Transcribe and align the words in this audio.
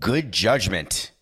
Good 0.00 0.32
judgment. 0.32 1.12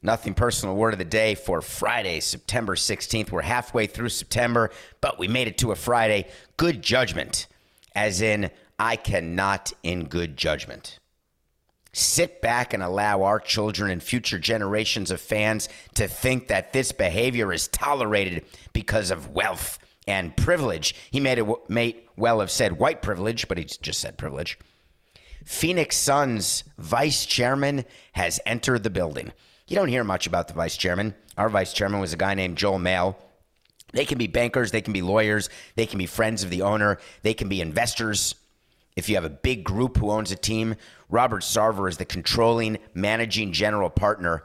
Nothing 0.00 0.34
personal 0.34 0.76
word 0.76 0.92
of 0.92 0.98
the 0.98 1.04
day 1.04 1.34
for 1.34 1.60
Friday, 1.60 2.20
September 2.20 2.76
16th. 2.76 3.32
We're 3.32 3.42
halfway 3.42 3.86
through 3.86 4.10
September, 4.10 4.70
but 5.00 5.18
we 5.18 5.26
made 5.26 5.48
it 5.48 5.58
to 5.58 5.72
a 5.72 5.76
Friday. 5.76 6.28
Good 6.56 6.82
judgment, 6.82 7.48
as 7.96 8.20
in, 8.20 8.50
I 8.78 8.94
cannot 8.94 9.72
in 9.82 10.04
good 10.04 10.36
judgment. 10.36 11.00
Sit 11.92 12.40
back 12.40 12.72
and 12.72 12.82
allow 12.82 13.22
our 13.22 13.40
children 13.40 13.90
and 13.90 14.02
future 14.02 14.38
generations 14.38 15.10
of 15.10 15.20
fans 15.20 15.68
to 15.94 16.06
think 16.06 16.46
that 16.48 16.72
this 16.72 16.92
behavior 16.92 17.52
is 17.52 17.68
tolerated 17.68 18.44
because 18.72 19.10
of 19.10 19.30
wealth 19.30 19.78
and 20.06 20.36
privilege. 20.36 20.94
He 21.10 21.18
made 21.18 21.38
it 21.38 21.46
may 21.68 21.96
well 22.16 22.38
have 22.38 22.52
said 22.52 22.78
white 22.78 23.02
privilege, 23.02 23.48
but 23.48 23.58
he 23.58 23.64
just 23.64 24.00
said 24.00 24.16
privilege. 24.16 24.58
Phoenix 25.46 25.96
Suns 25.96 26.64
vice 26.76 27.24
chairman 27.24 27.84
has 28.12 28.40
entered 28.44 28.82
the 28.82 28.90
building. 28.90 29.32
You 29.68 29.76
don't 29.76 29.88
hear 29.88 30.02
much 30.02 30.26
about 30.26 30.48
the 30.48 30.54
vice 30.54 30.76
chairman. 30.76 31.14
Our 31.38 31.48
vice 31.48 31.72
chairman 31.72 32.00
was 32.00 32.12
a 32.12 32.16
guy 32.16 32.34
named 32.34 32.58
Joel 32.58 32.80
Mael. 32.80 33.16
They 33.92 34.04
can 34.04 34.18
be 34.18 34.26
bankers, 34.26 34.72
they 34.72 34.80
can 34.80 34.92
be 34.92 35.02
lawyers, 35.02 35.48
they 35.76 35.86
can 35.86 35.98
be 35.98 36.06
friends 36.06 36.42
of 36.42 36.50
the 36.50 36.62
owner, 36.62 36.98
they 37.22 37.32
can 37.32 37.48
be 37.48 37.60
investors. 37.60 38.34
If 38.96 39.08
you 39.08 39.14
have 39.14 39.24
a 39.24 39.30
big 39.30 39.62
group 39.62 39.98
who 39.98 40.10
owns 40.10 40.32
a 40.32 40.36
team, 40.36 40.74
Robert 41.08 41.42
Sarver 41.42 41.88
is 41.88 41.98
the 41.98 42.04
controlling 42.04 42.78
managing 42.92 43.52
general 43.52 43.88
partner, 43.88 44.42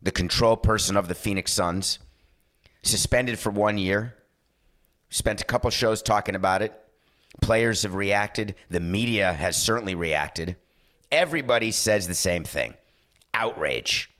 the 0.00 0.12
control 0.12 0.56
person 0.56 0.96
of 0.96 1.08
the 1.08 1.16
Phoenix 1.16 1.52
Suns. 1.52 1.98
Suspended 2.84 3.40
for 3.40 3.50
one 3.50 3.76
year. 3.76 4.14
Spent 5.10 5.40
a 5.40 5.44
couple 5.44 5.70
shows 5.70 6.00
talking 6.00 6.36
about 6.36 6.62
it. 6.62 6.81
Players 7.42 7.82
have 7.82 7.94
reacted. 7.94 8.54
The 8.70 8.80
media 8.80 9.32
has 9.32 9.56
certainly 9.56 9.94
reacted. 9.94 10.56
Everybody 11.10 11.72
says 11.72 12.08
the 12.08 12.14
same 12.14 12.44
thing 12.44 12.74
outrage. 13.34 14.10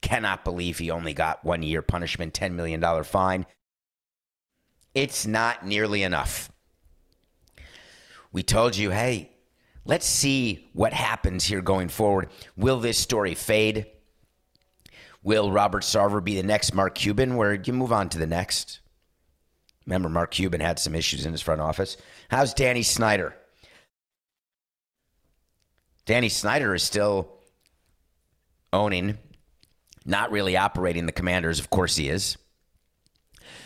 Cannot 0.00 0.44
believe 0.44 0.78
he 0.78 0.90
only 0.90 1.14
got 1.14 1.44
one 1.44 1.62
year 1.62 1.80
punishment, 1.80 2.34
$10 2.34 2.52
million 2.52 3.04
fine. 3.04 3.46
It's 4.94 5.26
not 5.26 5.64
nearly 5.64 6.02
enough. 6.02 6.50
We 8.32 8.42
told 8.42 8.76
you, 8.76 8.90
hey, 8.90 9.30
let's 9.84 10.06
see 10.06 10.68
what 10.72 10.92
happens 10.92 11.44
here 11.44 11.62
going 11.62 11.88
forward. 11.88 12.28
Will 12.56 12.80
this 12.80 12.98
story 12.98 13.34
fade? 13.34 13.86
Will 15.22 15.50
Robert 15.50 15.84
Sarver 15.84 16.22
be 16.22 16.34
the 16.34 16.42
next 16.42 16.74
Mark 16.74 16.96
Cuban, 16.96 17.36
where 17.36 17.54
you 17.54 17.72
move 17.72 17.92
on 17.92 18.08
to 18.10 18.18
the 18.18 18.26
next? 18.26 18.80
Remember, 19.86 20.08
Mark 20.08 20.30
Cuban 20.30 20.60
had 20.60 20.78
some 20.78 20.94
issues 20.94 21.26
in 21.26 21.32
his 21.32 21.42
front 21.42 21.60
office. 21.60 21.96
How's 22.30 22.54
Danny 22.54 22.82
Snyder? 22.82 23.34
Danny 26.06 26.28
Snyder 26.28 26.74
is 26.74 26.82
still 26.82 27.28
owning, 28.72 29.18
not 30.04 30.30
really 30.30 30.56
operating 30.56 31.06
the 31.06 31.12
commanders. 31.12 31.58
Of 31.58 31.70
course, 31.70 31.96
he 31.96 32.08
is. 32.08 32.36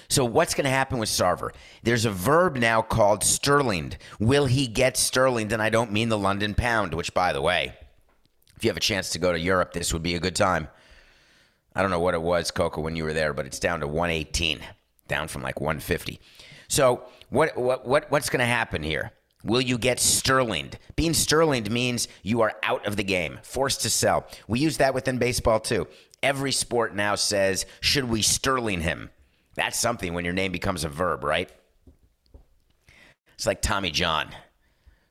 So, 0.09 0.25
what's 0.25 0.55
going 0.55 0.65
to 0.65 0.71
happen 0.71 0.99
with 0.99 1.09
Sarver? 1.09 1.51
There's 1.83 2.05
a 2.05 2.11
verb 2.11 2.57
now 2.57 2.81
called 2.81 3.23
sterling. 3.23 3.93
Will 4.19 4.47
he 4.47 4.67
get 4.67 4.97
sterling? 4.97 5.53
And 5.53 5.61
I 5.61 5.69
don't 5.69 5.93
mean 5.93 6.09
the 6.09 6.19
London 6.19 6.55
pound, 6.55 6.95
which, 6.95 7.13
by 7.13 7.33
the 7.33 7.43
way, 7.43 7.75
if 8.57 8.65
you 8.65 8.71
have 8.71 8.77
a 8.77 8.81
chance 8.81 9.11
to 9.11 9.19
go 9.19 9.33
to 9.33 9.39
Europe, 9.39 9.73
this 9.73 9.93
would 9.93 10.03
be 10.03 10.15
a 10.15 10.21
good 10.21 10.35
time. 10.35 10.69
I 11.75 11.83
don't 11.83 11.91
know 11.91 12.01
what 12.01 12.15
it 12.15 12.23
was, 12.23 12.51
Coco, 12.51 12.81
when 12.81 12.97
you 12.97 13.05
were 13.05 13.13
there, 13.13 13.33
but 13.33 13.47
it's 13.47 13.61
down 13.61 13.81
to 13.81 13.87
118, 13.87 14.61
down 15.09 15.29
from 15.29 15.43
like 15.43 15.61
150. 15.61 16.21
So, 16.69 17.05
what, 17.31 17.57
what, 17.57 17.87
what 17.87 18.11
what's 18.11 18.31
going 18.31 18.41
to 18.41 18.47
happen 18.47 18.83
here? 18.83 19.13
Will 19.45 19.61
you 19.61 19.79
get 19.79 19.99
sterlinged? 19.99 20.75
Being 20.97 21.13
sterlinged 21.13 21.71
means 21.71 22.09
you 22.23 22.41
are 22.41 22.55
out 22.63 22.87
of 22.87 22.97
the 22.97 23.05
game, 23.05 23.39
forced 23.43 23.83
to 23.83 23.91
sell. 23.91 24.27
We 24.49 24.59
use 24.61 24.79
that 24.79 24.95
within 24.95 25.19
baseball 25.19 25.61
too. 25.61 25.87
Every 26.23 26.53
sport 26.53 26.95
now 26.95 27.15
says, 27.15 27.65
should 27.81 28.05
we 28.05 28.23
sterling 28.23 28.81
him? 28.81 29.11
That's 29.55 29.79
something 29.79 30.13
when 30.13 30.25
your 30.25 30.35
name 30.35 30.53
becomes 30.53 30.85
a 30.85 30.89
verb, 30.89 31.23
right? 31.23 31.51
It's 33.35 33.47
like 33.47 33.63
Tommy 33.63 33.91
John 33.91 34.29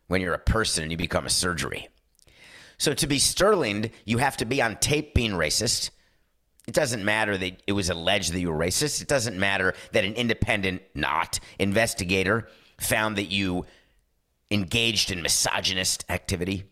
when 0.07 0.21
you're 0.21 0.33
a 0.33 0.39
person 0.39 0.83
and 0.83 0.91
you 0.91 0.97
become 0.97 1.25
a 1.25 1.29
surgery. 1.29 1.87
So 2.77 2.93
to 2.93 3.07
be 3.07 3.17
sterlinged, 3.17 3.91
you 4.05 4.17
have 4.17 4.37
to 4.37 4.45
be 4.45 4.61
on 4.61 4.75
tape 4.77 5.13
being 5.13 5.31
racist. 5.31 5.89
It 6.67 6.73
doesn't 6.73 7.03
matter 7.03 7.37
that 7.37 7.63
it 7.65 7.71
was 7.71 7.89
alleged 7.89 8.33
that 8.33 8.39
you 8.41 8.51
were 8.51 8.57
racist. 8.57 9.01
It 9.01 9.07
doesn't 9.07 9.39
matter 9.39 9.73
that 9.93 10.03
an 10.03 10.13
independent, 10.13 10.81
not 10.93 11.39
investigator 11.57 12.47
found 12.77 13.17
that 13.17 13.31
you 13.31 13.65
engaged 14.51 15.11
in 15.11 15.21
misogynist 15.21 16.05
activity 16.09 16.65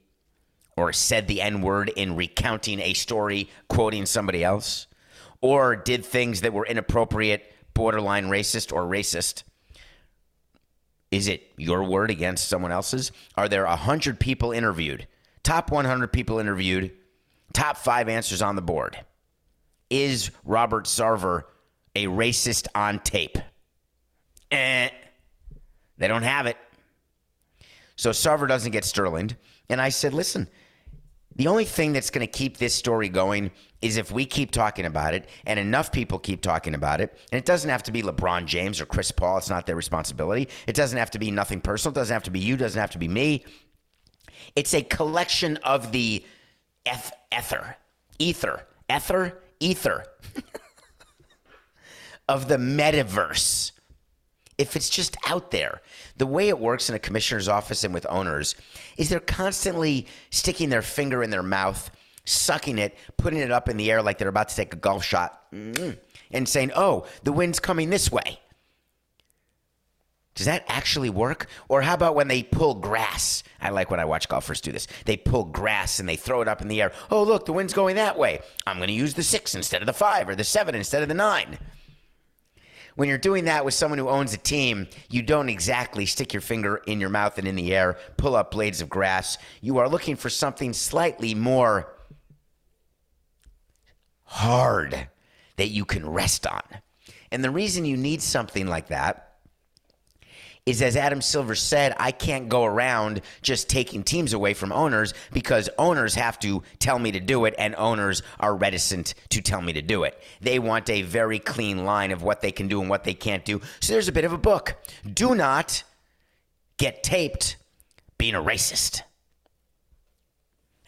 or 0.78 0.92
said 0.92 1.28
the 1.28 1.42
N 1.42 1.62
word 1.62 1.90
in 1.90 2.16
recounting 2.16 2.80
a 2.82 2.94
story, 2.94 3.50
quoting 3.70 4.06
somebody 4.06 4.44
else, 4.44 4.88
or 5.42 5.76
did 5.76 6.06
things 6.06 6.42
that 6.42 6.54
were 6.54 6.66
inappropriate, 6.66 7.54
borderline 7.74 8.26
racist, 8.26 8.74
or 8.74 8.84
racist. 8.84 9.44
Is 11.12 11.28
it 11.28 11.44
your 11.56 11.84
word 11.84 12.12
against 12.12 12.50
someone 12.50 12.74
else's? 12.74 13.12
Are 13.36 13.48
there 13.48 13.66
100 13.66 14.20
people 14.20 14.52
interviewed? 14.52 15.08
Top 15.44 15.72
100 15.72 16.12
people 16.12 16.40
interviewed, 16.40 16.92
top 17.54 17.78
five 17.78 18.10
answers 18.10 18.42
on 18.42 18.56
the 18.56 18.62
board. 18.62 18.98
Is 19.90 20.31
Robert 20.44 20.85
Sarver 20.85 21.44
a 21.96 22.06
racist 22.06 22.68
on 22.75 23.00
tape? 23.00 23.38
Eh, 24.51 24.90
they 25.97 26.07
don't 26.07 26.23
have 26.23 26.46
it. 26.46 26.57
So 27.96 28.09
Sarver 28.12 28.47
doesn't 28.47 28.72
get 28.72 28.84
sterlinged. 28.84 29.35
And 29.70 29.82
I 29.82 29.90
said, 29.90 30.14
listen, 30.14 30.47
the 31.35 31.47
only 31.47 31.66
thing 31.66 31.93
that's 31.93 32.09
going 32.09 32.26
to 32.26 32.32
keep 32.32 32.58
this 32.58 32.73
story 32.73 33.09
going 33.09 33.52
is 33.82 33.97
if 33.97 34.11
we 34.11 34.26
keep 34.26 34.52
talking 34.52 34.85
about 34.85 35.14
it 35.14 35.28
and 35.46 35.59
enough 35.59 35.91
people 35.91 36.17
keep 36.17 36.41
talking 36.41 36.76
about 36.76 37.02
it. 37.02 37.17
And 37.31 37.38
it 37.38 37.46
doesn't 37.46 37.70
have 37.70 37.84
to 37.84 37.91
be 37.91 38.02
LeBron 38.02 38.46
James 38.46 38.81
or 38.81 38.85
Chris 38.85 39.11
Paul. 39.11 39.38
It's 39.38 39.49
not 39.49 39.66
their 39.66 39.76
responsibility. 39.76 40.49
It 40.67 40.76
doesn't 40.76 40.97
have 40.97 41.11
to 41.11 41.20
be 41.20 41.31
nothing 41.31 41.61
personal. 41.61 41.93
It 41.93 41.96
doesn't 41.96 42.14
have 42.14 42.23
to 42.23 42.31
be 42.31 42.40
you. 42.40 42.55
It 42.55 42.58
doesn't 42.58 42.79
have 42.79 42.91
to 42.91 42.97
be 42.97 43.08
me. 43.08 43.46
It's 44.55 44.73
a 44.73 44.81
collection 44.81 45.58
of 45.58 45.91
the 45.91 46.23
eth- 46.85 47.14
ether, 47.38 47.78
ether, 48.17 48.66
ether, 48.90 49.38
ether 49.59 50.05
of 52.29 52.47
the 52.47 52.57
metaverse. 52.57 53.72
If 54.57 54.75
it's 54.75 54.90
just 54.90 55.17
out 55.28 55.52
there, 55.52 55.81
the 56.17 56.25
way 56.25 56.47
it 56.47 56.59
works 56.59 56.90
in 56.90 56.96
a 56.96 56.99
commissioner's 56.99 57.49
office 57.49 57.84
and 57.84 57.93
with 57.93 58.05
owners 58.09 58.55
is 58.97 59.09
they're 59.09 59.19
constantly 59.19 60.07
sticking 60.29 60.69
their 60.69 60.81
finger 60.81 61.22
in 61.23 61.29
their 61.29 61.43
mouth, 61.43 61.91
sucking 62.23 62.78
it, 62.78 62.97
putting 63.17 63.40
it 63.40 63.52
up 63.52 63.67
in 63.67 63.75
the 63.75 63.91
air 63.91 64.02
like 64.02 64.17
they're 64.17 64.29
about 64.29 64.47
to 64.49 64.55
take 64.55 64.73
a 64.73 64.78
golf 64.78 65.03
shot, 65.03 65.52
mm, 65.52 65.97
and 66.31 66.47
saying, 66.47 66.72
oh, 66.75 67.05
the 67.23 67.34
wind's 67.34 67.59
coming 67.59 67.90
this 67.90 68.09
way. 68.11 68.40
Does 70.35 70.47
that 70.47 70.66
actually 70.67 71.09
work? 71.09 71.47
Or 71.70 71.82
how 71.82 71.93
about 71.93 72.14
when 72.14 72.28
they 72.28 72.43
pull 72.43 72.76
grass? 72.76 73.41
I 73.61 73.70
like 73.70 73.90
when 73.90 74.02
I 74.02 74.05
watch 74.05 74.28
golfers 74.28 74.59
do 74.59 74.73
this. 74.73 74.85
They 75.05 75.16
pull 75.16 75.46
grass 75.46 75.99
and 75.99 76.08
they 76.08 76.17
throw 76.17 76.41
it 76.41 76.49
up 76.49 76.61
in 76.61 76.67
the 76.67 76.82
air. 76.82 76.91
Oh, 77.09 77.23
look, 77.23 77.46
the 77.46 77.53
wind's 77.53 77.73
going 77.73 77.96
that 77.96 78.17
way. 78.17 78.41
I'm 78.67 78.78
going 78.78 78.90
to 78.90 78.93
use 78.93 79.14
the 79.14 79.23
six 79.23 79.55
instead 79.55 79.82
of 79.82 79.85
the 79.85 79.93
five 79.93 80.28
or 80.28 80.35
the 80.35 80.43
seven 80.43 80.76
instead 80.76 81.02
of 81.02 81.08
the 81.08 81.16
nine. 81.16 81.58
When 82.96 83.08
you're 83.08 83.17
doing 83.17 83.46
that 83.46 83.64
with 83.64 83.73
someone 83.73 83.97
who 83.97 84.09
owns 84.09 84.34
a 84.34 84.37
team, 84.37 84.87
you 85.09 85.22
don't 85.22 85.49
exactly 85.49 86.05
stick 86.05 86.34
your 86.34 86.41
finger 86.41 86.81
in 86.85 86.99
your 86.99 87.09
mouth 87.09 87.38
and 87.38 87.47
in 87.47 87.55
the 87.55 87.73
air, 87.73 87.97
pull 88.17 88.35
up 88.35 88.52
blades 88.52 88.81
of 88.81 88.90
grass. 88.90 89.38
You 89.61 89.78
are 89.78 89.90
looking 89.90 90.16
for 90.17 90.29
something 90.29 90.73
slightly 90.73 91.34
more 91.34 91.93
hard 94.23 95.08
that 95.55 95.70
you 95.70 95.85
can 95.85 96.08
rest 96.09 96.46
on. 96.46 96.61
And 97.31 97.43
the 97.43 97.49
reason 97.49 97.85
you 97.85 97.97
need 97.97 98.22
something 98.22 98.67
like 98.67 98.88
that 98.88 99.25
is 100.66 100.82
as 100.82 100.97
Adam 100.97 101.22
Silver 101.22 101.53
said, 101.53 101.94
I 101.97 102.12
can't 102.12 102.50
go 102.50 102.66
around 102.66 103.22
just 103.44 103.70
taking 103.70 104.03
teams 104.03 104.34
away 104.34 104.56
from 104.56 104.72
owners 104.72 105.14
because 105.32 105.70
owners 105.78 106.16
have 106.16 106.40
to 106.40 106.64
tell 106.79 106.97
me 106.97 107.12
to 107.12 107.20
do 107.20 107.46
it 107.46 107.53
and 107.59 107.76
owners 107.76 108.23
are 108.40 108.56
reticent 108.56 109.14
to 109.29 109.41
tell 109.41 109.62
me 109.62 109.73
to 109.73 109.84
do 109.84 110.03
it. 110.03 110.20
They 110.41 110.58
want 110.58 110.90
a 110.90 111.03
very 111.03 111.38
clean 111.38 111.85
line 111.85 112.12
of 112.12 112.23
what 112.23 112.41
they 112.41 112.52
can 112.52 112.67
do 112.67 112.82
and 112.82 112.90
what 112.90 113.03
they 113.03 113.14
can't 113.14 113.46
do. 113.46 113.62
So 113.79 113.94
there's 113.94 114.08
a 114.08 114.12
bit 114.12 114.26
of 114.26 114.34
a 114.34 114.40
book. 114.40 114.76
Do 115.12 115.35
not 115.35 115.84
get 116.78 117.03
taped 117.03 117.58
being 118.17 118.34
a 118.34 118.41
racist. 118.41 119.02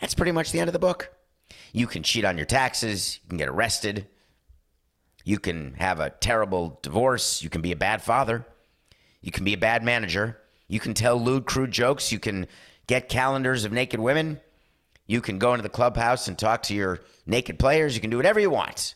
That's 0.01 0.15
pretty 0.15 0.31
much 0.31 0.51
the 0.51 0.59
end 0.59 0.69
of 0.69 0.74
the 0.74 0.79
book. 0.79 1.13
You 1.71 1.85
can 1.85 2.01
cheat 2.01 2.25
on 2.25 2.38
your 2.38 2.45
taxes, 2.47 3.19
you 3.21 3.29
can 3.29 3.38
get 3.38 3.50
arrested, 3.50 4.07
you 5.24 5.38
can 5.38 5.75
have 5.75 6.00
a 6.00 6.09
terrible 6.09 6.79
divorce, 6.81 7.44
you 7.44 7.50
can 7.50 7.62
be 7.62 7.71
a 7.71 7.75
bad 7.75 8.01
father. 8.01 8.45
You 9.27 9.31
can 9.33 9.44
be 9.44 9.51
a 9.51 9.57
bad 9.57 9.83
manager. 9.83 10.38
You 10.69 10.79
can 10.79 10.94
tell 10.94 11.21
lewd, 11.21 11.45
crude 11.45 11.69
jokes. 11.69 12.13
You 12.13 12.18
can 12.18 12.47
get 12.88 13.09
calendars 13.09 13.65
of 13.65 13.74
naked 13.74 14.00
women. 14.00 14.39
You 15.06 15.19
can 15.19 15.38
go 15.38 15.51
into 15.51 15.63
the 15.63 15.69
clubhouse 15.69 16.29
and 16.29 16.39
talk 16.39 16.63
to 16.63 16.74
your 16.74 17.01
naked 17.25 17.59
players. 17.59 17.94
You 17.94 18.00
can 18.00 18.09
do 18.09 18.15
whatever 18.15 18.39
you 18.39 18.50
want. 18.50 18.95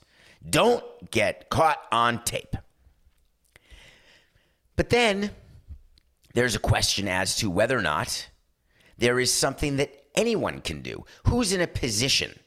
Don't 0.49 0.85
get 1.11 1.49
caught 1.49 1.79
on 1.91 2.23
tape. 2.23 2.55
But 4.77 4.89
then 4.89 5.31
there's 6.33 6.55
a 6.55 6.59
question 6.59 7.09
as 7.09 7.35
to 7.39 7.49
whether 7.49 7.77
or 7.77 7.81
not 7.81 8.29
there 8.97 9.19
is 9.19 9.33
something 9.33 9.75
that 9.75 9.91
anyone 10.15 10.61
can 10.61 10.81
do. 10.81 11.03
Who's 11.27 11.51
in 11.51 11.59
a 11.59 11.67
position 11.67 12.39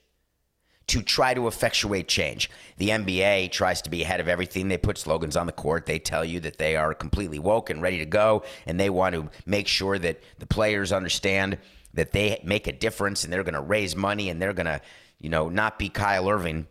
to 0.86 1.02
try 1.02 1.34
to 1.34 1.46
effectuate 1.46 2.08
change. 2.08 2.50
The 2.76 2.90
NBA 2.90 3.50
tries 3.52 3.82
to 3.82 3.90
be 3.90 4.02
ahead 4.02 4.20
of 4.20 4.28
everything. 4.28 4.68
They 4.68 4.76
put 4.76 4.98
slogans 4.98 5.36
on 5.36 5.46
the 5.46 5.52
court. 5.52 5.86
They 5.86 5.98
tell 5.98 6.24
you 6.24 6.40
that 6.40 6.58
they 6.58 6.76
are 6.76 6.94
completely 6.94 7.38
woke 7.38 7.70
and 7.70 7.80
ready 7.80 7.98
to 7.98 8.06
go, 8.06 8.44
and 8.66 8.78
they 8.78 8.90
want 8.90 9.14
to 9.14 9.30
make 9.46 9.66
sure 9.66 9.98
that 9.98 10.20
the 10.38 10.46
players 10.46 10.92
understand 10.92 11.58
that 11.94 12.12
they 12.12 12.40
make 12.44 12.66
a 12.66 12.72
difference 12.72 13.24
and 13.24 13.32
they're 13.32 13.44
going 13.44 13.54
to 13.54 13.60
raise 13.60 13.96
money 13.96 14.28
and 14.28 14.42
they're 14.42 14.52
going 14.52 14.66
to, 14.66 14.80
you 15.20 15.28
know, 15.28 15.48
not 15.48 15.78
be 15.78 15.88
Kyrie 15.88 16.28
Irving, 16.28 16.66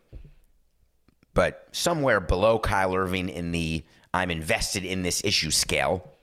but 1.32 1.66
somewhere 1.72 2.20
below 2.20 2.58
Kyrie 2.58 2.96
Irving 2.96 3.28
in 3.28 3.50
the 3.52 3.84
I'm 4.12 4.30
invested 4.30 4.84
in 4.84 5.02
this 5.02 5.24
issue 5.24 5.50
scale 5.50 6.13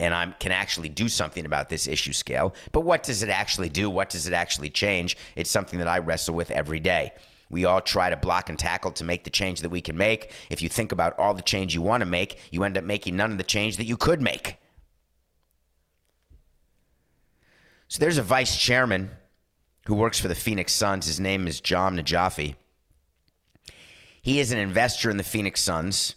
and 0.00 0.14
I 0.14 0.34
can 0.40 0.50
actually 0.50 0.88
do 0.88 1.08
something 1.08 1.44
about 1.44 1.68
this 1.68 1.86
issue 1.86 2.14
scale. 2.14 2.54
But 2.72 2.80
what 2.80 3.02
does 3.02 3.22
it 3.22 3.28
actually 3.28 3.68
do? 3.68 3.90
What 3.90 4.08
does 4.08 4.26
it 4.26 4.32
actually 4.32 4.70
change? 4.70 5.16
It's 5.36 5.50
something 5.50 5.78
that 5.78 5.88
I 5.88 5.98
wrestle 5.98 6.34
with 6.34 6.50
every 6.50 6.80
day. 6.80 7.12
We 7.50 7.66
all 7.66 7.82
try 7.82 8.08
to 8.08 8.16
block 8.16 8.48
and 8.48 8.58
tackle 8.58 8.92
to 8.92 9.04
make 9.04 9.24
the 9.24 9.30
change 9.30 9.60
that 9.60 9.68
we 9.68 9.82
can 9.82 9.98
make. 9.98 10.32
If 10.48 10.62
you 10.62 10.70
think 10.70 10.90
about 10.90 11.18
all 11.18 11.34
the 11.34 11.42
change 11.42 11.74
you 11.74 11.82
want 11.82 12.00
to 12.00 12.06
make, 12.06 12.38
you 12.50 12.64
end 12.64 12.78
up 12.78 12.84
making 12.84 13.16
none 13.16 13.30
of 13.30 13.38
the 13.38 13.44
change 13.44 13.76
that 13.76 13.84
you 13.84 13.98
could 13.98 14.22
make. 14.22 14.56
So 17.88 17.98
there's 17.98 18.18
a 18.18 18.22
vice 18.22 18.56
chairman 18.56 19.10
who 19.86 19.94
works 19.94 20.18
for 20.18 20.28
the 20.28 20.34
Phoenix 20.34 20.72
Suns. 20.72 21.06
His 21.06 21.20
name 21.20 21.46
is 21.46 21.60
Jahm 21.60 22.00
Najafi. 22.00 22.54
He 24.22 24.40
is 24.40 24.50
an 24.50 24.58
investor 24.58 25.10
in 25.10 25.18
the 25.18 25.24
Phoenix 25.24 25.60
Suns. 25.60 26.14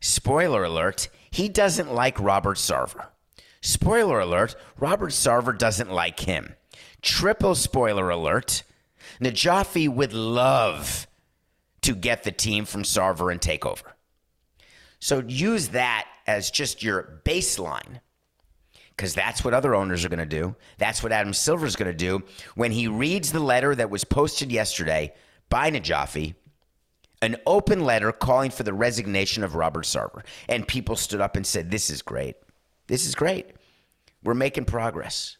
Spoiler 0.00 0.62
alert, 0.64 1.08
he 1.36 1.50
doesn't 1.50 1.92
like 1.92 2.18
Robert 2.18 2.56
Sarver. 2.56 3.08
Spoiler 3.60 4.20
alert, 4.20 4.56
Robert 4.78 5.10
Sarver 5.10 5.56
doesn't 5.56 5.90
like 5.90 6.20
him. 6.20 6.54
Triple 7.02 7.54
spoiler 7.54 8.08
alert, 8.08 8.62
Najafi 9.20 9.86
would 9.86 10.14
love 10.14 11.06
to 11.82 11.94
get 11.94 12.22
the 12.22 12.32
team 12.32 12.64
from 12.64 12.84
Sarver 12.84 13.30
and 13.30 13.40
take 13.40 13.66
over. 13.66 13.96
So 14.98 15.22
use 15.28 15.68
that 15.68 16.08
as 16.26 16.50
just 16.50 16.82
your 16.82 17.20
baseline 17.26 18.00
because 18.96 19.12
that's 19.12 19.44
what 19.44 19.52
other 19.52 19.74
owners 19.74 20.06
are 20.06 20.08
going 20.08 20.18
to 20.20 20.24
do. 20.24 20.56
That's 20.78 21.02
what 21.02 21.12
Adam 21.12 21.34
Silver 21.34 21.66
is 21.66 21.76
going 21.76 21.92
to 21.92 21.96
do 21.96 22.22
when 22.54 22.72
he 22.72 22.88
reads 22.88 23.30
the 23.30 23.40
letter 23.40 23.74
that 23.74 23.90
was 23.90 24.04
posted 24.04 24.50
yesterday 24.50 25.12
by 25.50 25.70
Najafi 25.70 26.34
an 27.26 27.36
open 27.46 27.84
letter 27.84 28.12
calling 28.12 28.50
for 28.50 28.62
the 28.62 28.72
resignation 28.72 29.44
of 29.44 29.54
Robert 29.54 29.84
Sarver. 29.84 30.24
And 30.48 30.66
people 30.66 30.96
stood 30.96 31.20
up 31.20 31.36
and 31.36 31.46
said, 31.46 31.70
This 31.70 31.90
is 31.90 32.00
great. 32.00 32.36
This 32.86 33.06
is 33.06 33.14
great. 33.14 33.48
We're 34.22 34.34
making 34.34 34.64
progress. 34.64 35.36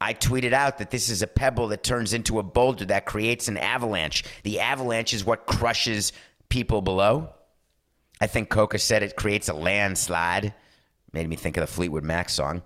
I 0.00 0.12
tweeted 0.12 0.52
out 0.52 0.78
that 0.78 0.90
this 0.90 1.08
is 1.08 1.22
a 1.22 1.26
pebble 1.26 1.68
that 1.68 1.82
turns 1.82 2.12
into 2.12 2.38
a 2.38 2.42
boulder 2.42 2.84
that 2.86 3.06
creates 3.06 3.48
an 3.48 3.56
avalanche. 3.56 4.24
The 4.42 4.60
avalanche 4.60 5.14
is 5.14 5.24
what 5.24 5.46
crushes 5.46 6.12
people 6.48 6.82
below. 6.82 7.30
I 8.20 8.26
think 8.26 8.50
Coca 8.50 8.78
said 8.78 9.02
it 9.02 9.16
creates 9.16 9.48
a 9.48 9.54
landslide. 9.54 10.54
Made 11.12 11.28
me 11.28 11.36
think 11.36 11.56
of 11.56 11.62
the 11.62 11.72
Fleetwood 11.72 12.04
Mac 12.04 12.28
song. 12.28 12.62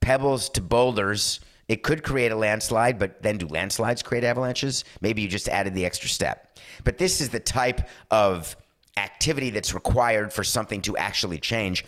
Pebbles 0.00 0.50
to 0.50 0.60
boulders. 0.60 1.40
It 1.68 1.82
could 1.82 2.02
create 2.02 2.30
a 2.30 2.36
landslide, 2.36 2.98
but 2.98 3.22
then 3.22 3.38
do 3.38 3.46
landslides 3.46 4.02
create 4.02 4.24
avalanches? 4.24 4.84
Maybe 5.00 5.22
you 5.22 5.28
just 5.28 5.48
added 5.48 5.74
the 5.74 5.84
extra 5.84 6.08
step. 6.08 6.58
But 6.84 6.98
this 6.98 7.20
is 7.20 7.30
the 7.30 7.40
type 7.40 7.88
of 8.10 8.56
activity 8.96 9.50
that's 9.50 9.74
required 9.74 10.32
for 10.32 10.44
something 10.44 10.82
to 10.82 10.96
actually 10.96 11.38
change. 11.38 11.84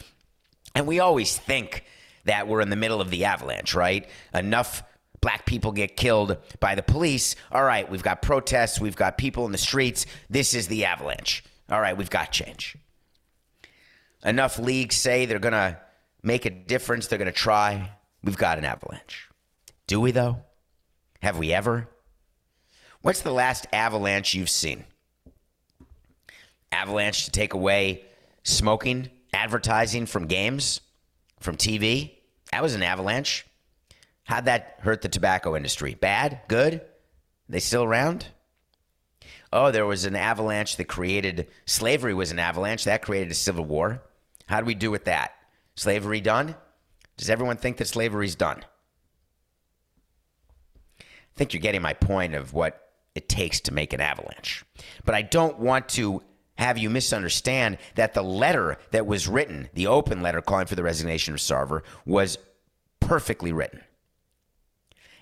And 0.74 0.86
we 0.86 1.00
always 1.00 1.36
think 1.36 1.84
that 2.24 2.48
we're 2.48 2.60
in 2.60 2.70
the 2.70 2.76
middle 2.76 3.00
of 3.00 3.10
the 3.10 3.24
avalanche, 3.24 3.74
right? 3.74 4.08
Enough 4.34 4.82
black 5.20 5.46
people 5.46 5.72
get 5.72 5.96
killed 5.96 6.36
by 6.60 6.74
the 6.74 6.82
police. 6.82 7.36
All 7.50 7.64
right, 7.64 7.88
we've 7.90 8.02
got 8.02 8.22
protests, 8.22 8.80
we've 8.80 8.96
got 8.96 9.18
people 9.18 9.46
in 9.46 9.52
the 9.52 9.58
streets. 9.58 10.06
This 10.28 10.54
is 10.54 10.68
the 10.68 10.84
avalanche. 10.84 11.44
All 11.70 11.80
right, 11.80 11.96
we've 11.96 12.10
got 12.10 12.32
change. 12.32 12.76
Enough 14.24 14.58
leagues 14.58 14.96
say 14.96 15.26
they're 15.26 15.38
going 15.38 15.52
to 15.52 15.78
make 16.22 16.44
a 16.44 16.50
difference, 16.50 17.06
they're 17.06 17.18
going 17.18 17.26
to 17.26 17.32
try. 17.32 17.92
We've 18.22 18.36
got 18.36 18.58
an 18.58 18.64
avalanche. 18.64 19.27
Do 19.88 20.00
we, 20.00 20.12
though? 20.12 20.42
Have 21.22 21.38
we 21.38 21.52
ever? 21.52 21.88
What's 23.00 23.22
the 23.22 23.32
last 23.32 23.66
avalanche 23.72 24.34
you've 24.34 24.50
seen? 24.50 24.84
Avalanche 26.70 27.24
to 27.24 27.30
take 27.30 27.54
away 27.54 28.04
smoking, 28.42 29.08
advertising 29.32 30.04
from 30.04 30.26
games, 30.26 30.82
from 31.40 31.56
TV. 31.56 32.12
That 32.52 32.62
was 32.62 32.74
an 32.74 32.82
avalanche. 32.82 33.46
How'd 34.24 34.44
that 34.44 34.76
hurt 34.82 35.00
the 35.00 35.08
tobacco 35.08 35.56
industry? 35.56 35.94
Bad? 35.94 36.42
Good? 36.48 36.82
They 37.48 37.60
still 37.60 37.82
around? 37.82 38.26
Oh, 39.50 39.70
there 39.70 39.86
was 39.86 40.04
an 40.04 40.16
avalanche 40.16 40.76
that 40.76 40.84
created 40.84 41.48
slavery 41.64 42.12
was 42.12 42.30
an 42.30 42.38
avalanche 42.38 42.84
that 42.84 43.00
created 43.00 43.30
a 43.30 43.34
civil 43.34 43.64
war. 43.64 44.02
How 44.46 44.60
do 44.60 44.66
we 44.66 44.74
do 44.74 44.90
with 44.90 45.06
that? 45.06 45.32
Slavery 45.76 46.20
done? 46.20 46.56
Does 47.16 47.30
everyone 47.30 47.56
think 47.56 47.78
that 47.78 47.88
slavery's 47.88 48.34
done? 48.34 48.62
I 51.38 51.42
think 51.46 51.52
you're 51.52 51.60
getting 51.60 51.82
my 51.82 51.92
point 51.94 52.34
of 52.34 52.52
what 52.52 52.88
it 53.14 53.28
takes 53.28 53.60
to 53.60 53.72
make 53.72 53.92
an 53.92 54.00
avalanche. 54.00 54.64
But 55.04 55.14
I 55.14 55.22
don't 55.22 55.56
want 55.60 55.88
to 55.90 56.20
have 56.56 56.78
you 56.78 56.90
misunderstand 56.90 57.78
that 57.94 58.12
the 58.12 58.24
letter 58.24 58.76
that 58.90 59.06
was 59.06 59.28
written, 59.28 59.68
the 59.72 59.86
open 59.86 60.20
letter 60.20 60.42
calling 60.42 60.66
for 60.66 60.74
the 60.74 60.82
resignation 60.82 61.32
of 61.32 61.38
Sarver, 61.38 61.82
was 62.04 62.38
perfectly 62.98 63.52
written. 63.52 63.82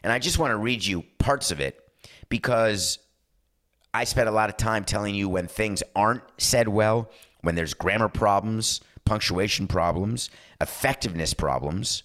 And 0.03 0.11
I 0.11 0.19
just 0.19 0.39
want 0.39 0.53
to 0.53 0.57
read 0.57 0.87
you 0.87 1.03
parts 1.19 1.51
of 1.51 1.61
it 1.61 1.79
because 2.31 2.99
I 3.93 4.05
spent 4.05 4.31
a 4.31 4.33
lot 4.33 4.49
of 4.49 4.57
time 4.57 4.87
telling 4.87 5.15
you 5.15 5.29
when 5.29 5.49
things 5.49 5.83
aren't 5.95 6.23
said 6.39 6.67
well, 6.67 7.11
when 7.43 7.57
there's 7.57 7.75
grammar 7.75 8.09
problems, 8.09 8.81
punctuation 9.05 9.67
problems, 9.67 10.31
effectiveness 10.63 11.35
problems, 11.35 12.05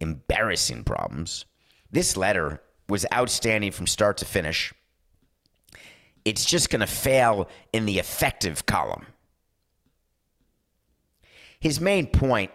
embarrassing 0.00 0.82
problems. 0.82 1.44
This 1.94 2.16
letter 2.16 2.60
was 2.88 3.06
outstanding 3.14 3.70
from 3.70 3.86
start 3.86 4.16
to 4.16 4.24
finish. 4.24 4.74
It's 6.24 6.44
just 6.44 6.68
going 6.68 6.80
to 6.80 6.88
fail 6.88 7.48
in 7.72 7.86
the 7.86 8.00
effective 8.00 8.66
column. 8.66 9.06
His 11.60 11.80
main 11.80 12.08
point 12.08 12.50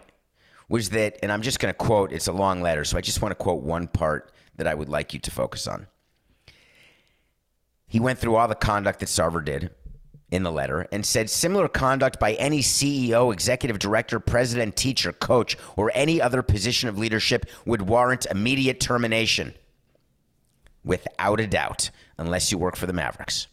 was 0.67 0.89
that, 0.89 1.17
and 1.23 1.31
I'm 1.31 1.41
just 1.41 1.61
going 1.61 1.73
to 1.73 1.77
quote, 1.77 2.11
it's 2.11 2.27
a 2.27 2.33
long 2.33 2.61
letter, 2.61 2.83
so 2.83 2.97
I 2.97 3.01
just 3.01 3.21
want 3.21 3.31
to 3.31 3.35
quote 3.35 3.63
one 3.63 3.87
part 3.87 4.33
that 4.57 4.67
I 4.67 4.73
would 4.73 4.89
like 4.89 5.13
you 5.13 5.21
to 5.21 5.31
focus 5.31 5.67
on. 5.67 5.87
He 7.87 8.01
went 8.01 8.19
through 8.19 8.35
all 8.35 8.49
the 8.49 8.55
conduct 8.55 8.99
that 8.99 9.05
Sarver 9.05 9.43
did, 9.43 9.71
in 10.31 10.43
the 10.43 10.51
letter 10.51 10.87
and 10.91 11.05
said 11.05 11.29
similar 11.29 11.67
conduct 11.67 12.19
by 12.19 12.33
any 12.33 12.59
CEO, 12.59 13.33
executive 13.33 13.79
director, 13.79 14.19
president, 14.19 14.75
teacher, 14.75 15.11
coach, 15.11 15.57
or 15.75 15.91
any 15.93 16.21
other 16.21 16.41
position 16.41 16.89
of 16.89 16.97
leadership 16.97 17.45
would 17.65 17.81
warrant 17.81 18.25
immediate 18.27 18.79
termination. 18.79 19.53
Without 20.83 21.39
a 21.39 21.47
doubt, 21.47 21.89
unless 22.17 22.51
you 22.51 22.57
work 22.57 22.75
for 22.75 22.85
the 22.85 22.93
Mavericks. 22.93 23.47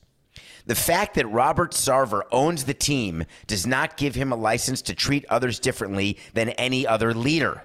The 0.66 0.74
fact 0.74 1.14
that 1.14 1.26
Robert 1.26 1.72
Sarver 1.72 2.22
owns 2.32 2.64
the 2.64 2.74
team 2.74 3.24
does 3.46 3.66
not 3.66 3.96
give 3.96 4.14
him 4.14 4.32
a 4.32 4.36
license 4.36 4.82
to 4.82 4.94
treat 4.94 5.24
others 5.28 5.60
differently 5.60 6.18
than 6.34 6.50
any 6.50 6.86
other 6.86 7.14
leader. 7.14 7.62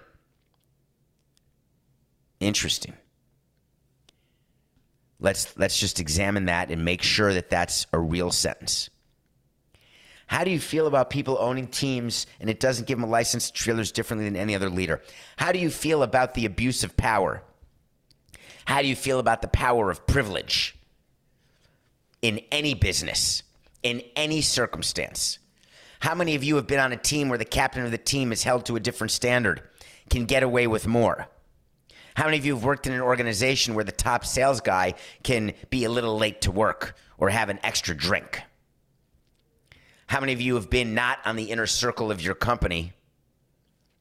Interesting. 2.39 2.93
Let's 5.19 5.55
let's 5.57 5.79
just 5.79 5.99
examine 5.99 6.45
that 6.45 6.71
and 6.71 6.83
make 6.83 7.03
sure 7.03 7.33
that 7.33 7.49
that's 7.49 7.85
a 7.93 7.99
real 7.99 8.31
sentence. 8.31 8.89
How 10.31 10.45
do 10.45 10.49
you 10.49 10.61
feel 10.61 10.87
about 10.87 11.09
people 11.09 11.37
owning 11.41 11.67
teams 11.67 12.25
and 12.39 12.49
it 12.49 12.61
doesn't 12.61 12.87
give 12.87 12.97
them 12.97 13.03
a 13.03 13.11
license 13.11 13.47
to 13.47 13.53
treat 13.53 13.73
others 13.73 13.91
differently 13.91 14.29
than 14.29 14.37
any 14.37 14.55
other 14.55 14.69
leader? 14.69 15.01
How 15.35 15.51
do 15.51 15.59
you 15.59 15.69
feel 15.69 16.03
about 16.03 16.35
the 16.35 16.45
abuse 16.45 16.85
of 16.85 16.95
power? 16.95 17.43
How 18.63 18.81
do 18.81 18.87
you 18.87 18.95
feel 18.95 19.19
about 19.19 19.41
the 19.41 19.49
power 19.49 19.91
of 19.91 20.07
privilege 20.07 20.77
in 22.21 22.39
any 22.49 22.73
business, 22.73 23.43
in 23.83 24.01
any 24.15 24.39
circumstance? 24.39 25.37
How 25.99 26.15
many 26.15 26.35
of 26.35 26.45
you 26.45 26.55
have 26.55 26.65
been 26.65 26.79
on 26.79 26.93
a 26.93 26.97
team 26.97 27.27
where 27.27 27.37
the 27.37 27.43
captain 27.43 27.83
of 27.83 27.91
the 27.91 27.97
team 27.97 28.31
is 28.31 28.43
held 28.43 28.65
to 28.67 28.77
a 28.77 28.79
different 28.79 29.11
standard, 29.11 29.61
can 30.09 30.23
get 30.23 30.43
away 30.43 30.65
with 30.65 30.87
more? 30.87 31.27
How 32.15 32.23
many 32.23 32.37
of 32.37 32.45
you 32.45 32.55
have 32.55 32.63
worked 32.63 32.87
in 32.87 32.93
an 32.93 33.01
organization 33.01 33.75
where 33.75 33.83
the 33.83 33.91
top 33.91 34.23
sales 34.23 34.61
guy 34.61 34.93
can 35.23 35.51
be 35.69 35.83
a 35.83 35.89
little 35.89 36.17
late 36.17 36.39
to 36.43 36.51
work 36.51 36.95
or 37.17 37.29
have 37.31 37.49
an 37.49 37.59
extra 37.63 37.93
drink? 37.93 38.43
How 40.11 40.19
many 40.19 40.33
of 40.33 40.41
you 40.41 40.55
have 40.55 40.69
been 40.69 40.93
not 40.93 41.19
on 41.23 41.37
the 41.37 41.51
inner 41.51 41.65
circle 41.65 42.11
of 42.11 42.21
your 42.21 42.35
company 42.35 42.91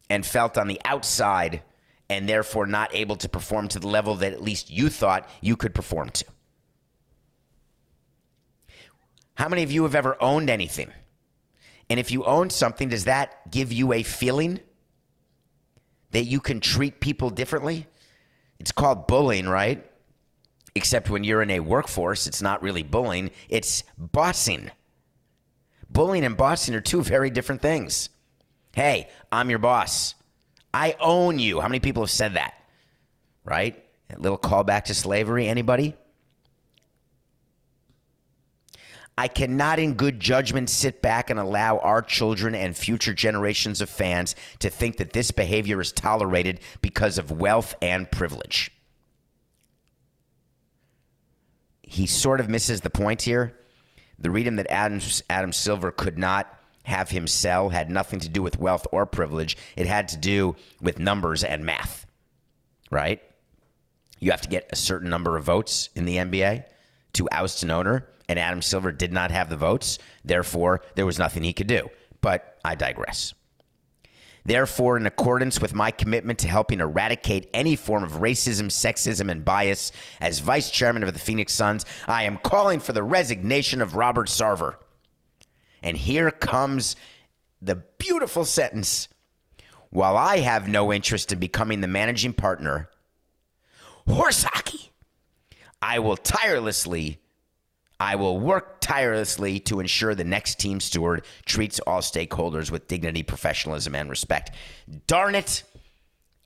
and 0.09 0.26
felt 0.26 0.59
on 0.59 0.67
the 0.67 0.81
outside 0.85 1.62
and 2.09 2.29
therefore 2.29 2.67
not 2.67 2.93
able 2.93 3.14
to 3.14 3.29
perform 3.29 3.69
to 3.69 3.79
the 3.79 3.87
level 3.87 4.17
that 4.17 4.33
at 4.33 4.43
least 4.43 4.73
you 4.73 4.88
thought 4.88 5.29
you 5.40 5.57
could 5.57 5.73
perform 5.73 6.11
to? 6.11 6.25
How 9.35 9.49
many 9.49 9.62
of 9.62 9.71
you 9.71 9.85
have 9.85 9.95
ever 9.95 10.21
owned 10.21 10.50
anything? 10.50 10.90
And 11.88 12.00
if 12.00 12.11
you 12.11 12.25
own 12.25 12.50
something, 12.50 12.88
does 12.88 13.05
that 13.05 13.49
give 13.49 13.73
you 13.73 13.93
a 13.93 14.02
feeling 14.02 14.59
that 16.11 16.25
you 16.25 16.40
can 16.40 16.59
treat 16.59 16.99
people 16.99 17.31
differently? 17.31 17.87
It's 18.59 18.73
called 18.73 19.07
bullying, 19.07 19.49
right? 19.49 19.88
Except 20.75 21.09
when 21.09 21.23
you're 21.23 21.40
in 21.40 21.52
a 21.52 21.61
workforce, 21.61 22.26
it's 22.26 22.43
not 22.43 22.62
really 22.62 22.83
bullying, 22.83 23.31
it's 23.49 23.85
bossing. 23.97 24.73
Bullying 25.90 26.25
and 26.25 26.37
bossing 26.37 26.75
are 26.75 26.80
two 26.80 27.02
very 27.02 27.30
different 27.30 27.62
things. 27.62 28.09
Hey, 28.73 29.09
I'm 29.32 29.50
your 29.50 29.59
boss. 29.59 30.14
I 30.73 30.97
own 31.00 31.38
you. 31.38 31.61
How 31.61 31.68
many 31.68 31.80
people 31.80 32.04
have 32.04 32.11
said 32.11 32.35
that? 32.35 32.54
Right? 33.44 33.85
A 34.14 34.18
little 34.18 34.38
callback 34.38 34.85
to 34.85 34.94
slavery. 34.94 35.49
Anybody? 35.49 35.97
I 39.18 39.28
cannot, 39.28 39.78
in 39.78 39.94
good 39.94 40.18
judgment, 40.18 40.70
sit 40.70 41.02
back 41.02 41.28
and 41.28 41.38
allow 41.38 41.78
our 41.78 42.00
children 42.00 42.54
and 42.54 42.75
future 42.75 43.12
generations 43.12 43.82
of 43.82 43.90
fans 43.90 44.35
to 44.61 44.70
think 44.70 44.97
that 44.97 45.12
this 45.12 45.30
behavior 45.30 45.80
is 45.80 45.92
tolerated 45.92 46.61
because 46.80 47.18
of 47.18 47.30
wealth 47.30 47.75
and 47.82 48.11
privilege. 48.11 48.70
He 51.82 52.06
sort 52.06 52.40
of 52.40 52.49
misses 52.49 52.80
the 52.80 52.88
point 52.88 53.20
here. 53.23 53.60
The 54.20 54.30
reading 54.30 54.56
that 54.56 54.70
Adam, 54.70 55.00
Adam 55.28 55.52
Silver 55.52 55.90
could 55.90 56.18
not 56.18 56.58
have 56.84 57.10
him 57.10 57.26
sell 57.26 57.70
had 57.70 57.90
nothing 57.90 58.20
to 58.20 58.28
do 58.28 58.42
with 58.42 58.58
wealth 58.58 58.86
or 58.92 59.06
privilege. 59.06 59.56
It 59.76 59.86
had 59.86 60.08
to 60.08 60.16
do 60.16 60.56
with 60.80 60.98
numbers 60.98 61.44
and 61.44 61.64
math, 61.64 62.06
right? 62.90 63.22
You 64.18 64.30
have 64.30 64.42
to 64.42 64.48
get 64.48 64.68
a 64.70 64.76
certain 64.76 65.08
number 65.08 65.36
of 65.36 65.44
votes 65.44 65.88
in 65.94 66.04
the 66.04 66.16
NBA 66.16 66.64
to 67.14 67.28
oust 67.32 67.62
an 67.62 67.70
owner, 67.70 68.06
and 68.28 68.38
Adam 68.38 68.62
Silver 68.62 68.92
did 68.92 69.12
not 69.12 69.30
have 69.30 69.48
the 69.48 69.56
votes. 69.56 69.98
Therefore, 70.24 70.82
there 70.94 71.06
was 71.06 71.18
nothing 71.18 71.42
he 71.42 71.52
could 71.52 71.66
do. 71.66 71.88
But 72.20 72.58
I 72.64 72.74
digress. 72.74 73.34
Therefore, 74.44 74.97
in 74.97 75.06
accordance 75.06 75.61
with 75.61 75.75
my 75.75 75.90
commitment 75.90 76.38
to 76.40 76.49
helping 76.49 76.80
eradicate 76.80 77.50
any 77.52 77.76
form 77.76 78.02
of 78.02 78.12
racism, 78.12 78.66
sexism, 78.66 79.30
and 79.30 79.44
bias, 79.44 79.92
as 80.20 80.38
vice 80.38 80.70
chairman 80.70 81.02
of 81.02 81.12
the 81.12 81.18
Phoenix 81.18 81.52
Suns, 81.52 81.85
I 82.09 82.25
am 82.25 82.38
calling 82.38 82.80
for 82.80 82.92
the 82.92 83.02
resignation 83.02 83.82
of 83.82 83.97
Robert 83.97 84.28
Sarver. 84.28 84.76
And 85.82 85.97
here 85.97 86.30
comes 86.30 86.97
the 87.61 87.76
beautiful 87.99 88.44
sentence 88.44 89.09
While 89.90 90.16
I 90.16 90.38
have 90.38 90.68
no 90.68 90.92
interest 90.92 91.32
in 91.32 91.38
becoming 91.38 91.80
the 91.80 91.88
managing 91.88 92.32
partner, 92.32 92.88
horse 94.06 94.44
hockey, 94.44 94.92
I 95.82 95.99
will 95.99 96.16
tirelessly 96.16 97.19
I 98.00 98.16
will 98.16 98.40
work 98.40 98.80
tirelessly 98.80 99.61
to 99.61 99.78
ensure 99.78 100.14
the 100.14 100.25
next 100.25 100.59
team 100.59 100.80
steward 100.80 101.26
treats 101.45 101.80
all 101.80 102.00
stakeholders 102.00 102.71
with 102.71 102.88
dignity, 102.88 103.23
professionalism, 103.23 103.95
and 103.95 104.09
respect. 104.09 104.52
Darn 105.07 105.35
it, 105.35 105.62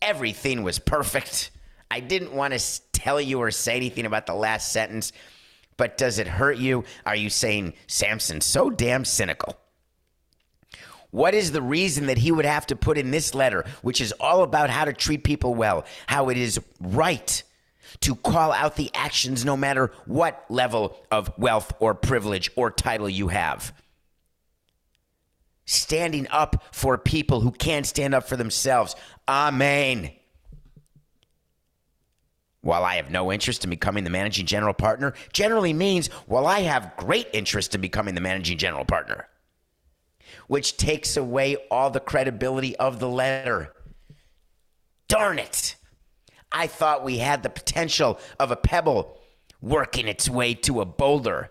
everything 0.02 0.64
was 0.64 0.80
perfect. 0.80 1.52
I 1.92 2.00
didn't 2.00 2.32
want 2.32 2.58
to 2.58 2.80
tell 2.90 3.20
you 3.20 3.38
or 3.38 3.52
say 3.52 3.76
anything 3.76 4.04
about 4.04 4.26
the 4.26 4.34
last 4.34 4.72
sentence, 4.72 5.12
but 5.76 5.96
does 5.96 6.18
it 6.18 6.26
hurt 6.26 6.58
you? 6.58 6.82
Are 7.06 7.14
you 7.14 7.30
saying 7.30 7.74
Samson's 7.86 8.44
so 8.44 8.68
damn 8.68 9.04
cynical? 9.04 9.56
What 11.12 11.34
is 11.34 11.52
the 11.52 11.62
reason 11.62 12.06
that 12.06 12.18
he 12.18 12.32
would 12.32 12.44
have 12.44 12.66
to 12.66 12.74
put 12.74 12.98
in 12.98 13.12
this 13.12 13.32
letter, 13.32 13.64
which 13.82 14.00
is 14.00 14.10
all 14.18 14.42
about 14.42 14.70
how 14.70 14.84
to 14.84 14.92
treat 14.92 15.22
people 15.22 15.54
well, 15.54 15.84
how 16.08 16.30
it 16.30 16.36
is 16.36 16.58
right? 16.80 17.44
To 18.00 18.14
call 18.14 18.52
out 18.52 18.76
the 18.76 18.90
actions 18.94 19.44
no 19.44 19.56
matter 19.56 19.92
what 20.06 20.44
level 20.48 20.96
of 21.10 21.32
wealth 21.38 21.72
or 21.78 21.94
privilege 21.94 22.50
or 22.56 22.70
title 22.70 23.08
you 23.08 23.28
have. 23.28 23.72
Standing 25.66 26.26
up 26.30 26.64
for 26.72 26.98
people 26.98 27.40
who 27.40 27.50
can't 27.50 27.86
stand 27.86 28.14
up 28.14 28.28
for 28.28 28.36
themselves. 28.36 28.94
Amen. 29.26 30.10
While 32.60 32.84
I 32.84 32.96
have 32.96 33.10
no 33.10 33.30
interest 33.30 33.64
in 33.64 33.70
becoming 33.70 34.04
the 34.04 34.10
managing 34.10 34.46
general 34.46 34.74
partner, 34.74 35.12
generally 35.32 35.72
means 35.72 36.08
while 36.26 36.46
I 36.46 36.60
have 36.60 36.96
great 36.96 37.28
interest 37.32 37.74
in 37.74 37.80
becoming 37.80 38.14
the 38.14 38.22
managing 38.22 38.56
general 38.56 38.86
partner, 38.86 39.28
which 40.48 40.78
takes 40.78 41.16
away 41.16 41.56
all 41.70 41.90
the 41.90 42.00
credibility 42.00 42.74
of 42.76 43.00
the 43.00 43.08
letter. 43.08 43.74
Darn 45.08 45.38
it. 45.38 45.76
I 46.54 46.68
thought 46.68 47.04
we 47.04 47.18
had 47.18 47.42
the 47.42 47.50
potential 47.50 48.18
of 48.38 48.52
a 48.52 48.56
pebble 48.56 49.20
working 49.60 50.06
its 50.06 50.30
way 50.30 50.54
to 50.54 50.80
a 50.80 50.84
boulder. 50.84 51.50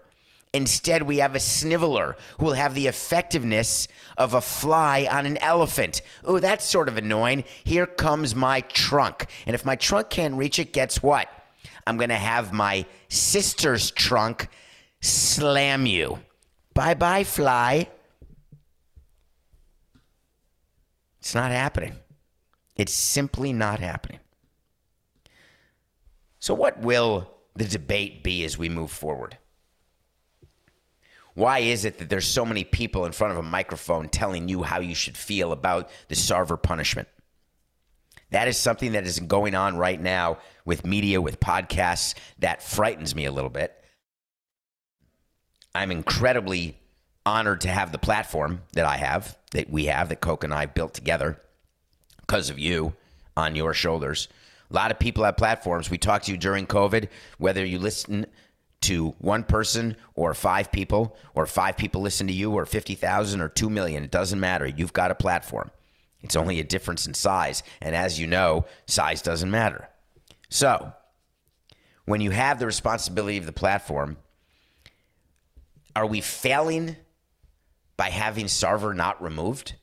Instead, 0.54 1.04
we 1.04 1.18
have 1.18 1.36
a 1.36 1.42
sniveler 1.42 2.16
who 2.38 2.46
will 2.46 2.54
have 2.54 2.74
the 2.74 2.88
effectiveness 2.88 3.90
of 4.18 4.34
a 4.34 4.40
fly 4.40 5.08
on 5.12 5.26
an 5.26 5.38
elephant. 5.40 6.02
Oh, 6.24 6.40
that's 6.40 6.64
sort 6.64 6.88
of 6.88 6.96
annoying. 6.96 7.44
Here 7.66 7.86
comes 7.86 8.34
my 8.34 8.62
trunk. 8.62 9.26
And 9.46 9.56
if 9.56 9.66
my 9.66 9.76
trunk 9.76 10.10
can't 10.10 10.36
reach 10.36 10.58
it, 10.58 10.72
guess 10.72 11.04
what? 11.04 11.28
I'm 11.86 11.98
going 11.98 12.10
to 12.10 12.16
have 12.16 12.54
my 12.54 12.86
sister's 13.10 13.92
trunk 13.92 14.48
slam 15.02 15.86
you. 15.86 16.20
Bye 16.74 16.94
bye, 16.94 17.26
fly. 17.26 17.90
It's 21.20 21.36
not 21.36 21.52
happening. 21.52 21.94
It's 22.78 22.94
simply 22.94 23.52
not 23.52 23.80
happening. 23.80 24.20
So, 26.44 26.54
what 26.54 26.82
will 26.82 27.32
the 27.56 27.64
debate 27.64 28.22
be 28.22 28.44
as 28.44 28.58
we 28.58 28.68
move 28.68 28.92
forward? 28.92 29.38
Why 31.36 31.60
is 31.60 31.86
it 31.86 32.00
that 32.00 32.10
there's 32.10 32.28
so 32.28 32.44
many 32.44 32.66
people 32.66 33.06
in 33.06 33.14
front 33.14 33.32
of 33.32 33.40
a 33.40 33.50
microphone 33.50 34.10
telling 34.10 34.50
you 34.50 34.62
how 34.62 34.82
you 34.82 34.94
should 34.94 35.16
feel 35.16 35.54
about 35.54 35.90
the 36.10 36.16
Sarver 36.16 36.62
punishment? 36.62 37.08
That 38.32 38.50
is 38.50 38.58
something 38.58 38.92
that 38.92 39.08
is 39.08 39.20
going 39.20 39.56
on 39.56 39.78
right 39.78 40.02
now 40.02 40.40
with 40.66 40.86
media, 40.86 41.22
with 41.22 41.40
podcasts, 41.40 42.14
that 42.40 42.62
frightens 42.62 43.16
me 43.16 43.24
a 43.24 43.32
little 43.32 43.50
bit. 43.50 43.82
I'm 45.74 45.92
incredibly 45.92 46.78
honored 47.26 47.62
to 47.62 47.70
have 47.70 47.94
the 47.94 47.98
platform 47.98 48.64
that 48.74 48.86
I 48.86 48.98
have, 48.98 49.38
that 49.54 49.70
we 49.70 49.86
have, 49.86 50.10
that 50.10 50.20
Coke 50.20 50.44
and 50.44 50.54
I 50.54 50.66
built 50.66 50.94
together 50.94 51.40
because 52.20 52.50
of 52.50 52.60
you 52.60 52.96
on 53.38 53.56
your 53.56 53.74
shoulders. 53.74 54.28
A 54.74 54.76
lot 54.76 54.92
of 54.92 54.98
people 54.98 55.24
have 55.24 55.38
platforms. 55.38 55.90
We 55.90 56.00
talked 56.00 56.26
to 56.26 56.32
you 56.32 56.38
during 56.38 56.66
COVID, 56.66 57.10
whether 57.38 57.64
you 57.64 57.78
listen 57.78 58.26
to 58.82 59.10
one 59.20 59.44
person 59.44 59.96
or 60.16 60.34
five 60.34 60.72
people, 60.72 61.16
or 61.36 61.46
five 61.46 61.78
people 61.78 62.02
listen 62.02 62.28
to 62.28 62.34
you, 62.34 62.52
or 62.52 62.66
50,000 62.66 63.40
or 63.40 63.50
2 63.50 63.70
million. 63.70 64.04
It 64.04 64.12
doesn't 64.12 64.40
matter. 64.40 64.66
You've 64.66 64.92
got 64.92 65.12
a 65.12 65.16
platform. 65.16 65.70
It's 66.22 66.36
only 66.36 66.60
a 66.60 66.64
difference 66.64 67.06
in 67.06 67.14
size. 67.14 67.62
And 67.82 67.96
as 67.96 68.20
you 68.20 68.26
know, 68.26 68.66
size 68.88 69.22
doesn't 69.22 69.52
matter. 69.52 69.90
So, 70.50 70.94
when 72.06 72.22
you 72.22 72.32
have 72.32 72.60
the 72.60 72.66
responsibility 72.66 73.38
of 73.38 73.46
the 73.46 73.54
platform, 73.54 74.18
are 75.96 76.08
we 76.08 76.20
failing 76.20 76.98
by 77.96 78.10
having 78.10 78.46
Sarver 78.48 78.96
not 78.96 79.22
removed? 79.22 79.76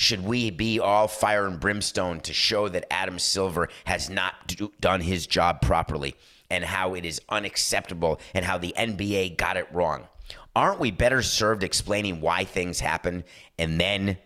Should 0.00 0.22
we 0.22 0.50
be 0.50 0.78
all 0.78 1.08
fire 1.08 1.44
and 1.44 1.58
brimstone 1.58 2.20
to 2.20 2.32
show 2.32 2.68
that 2.68 2.86
Adam 2.88 3.18
Silver 3.18 3.68
has 3.84 4.08
not 4.08 4.46
do, 4.46 4.72
done 4.78 5.00
his 5.00 5.26
job 5.26 5.60
properly 5.60 6.14
and 6.48 6.62
how 6.62 6.94
it 6.94 7.04
is 7.04 7.20
unacceptable 7.28 8.20
and 8.32 8.44
how 8.44 8.58
the 8.58 8.72
NBA 8.78 9.36
got 9.36 9.56
it 9.56 9.66
wrong? 9.72 10.06
Aren't 10.54 10.78
we 10.78 10.92
better 10.92 11.20
served 11.20 11.64
explaining 11.64 12.20
why 12.20 12.44
things 12.44 12.78
happen 12.78 13.24
and 13.58 13.80
then 13.80 14.18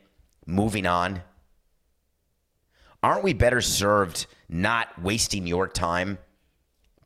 moving 0.44 0.84
on? 0.84 1.22
Aren't 3.02 3.24
we 3.24 3.32
better 3.32 3.62
served 3.62 4.26
not 4.50 5.00
wasting 5.00 5.46
your 5.46 5.66
time 5.68 6.18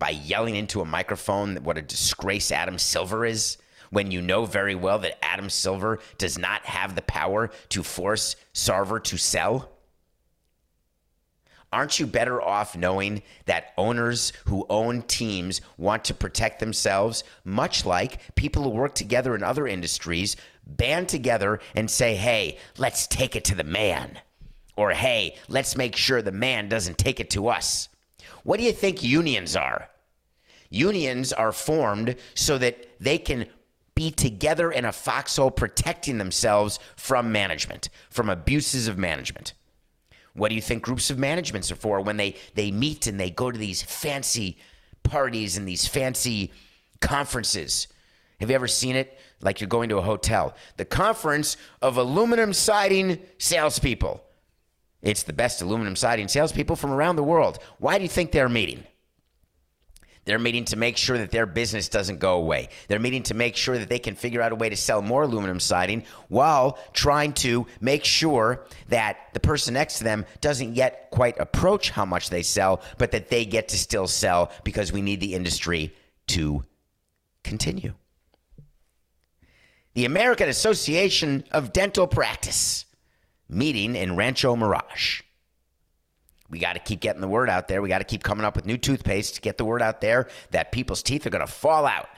by 0.00 0.10
yelling 0.10 0.56
into 0.56 0.80
a 0.80 0.84
microphone 0.84 1.58
what 1.62 1.78
a 1.78 1.82
disgrace 1.82 2.50
Adam 2.50 2.78
Silver 2.78 3.24
is 3.24 3.58
when 3.90 4.10
you 4.10 4.20
know 4.20 4.46
very 4.46 4.74
well 4.74 4.98
that 5.00 5.24
Adam 5.24 5.50
Silver 5.50 5.98
does 6.18 6.38
not 6.38 6.64
have 6.66 6.94
the 6.94 7.02
power 7.02 7.50
to 7.70 7.82
force 7.82 8.36
Sarver 8.54 9.02
to 9.04 9.16
sell? 9.16 9.70
Aren't 11.72 11.98
you 11.98 12.06
better 12.06 12.40
off 12.40 12.76
knowing 12.76 13.22
that 13.46 13.72
owners 13.76 14.32
who 14.46 14.66
own 14.70 15.02
teams 15.02 15.60
want 15.76 16.04
to 16.04 16.14
protect 16.14 16.60
themselves, 16.60 17.24
much 17.44 17.84
like 17.84 18.34
people 18.34 18.62
who 18.62 18.70
work 18.70 18.94
together 18.94 19.34
in 19.34 19.42
other 19.42 19.66
industries 19.66 20.36
band 20.66 21.08
together 21.08 21.60
and 21.74 21.90
say, 21.90 22.14
hey, 22.16 22.58
let's 22.78 23.06
take 23.06 23.36
it 23.36 23.44
to 23.44 23.54
the 23.54 23.64
man? 23.64 24.18
Or 24.76 24.90
hey, 24.90 25.36
let's 25.48 25.76
make 25.76 25.96
sure 25.96 26.22
the 26.22 26.32
man 26.32 26.68
doesn't 26.68 26.98
take 26.98 27.20
it 27.20 27.30
to 27.30 27.48
us. 27.48 27.88
What 28.42 28.58
do 28.58 28.64
you 28.64 28.72
think 28.72 29.02
unions 29.02 29.56
are? 29.56 29.88
Unions 30.70 31.32
are 31.32 31.52
formed 31.52 32.16
so 32.34 32.58
that 32.58 32.88
they 33.00 33.18
can 33.18 33.46
be 33.96 34.10
together 34.12 34.70
in 34.70 34.84
a 34.84 34.92
foxhole 34.92 35.50
protecting 35.50 36.18
themselves 36.18 36.78
from 36.94 37.32
management, 37.32 37.88
from 38.10 38.28
abuses 38.28 38.86
of 38.86 38.96
management. 38.96 39.54
What 40.34 40.50
do 40.50 40.54
you 40.54 40.60
think 40.60 40.82
groups 40.82 41.10
of 41.10 41.18
managements 41.18 41.72
are 41.72 41.76
for 41.76 42.00
when 42.02 42.18
they, 42.18 42.36
they 42.54 42.70
meet 42.70 43.06
and 43.06 43.18
they 43.18 43.30
go 43.30 43.50
to 43.50 43.58
these 43.58 43.82
fancy 43.82 44.58
parties 45.02 45.56
and 45.56 45.66
these 45.66 45.88
fancy 45.88 46.52
conferences? 47.00 47.88
Have 48.38 48.50
you 48.50 48.54
ever 48.54 48.68
seen 48.68 48.96
it? 48.96 49.18
Like 49.40 49.62
you're 49.62 49.68
going 49.68 49.88
to 49.88 49.96
a 49.96 50.02
hotel. 50.02 50.54
The 50.76 50.84
conference 50.84 51.56
of 51.80 51.96
aluminum 51.96 52.52
siding 52.52 53.18
salespeople. 53.38 54.22
It's 55.00 55.22
the 55.22 55.32
best 55.32 55.62
aluminum 55.62 55.96
siding 55.96 56.28
salespeople 56.28 56.76
from 56.76 56.90
around 56.90 57.16
the 57.16 57.22
world. 57.22 57.58
Why 57.78 57.96
do 57.96 58.02
you 58.02 58.08
think 58.08 58.30
they're 58.30 58.48
meeting? 58.50 58.84
They're 60.26 60.38
meeting 60.40 60.64
to 60.66 60.76
make 60.76 60.96
sure 60.96 61.16
that 61.18 61.30
their 61.30 61.46
business 61.46 61.88
doesn't 61.88 62.18
go 62.18 62.34
away. 62.34 62.68
They're 62.88 62.98
meeting 62.98 63.22
to 63.24 63.34
make 63.34 63.56
sure 63.56 63.78
that 63.78 63.88
they 63.88 64.00
can 64.00 64.16
figure 64.16 64.42
out 64.42 64.52
a 64.52 64.56
way 64.56 64.68
to 64.68 64.76
sell 64.76 65.00
more 65.00 65.22
aluminum 65.22 65.60
siding 65.60 66.02
while 66.28 66.78
trying 66.92 67.32
to 67.34 67.66
make 67.80 68.04
sure 68.04 68.66
that 68.88 69.16
the 69.32 69.40
person 69.40 69.74
next 69.74 69.98
to 69.98 70.04
them 70.04 70.26
doesn't 70.40 70.74
yet 70.74 71.08
quite 71.12 71.38
approach 71.38 71.90
how 71.90 72.04
much 72.04 72.28
they 72.28 72.42
sell, 72.42 72.82
but 72.98 73.12
that 73.12 73.28
they 73.28 73.44
get 73.44 73.68
to 73.68 73.78
still 73.78 74.08
sell 74.08 74.50
because 74.64 74.92
we 74.92 75.00
need 75.00 75.20
the 75.20 75.34
industry 75.34 75.94
to 76.26 76.64
continue. 77.44 77.94
The 79.94 80.06
American 80.06 80.48
Association 80.48 81.44
of 81.52 81.72
Dental 81.72 82.08
Practice 82.08 82.84
meeting 83.48 83.94
in 83.94 84.16
Rancho 84.16 84.56
Mirage. 84.56 85.22
We 86.48 86.58
got 86.58 86.74
to 86.74 86.78
keep 86.78 87.00
getting 87.00 87.20
the 87.20 87.28
word 87.28 87.50
out 87.50 87.68
there. 87.68 87.82
We 87.82 87.88
got 87.88 87.98
to 87.98 88.04
keep 88.04 88.22
coming 88.22 88.44
up 88.44 88.54
with 88.54 88.66
new 88.66 88.76
toothpaste 88.76 89.36
to 89.36 89.40
get 89.40 89.58
the 89.58 89.64
word 89.64 89.82
out 89.82 90.00
there 90.00 90.28
that 90.50 90.72
people's 90.72 91.02
teeth 91.02 91.26
are 91.26 91.30
going 91.30 91.46
to 91.46 91.52
fall 91.52 91.86
out 91.86 92.08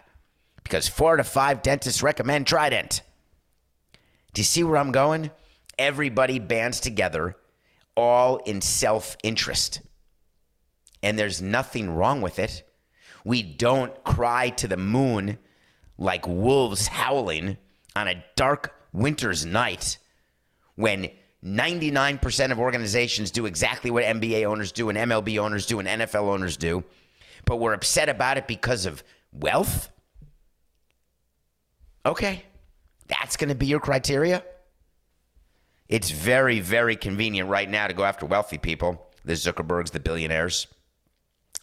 because 0.63 0.87
four 0.87 1.17
to 1.17 1.25
five 1.25 1.63
dentists 1.63 2.03
recommend 2.03 2.47
Trident. 2.47 3.03
Do 4.35 4.41
you 4.41 4.45
see 4.45 4.63
where 4.63 4.77
I'm 4.77 4.93
going? 4.93 5.31
Everybody 5.79 6.39
bands 6.39 6.81
together, 6.81 7.37
all 7.97 8.37
in 8.39 8.61
self 8.61 9.17
interest. 9.23 9.81
And 11.03 11.19
there's 11.19 11.41
nothing 11.41 11.91
wrong 11.91 12.21
with 12.21 12.39
it. 12.39 12.69
We 13.25 13.43
don't 13.43 14.05
cry 14.05 14.51
to 14.51 14.69
the 14.69 14.77
moon 14.77 15.39
like 15.97 16.27
wolves 16.27 16.89
howling 16.89 17.57
on 17.97 18.09
a 18.09 18.25
dark 18.37 18.75
winter's 18.93 19.47
night 19.47 19.99
when 20.75 21.11
99% 21.45 22.51
of 22.51 22.59
organizations 22.59 23.31
do 23.31 23.47
exactly 23.47 23.91
what 23.91 24.05
NBA 24.05 24.45
owners 24.45 24.73
do 24.73 24.89
and 24.89 24.99
MLB 24.99 25.39
owners 25.39 25.67
do 25.67 25.79
and 25.79 25.89
NFL 25.89 26.29
owners 26.29 26.57
do, 26.57 26.83
but 27.45 27.57
we're 27.57 27.75
upset 27.75 28.09
about 28.09 28.39
it 28.39 28.47
because 28.49 28.87
of 28.87 29.05
wealth? 29.33 29.91
Okay, 32.05 32.43
that's 33.07 33.37
going 33.37 33.51
to 33.51 33.55
be 33.55 33.67
your 33.67 33.81
criteria? 33.81 34.43
It's 35.89 36.11
very, 36.11 36.61
very 36.61 36.97
convenient 36.97 37.49
right 37.49 37.69
now 37.69 37.87
to 37.87 37.95
go 37.95 38.05
after 38.05 38.27
wealthy 38.27 38.59
people, 38.59 39.07
the 39.25 39.35
Zuckerbergs, 39.35 39.91
the 39.91 40.01
billionaires. 40.01 40.67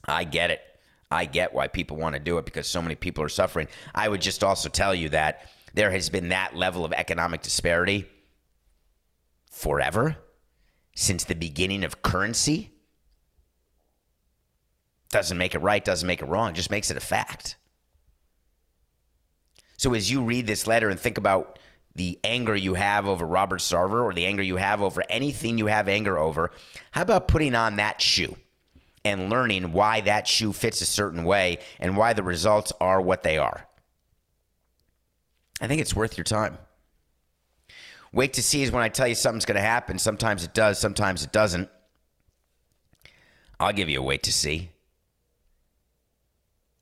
I 0.06 0.24
get 0.24 0.52
it. 0.52 0.62
I 1.12 1.26
get 1.26 1.54
why 1.54 1.68
people 1.68 1.98
want 1.98 2.16
to 2.16 2.20
do 2.20 2.38
it 2.38 2.46
because 2.46 2.68
so 2.68 2.82
many 2.82 2.96
people 2.96 3.24
are 3.24 3.30
suffering. 3.30 3.68
I 3.94 4.10
would 4.10 4.22
just 4.22 4.44
also 4.44 4.70
tell 4.70 4.96
you 4.96 5.10
that 5.10 5.50
there 5.74 5.92
has 5.92 6.10
been 6.10 6.30
that 6.30 6.56
level 6.56 6.86
of 6.86 6.94
economic 6.94 7.42
disparity 7.42 8.08
forever 9.56 10.18
since 10.96 11.24
the 11.24 11.34
beginning 11.34 11.86
of 11.86 12.02
currency 12.02 12.74
doesn't 15.12 15.38
make 15.38 15.56
it 15.56 15.60
right, 15.60 15.84
doesn't 15.84 16.08
make 16.08 16.22
it 16.22 16.26
wrong, 16.26 16.54
just 16.54 16.70
makes 16.70 16.92
it 16.92 16.98
a 16.98 17.02
fact. 17.02 17.56
So 19.78 19.94
as 19.94 20.12
you 20.12 20.22
read 20.24 20.46
this 20.46 20.68
letter 20.68 20.90
and 20.90 21.00
think 21.00 21.18
about 21.18 21.58
the 21.96 22.20
anger 22.26 22.54
you 22.54 22.74
have 22.74 23.08
over 23.08 23.26
Robert 23.26 23.62
Sarver 23.62 24.04
or 24.04 24.14
the 24.14 24.26
anger 24.26 24.44
you 24.44 24.58
have 24.58 24.82
over 24.82 25.02
anything 25.10 25.58
you 25.58 25.68
have 25.68 25.88
anger 25.88 26.18
over, 26.18 26.52
how 26.92 27.04
about 27.04 27.30
putting 27.30 27.56
on 27.56 27.78
that 27.78 28.02
shoe 28.02 28.36
and 29.06 29.30
learning 29.30 29.72
why 29.72 30.02
that 30.02 30.28
shoe 30.28 30.52
fits 30.52 30.82
a 30.82 30.86
certain 30.86 31.24
way 31.24 31.60
and 31.80 31.96
why 31.96 32.12
the 32.12 32.24
results 32.24 32.74
are 32.82 33.00
what 33.00 33.24
they 33.24 33.38
are? 33.38 33.66
I 35.62 35.68
think 35.68 35.80
it's 35.80 35.96
worth 35.96 36.18
your 36.18 36.26
time. 36.26 36.58
Wait 38.16 38.32
to 38.32 38.42
see 38.42 38.64
is 38.64 38.72
when 38.72 38.82
I 38.82 38.88
tell 38.88 39.10
you 39.10 39.14
something's 39.14 39.44
going 39.44 39.58
to 39.58 39.62
happen. 39.62 40.00
Sometimes 40.00 40.46
it 40.46 40.54
does, 40.54 40.80
sometimes 40.80 41.22
it 41.22 41.34
doesn't. 41.34 41.70
I'll 43.60 43.74
give 43.74 43.90
you 43.90 44.00
a 44.00 44.04
wait 44.04 44.24
to 44.24 44.32
see. 44.32 44.72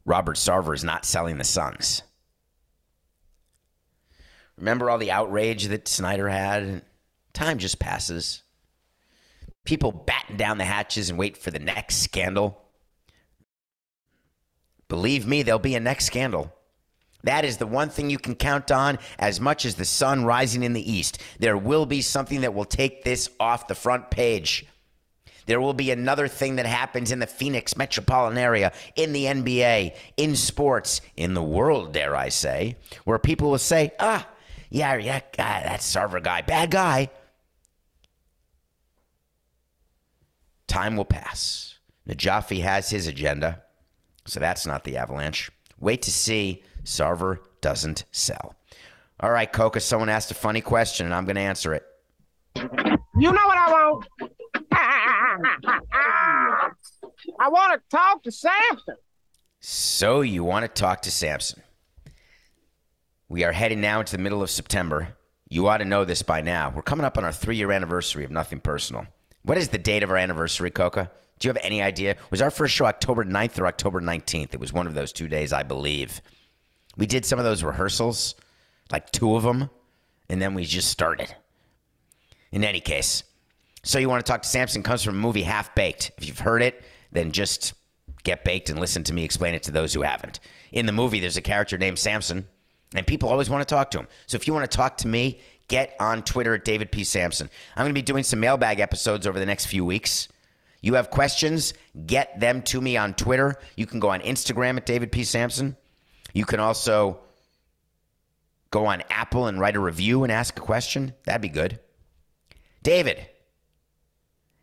Robert 0.06 0.38
Sarver 0.38 0.76
is 0.76 0.84
not 0.84 1.06
selling 1.06 1.40
the 1.40 1.44
Suns. 1.44 2.04
Remember 4.58 4.92
all 4.92 5.00
the 5.00 5.10
outrage 5.10 5.66
that 5.70 5.88
Snyder 5.88 6.30
had? 6.30 6.84
Time 7.34 7.58
just 7.58 7.80
passes. 7.80 8.44
People 9.66 9.92
batten 9.92 10.38
down 10.38 10.60
the 10.60 10.66
hatches 10.66 11.10
and 11.10 11.18
wait 11.18 11.36
for 11.36 11.50
the 11.50 11.58
next 11.58 11.96
scandal. 11.96 12.62
Believe 14.88 15.26
me, 15.26 15.42
there'll 15.42 15.58
be 15.58 15.74
a 15.74 15.80
next 15.80 16.06
scandal. 16.06 16.54
That 17.24 17.46
is 17.46 17.58
the 17.58 17.68
one 17.68 17.90
thing 17.90 18.10
you 18.10 18.20
can 18.20 18.36
count 18.36 18.70
on 18.70 19.00
as 19.18 19.40
much 19.40 19.66
as 19.66 19.76
the 19.76 19.86
sun 19.86 20.26
rising 20.26 20.64
in 20.64 20.74
the 20.74 20.92
east. 20.92 21.22
There 21.40 21.58
will 21.58 21.86
be 21.86 22.02
something 22.02 22.42
that 22.42 22.54
will 22.54 22.66
take 22.66 23.04
this 23.04 23.30
off 23.40 23.68
the 23.68 23.76
front 23.76 24.12
page. 24.12 24.66
There 25.46 25.60
will 25.60 25.74
be 25.74 25.92
another 25.92 26.28
thing 26.28 26.58
that 26.58 26.66
happens 26.66 27.12
in 27.12 27.20
the 27.20 27.28
Phoenix 27.28 27.76
metropolitan 27.76 28.38
area, 28.38 28.72
in 28.96 29.14
the 29.14 29.26
NBA, 29.26 29.96
in 30.18 30.36
sports, 30.36 31.02
in 31.18 31.34
the 31.34 31.44
world, 31.44 31.94
dare 31.94 32.16
I 32.16 32.30
say, 32.30 32.78
where 33.04 33.20
people 33.20 33.52
will 33.52 33.58
say, 33.58 33.92
ah, 34.00 34.28
yeah, 34.70 34.96
yeah, 34.96 35.20
that 35.38 35.82
Sarver 35.82 36.24
guy, 36.24 36.42
bad 36.42 36.72
guy. 36.72 37.10
Time 40.68 40.96
will 40.96 41.06
pass. 41.06 41.78
Najafi 42.08 42.62
has 42.62 42.90
his 42.90 43.08
agenda, 43.08 43.64
so 44.26 44.40
that's 44.40 44.66
not 44.66 44.84
the 44.84 44.98
avalanche. 44.98 45.52
Wait 45.80 46.02
to 46.04 46.12
see 46.12 46.64
Sarver 46.84 47.40
doesn't 47.62 48.06
sell. 48.12 48.56
All 49.20 49.32
right, 49.32 49.52
Coca, 49.52 49.80
someone 49.80 50.10
asked 50.10 50.32
a 50.32 50.36
funny 50.36 50.62
question, 50.62 51.06
and 51.06 51.16
I'm 51.16 51.26
going 51.26 51.36
to 51.36 51.42
answer 51.42 51.74
it. 51.74 51.84
You 52.56 53.32
know 53.32 53.46
what 53.46 53.58
I 53.58 53.72
want? 53.72 54.06
I 57.40 57.50
want 57.50 57.74
to 57.74 57.82
talk 57.96 58.24
to 58.24 58.32
Samson. 58.32 58.96
So 59.60 60.22
you 60.22 60.44
want 60.44 60.64
to 60.64 60.68
talk 60.68 61.04
to 61.04 61.12
Samson. 61.12 61.62
We 63.30 63.44
are 63.44 63.54
heading 63.54 63.82
now 63.82 64.00
into 64.00 64.16
the 64.18 64.22
middle 64.22 64.44
of 64.44 64.50
September. 64.50 65.16
You 65.50 65.68
ought 65.68 65.78
to 65.78 65.86
know 65.86 66.04
this 66.06 66.22
by 66.22 66.42
now. 66.42 66.72
We're 66.76 66.82
coming 66.82 67.06
up 67.06 67.18
on 67.18 67.24
our 67.24 67.32
three 67.32 67.56
year 67.56 67.72
anniversary 67.72 68.26
of 68.26 68.32
Nothing 68.32 68.60
Personal. 68.60 69.08
What 69.44 69.58
is 69.58 69.70
the 69.70 69.78
date 69.78 70.04
of 70.04 70.10
our 70.10 70.18
anniversary, 70.18 70.72
Coca? 70.72 71.12
Do 71.40 71.48
you 71.48 71.54
have 71.54 71.64
any 71.64 71.82
idea? 71.82 72.18
Was 72.30 72.42
our 72.42 72.52
first 72.52 72.74
show 72.74 72.86
October 72.86 73.24
9th 73.24 73.60
or 73.60 73.68
October 73.68 74.02
19th? 74.02 74.54
It 74.54 74.60
was 74.60 74.74
one 74.74 74.88
of 74.88 74.94
those 74.94 75.12
two 75.12 75.28
days, 75.28 75.54
I 75.54 75.64
believe. 75.64 76.22
We 76.98 77.06
did 77.06 77.26
some 77.26 77.40
of 77.40 77.46
those 77.46 77.64
rehearsals, 77.64 78.36
like 78.92 79.12
two 79.12 79.36
of 79.36 79.44
them, 79.44 79.70
and 80.30 80.42
then 80.42 80.54
we 80.54 80.66
just 80.66 80.90
started. 80.90 81.36
In 82.52 82.64
any 82.64 82.80
case, 82.80 83.24
so 83.84 84.00
you 84.00 84.08
want 84.08 84.26
to 84.26 84.32
talk 84.32 84.44
to 84.44 84.48
Samson 84.48 84.84
comes 84.84 85.04
from 85.04 85.16
a 85.16 85.20
movie 85.20 85.44
Half 85.44 85.76
Baked. 85.76 86.12
If 86.18 86.28
you've 86.28 86.40
heard 86.40 86.62
it, 86.62 86.84
then 87.12 87.32
just 87.32 87.74
get 88.24 88.46
baked 88.46 88.70
and 88.70 88.80
listen 88.80 89.04
to 89.04 89.14
me 89.14 89.24
explain 89.24 89.54
it 89.54 89.64
to 89.64 89.72
those 89.72 89.94
who 89.94 90.02
haven't. 90.02 90.40
In 90.72 90.86
the 90.86 90.92
movie, 90.92 91.20
there's 91.20 91.38
a 91.38 91.42
character 91.42 91.78
named 91.78 92.00
Samson, 92.00 92.48
And 92.96 93.06
people 93.06 93.30
always 93.30 93.50
want 93.50 93.68
to 93.68 93.74
talk 93.74 93.92
to 93.92 94.00
him. 94.00 94.08
So 94.28 94.36
if 94.36 94.48
you 94.48 94.54
want 94.54 94.70
to 94.70 94.78
talk 94.78 94.98
to 94.98 95.08
me, 95.08 95.42
get 95.68 95.96
on 96.00 96.24
Twitter 96.24 96.54
at 96.54 96.64
David 96.64 96.92
P. 96.92 97.04
Samson. 97.04 97.50
I'm 97.76 97.84
going 97.84 97.94
to 97.94 98.00
be 98.00 98.02
doing 98.02 98.24
some 98.24 98.40
mailbag 98.40 98.80
episodes 98.80 99.28
over 99.28 99.40
the 99.40 99.46
next 99.46 99.66
few 99.66 99.84
weeks. 99.84 100.28
You 100.82 100.94
have 100.96 101.10
questions, 101.10 101.74
get 102.06 102.40
them 102.40 102.62
to 102.64 102.82
me 102.82 102.98
on 102.98 103.14
Twitter. 103.14 103.56
You 103.76 103.86
can 103.86 104.00
go 104.00 104.10
on 104.10 104.22
Instagram 104.22 104.78
at 104.78 104.86
David 104.86 105.12
P. 105.12 105.24
Samson. 105.24 105.76
You 106.34 106.46
can 106.46 106.60
also 106.60 107.20
go 108.72 108.88
on 108.88 109.04
Apple 109.10 109.48
and 109.48 109.60
write 109.60 109.76
a 109.76 109.80
review 109.80 110.24
and 110.24 110.32
ask 110.32 110.58
a 110.58 110.62
question. 110.62 111.14
That'd 111.26 111.42
be 111.42 111.50
good. 111.50 111.80
David, 112.82 113.26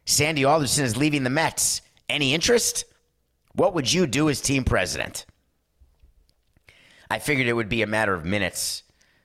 Sandy 0.05 0.45
Alderson 0.45 0.85
is 0.85 0.97
leaving 0.97 1.23
the 1.23 1.31
Mets. 1.31 1.81
Any 2.09 2.35
interest? 2.35 2.85
What 3.55 3.75
would 3.75 3.93
you 3.93 4.07
do 4.07 4.29
as 4.29 4.41
team 4.41 4.65
president? 4.65 5.25
I 7.09 7.19
figured 7.19 7.47
it 7.47 7.55
would 7.55 7.69
be 7.69 7.83
a 7.83 7.87
matter 7.87 8.15
of 8.15 8.25
minutes 8.25 8.83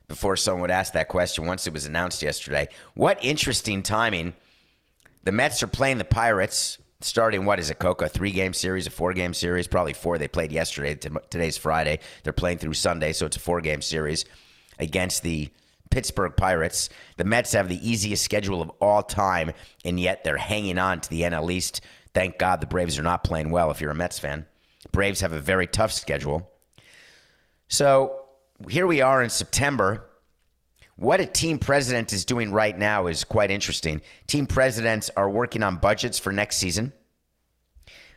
before 0.08 0.36
someone 0.36 0.62
would 0.62 0.70
ask 0.70 0.92
that 0.92 1.08
question 1.08 1.46
once 1.46 1.66
it 1.66 1.72
was 1.72 1.86
announced 1.86 2.22
yesterday. 2.22 2.68
What 2.94 3.18
interesting 3.22 3.82
timing. 3.82 4.34
The 5.24 5.32
Mets 5.32 5.62
are 5.62 5.68
playing 5.68 5.98
the 5.98 6.04
Pirates 6.04 6.78
starting, 7.06 7.44
what 7.44 7.58
is 7.58 7.70
it, 7.70 7.78
Coca? 7.78 8.08
Three 8.08 8.32
game 8.32 8.52
series, 8.52 8.86
a 8.86 8.90
four 8.90 9.12
game 9.12 9.34
series? 9.34 9.66
Probably 9.66 9.92
four. 9.92 10.18
They 10.18 10.28
played 10.28 10.52
yesterday. 10.52 10.94
Today's 10.94 11.56
Friday. 11.56 12.00
They're 12.22 12.32
playing 12.32 12.58
through 12.58 12.74
Sunday, 12.74 13.12
so 13.12 13.26
it's 13.26 13.36
a 13.36 13.40
four 13.40 13.60
game 13.60 13.82
series 13.82 14.24
against 14.78 15.22
the 15.22 15.48
Pittsburgh 15.90 16.36
Pirates. 16.36 16.88
The 17.16 17.24
Mets 17.24 17.52
have 17.52 17.68
the 17.68 17.88
easiest 17.88 18.24
schedule 18.24 18.60
of 18.60 18.70
all 18.80 19.02
time, 19.02 19.52
and 19.84 19.98
yet 19.98 20.24
they're 20.24 20.36
hanging 20.36 20.78
on 20.78 21.00
to 21.00 21.08
the 21.08 21.22
NL 21.22 21.50
East. 21.50 21.80
Thank 22.12 22.38
God 22.38 22.60
the 22.60 22.66
Braves 22.66 22.98
are 22.98 23.02
not 23.02 23.24
playing 23.24 23.50
well 23.50 23.70
if 23.70 23.80
you're 23.80 23.90
a 23.90 23.94
Mets 23.94 24.18
fan. 24.18 24.46
Braves 24.92 25.20
have 25.20 25.32
a 25.32 25.38
very 25.38 25.66
tough 25.66 25.92
schedule. 25.92 26.50
So 27.68 28.26
here 28.68 28.86
we 28.86 29.00
are 29.00 29.22
in 29.22 29.30
September. 29.30 30.04
What 30.96 31.20
a 31.20 31.26
team 31.26 31.58
president 31.58 32.14
is 32.14 32.24
doing 32.24 32.52
right 32.52 32.76
now 32.76 33.06
is 33.06 33.22
quite 33.22 33.50
interesting. 33.50 34.00
Team 34.26 34.46
presidents 34.46 35.10
are 35.14 35.28
working 35.28 35.62
on 35.62 35.76
budgets 35.76 36.18
for 36.18 36.32
next 36.32 36.56
season. 36.56 36.94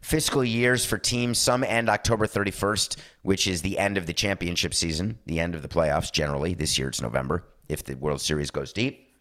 Fiscal 0.01 0.45
years 0.45 0.85
for 0.85 0.97
teams, 0.97 1.37
some 1.37 1.61
end 1.65 1.89
October 1.89 2.25
31st, 2.25 2.95
which 3.21 3.47
is 3.47 3.61
the 3.61 3.77
end 3.77 3.97
of 3.97 4.05
the 4.05 4.13
championship 4.13 4.73
season, 4.73 5.19
the 5.25 5.41
end 5.41 5.55
of 5.55 5.61
the 5.61 5.67
playoffs 5.67 6.09
generally. 6.09 6.53
This 6.53 6.77
year 6.77 6.87
it's 6.87 7.01
November 7.01 7.43
if 7.67 7.83
the 7.83 7.95
World 7.95 8.21
Series 8.21 8.49
goes 8.49 8.71
deep. 8.71 9.13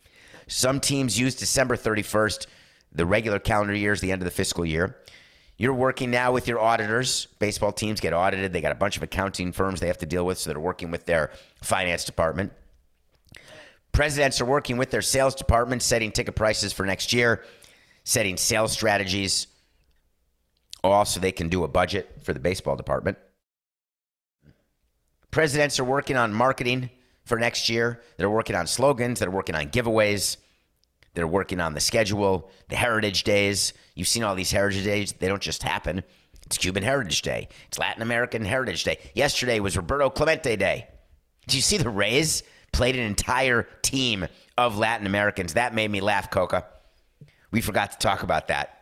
Some 0.47 0.79
teams 0.79 1.19
use 1.19 1.35
December 1.35 1.77
31st, 1.77 2.47
the 2.93 3.05
regular 3.05 3.41
calendar 3.41 3.75
year 3.75 3.93
is 3.93 4.01
the 4.01 4.13
end 4.13 4.23
of 4.23 4.25
the 4.25 4.31
fiscal 4.31 4.65
year. 4.65 4.99
You're 5.57 5.75
working 5.75 6.13
now 6.13 6.31
with 6.31 6.47
your 6.47 6.61
auditors. 6.61 7.27
Baseball 7.41 7.73
teams 7.73 7.99
get 7.99 8.13
audited. 8.13 8.53
They 8.53 8.61
got 8.61 8.71
a 8.71 8.77
bunch 8.77 8.97
of 8.97 9.03
accounting 9.03 9.51
firms 9.51 9.81
they 9.81 9.89
have 9.89 9.99
to 9.99 10.07
deal 10.07 10.25
with, 10.25 10.39
so 10.39 10.51
they're 10.51 10.61
working 10.61 10.93
with 10.93 11.07
their 11.07 11.33
finance 11.61 12.05
department. 12.05 12.53
Presidents 13.99 14.41
are 14.41 14.45
working 14.45 14.77
with 14.77 14.93
their 14.93 15.03
sales 15.03 15.35
department, 15.35 15.83
setting 15.83 16.13
ticket 16.13 16.37
prices 16.37 16.73
for 16.73 16.87
next 16.87 17.13
year, 17.13 17.43
setting 18.05 18.37
sales 18.37 18.71
strategies, 18.71 19.49
all 20.85 21.05
so 21.05 21.19
they 21.19 21.33
can 21.33 21.49
do 21.49 21.65
a 21.65 21.69
budget 21.69 22.09
for 22.23 22.33
the 22.33 22.39
baseball 22.39 22.77
department. 22.77 23.19
Presidents 25.33 25.81
are 25.81 25.85
working 25.85 26.17
on 26.17 26.33
marketing 26.33 26.91
for 27.25 27.41
next 27.41 27.69
year. 27.69 28.01
They're 28.19 28.31
working 28.31 28.55
on 28.55 28.69
slogans, 28.69 29.19
they're 29.19 29.33
working 29.33 29.57
on 29.57 29.71
giveaways. 29.71 30.37
They're 31.15 31.27
working 31.27 31.59
on 31.59 31.75
the 31.75 31.81
schedule, 31.81 32.53
the 32.69 32.77
Heritage 32.77 33.25
Days. 33.25 33.73
You've 33.97 34.07
seen 34.07 34.23
all 34.23 34.37
these 34.37 34.53
Heritage 34.53 34.85
Days, 34.85 35.13
they 35.15 35.27
don't 35.27 35.43
just 35.43 35.65
happen. 35.65 36.05
It's 36.47 36.57
Cuban 36.57 36.85
Heritage 36.85 37.23
Day, 37.23 37.49
it's 37.67 37.81
Latin 37.81 38.03
American 38.03 38.45
Heritage 38.45 38.85
Day. 38.85 38.99
Yesterday 39.15 39.59
was 39.59 39.77
Roberto 39.77 40.09
Clemente 40.09 40.55
Day. 40.55 40.87
Do 41.49 41.57
you 41.57 41.63
see 41.63 41.79
the 41.79 41.91
Rays 41.91 42.45
played 42.73 42.97
an 42.97 43.03
entire 43.03 43.67
team 43.83 44.27
of 44.57 44.79
Latin 44.79 45.07
Americans? 45.07 45.55
That 45.55 45.75
made 45.75 45.91
me 45.91 46.01
laugh, 46.01 46.31
Coca. 46.31 46.67
We 47.51 47.61
forgot 47.61 47.93
to 47.93 47.99
talk 47.99 48.23
about 48.23 48.49
that. 48.49 48.75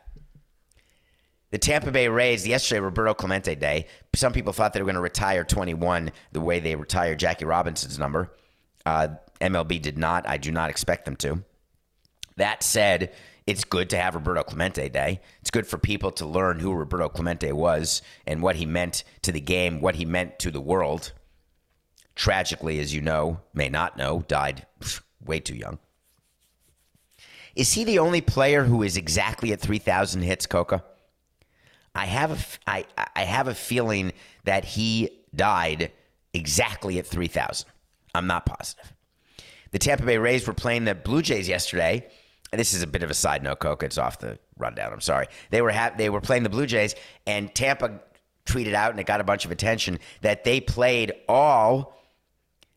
The 1.51 1.59
Tampa 1.59 1.93
Bay 1.93 2.09
Rays, 2.09 2.47
yesterday, 2.47 2.81
Roberto 2.81 3.15
Clemente 3.15 3.55
Day. 3.55 3.87
Some 4.15 4.33
people 4.33 4.53
thought 4.53 4.73
they 4.73 4.81
were 4.81 4.87
going 4.87 4.97
to 4.97 5.01
retire 5.01 5.45
21 5.45 6.11
the 6.33 6.41
way 6.41 6.59
they 6.59 6.75
retired 6.75 7.19
Jackie 7.19 7.45
Robinson's 7.45 7.99
number. 7.99 8.33
Uh, 8.85 9.09
MLB 9.41 9.81
did 9.81 9.97
not. 9.97 10.29
I 10.29 10.39
do 10.39 10.51
not 10.51 10.71
expect 10.71 11.05
them 11.05 11.17
to. 11.17 11.45
That 12.37 12.63
said, 12.63 13.15
it's 13.47 13.65
good 13.65 13.91
to 13.91 13.97
have 13.97 14.17
Roberto 14.17 14.43
Clemente 14.43 14.89
Day. 14.89 15.21
It's 15.41 15.51
good 15.51 15.67
for 15.67 15.79
people 15.79 16.11
to 16.13 16.27
learn 16.27 16.59
who 16.59 16.73
Roberto 16.73 17.09
Clemente 17.09 17.53
was 17.53 18.03
and 18.27 18.43
what 18.43 18.57
he 18.57 18.67
meant 18.67 19.05
to 19.23 19.31
the 19.31 19.41
game, 19.41 19.81
what 19.81 19.95
he 19.95 20.05
meant 20.05 20.39
to 20.41 20.51
the 20.51 20.61
world. 20.61 21.13
Tragically, 22.17 22.81
as 22.81 22.93
you 22.93 23.01
know, 23.01 23.41
may 23.55 23.69
not 23.69 23.97
know, 23.97 24.25
died 24.27 24.67
way 25.25 25.39
too 25.39 25.55
young. 25.55 25.79
Is 27.55 27.75
he 27.75 27.85
the 27.85 28.01
only 28.01 28.21
player 28.21 28.65
who 28.65 28.83
is 28.83 28.97
exactly 28.97 29.53
at 29.53 29.61
3,000 29.61 30.23
hits, 30.23 30.47
Coca? 30.47 30.83
I 31.95 32.07
have 32.07 32.59
a, 32.67 32.71
I, 32.71 32.85
I 33.15 33.23
have 33.23 33.49
a 33.49 33.55
feeling 33.55 34.13
that 34.45 34.65
he 34.65 35.11
died 35.35 35.93
exactly 36.35 36.99
at 36.99 37.07
3,000. 37.07 37.69
I'm 38.15 38.27
not 38.27 38.45
positive. 38.45 38.93
The 39.71 39.79
Tampa 39.79 40.05
Bay 40.05 40.19
Rays 40.19 40.47
were 40.47 40.55
playing 40.55 40.85
the 40.85 40.95
Blue 40.95 41.23
Jays 41.23 41.49
yesterday 41.49 42.07
and 42.53 42.61
this 42.61 42.75
is 42.75 42.83
a 42.83 42.87
bit 42.87 43.03
of 43.03 43.11
a 43.11 43.15
side 43.15 43.43
note, 43.43 43.59
Coca. 43.59 43.87
It's 43.87 43.99
off 43.99 44.19
the 44.19 44.39
rundown. 44.57 44.93
I'm 44.93 45.01
sorry. 45.01 45.27
They 45.51 45.63
were 45.63 45.73
ha- 45.73 45.93
they 45.97 46.11
were 46.11 46.21
playing 46.21 46.43
the 46.43 46.49
Blue 46.49 46.67
Jays, 46.67 46.95
and 47.27 47.55
Tampa 47.55 48.01
tweeted 48.47 48.75
out, 48.75 48.91
and 48.91 49.01
it 49.01 49.07
got 49.07 49.21
a 49.21 49.25
bunch 49.25 49.45
of 49.45 49.51
attention 49.51 49.99
that 50.23 50.45
they 50.45 50.61
played 50.61 51.13
all 51.29 51.99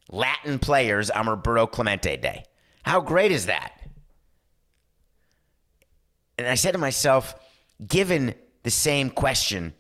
Latin 0.09 0.59
players 0.59 1.09
on 1.09 1.27
Roberto 1.27 1.67
Clemente 1.67 2.17
Day. 2.17 2.43
How 2.83 2.99
great 2.99 3.31
is 3.31 3.45
that? 3.45 3.73
And 6.37 6.47
I 6.47 6.55
said 6.55 6.71
to 6.71 6.77
myself, 6.77 7.35
given 7.85 8.33
the 8.63 8.71
same 8.71 9.09
question, 9.09 9.73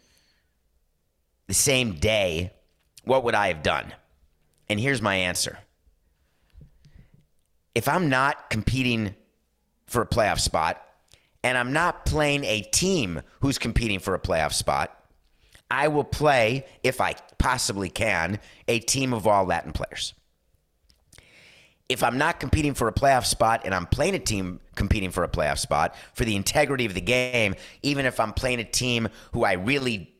the 1.47 1.53
same 1.53 1.93
day, 1.93 2.51
what 3.03 3.23
would 3.23 3.35
I 3.35 3.47
have 3.47 3.63
done? 3.63 3.93
And 4.69 4.79
here's 4.79 5.01
my 5.01 5.15
answer. 5.15 5.57
If 7.73 7.87
I'm 7.87 8.09
not 8.09 8.49
competing 8.49 9.15
for 9.87 10.01
a 10.01 10.07
playoff 10.07 10.39
spot, 10.39 10.85
and 11.43 11.57
I'm 11.57 11.73
not 11.73 12.05
playing 12.05 12.43
a 12.43 12.61
team 12.61 13.21
who's 13.39 13.57
competing 13.57 13.99
for 13.99 14.13
a 14.13 14.19
playoff 14.19 14.53
spot, 14.53 14.95
I 15.71 15.87
will 15.87 16.03
play, 16.03 16.65
if 16.83 16.99
I 16.99 17.15
possibly 17.37 17.89
can, 17.89 18.39
a 18.67 18.79
team 18.79 19.13
of 19.13 19.25
all 19.25 19.45
Latin 19.45 19.71
players. 19.71 20.13
If 21.89 22.03
I'm 22.03 22.17
not 22.17 22.39
competing 22.39 22.75
for 22.75 22.87
a 22.87 22.93
playoff 22.93 23.25
spot 23.25 23.61
and 23.65 23.73
I'm 23.73 23.87
playing 23.87 24.15
a 24.15 24.19
team 24.19 24.59
competing 24.75 25.09
for 25.09 25.23
a 25.23 25.27
playoff 25.27 25.57
spot 25.57 25.95
for 26.13 26.23
the 26.23 26.35
integrity 26.35 26.85
of 26.85 26.93
the 26.93 27.01
game, 27.01 27.55
even 27.81 28.05
if 28.05 28.19
I'm 28.19 28.31
playing 28.31 28.59
a 28.59 28.63
team 28.63 29.09
who 29.33 29.43
I 29.43 29.53
really 29.53 30.13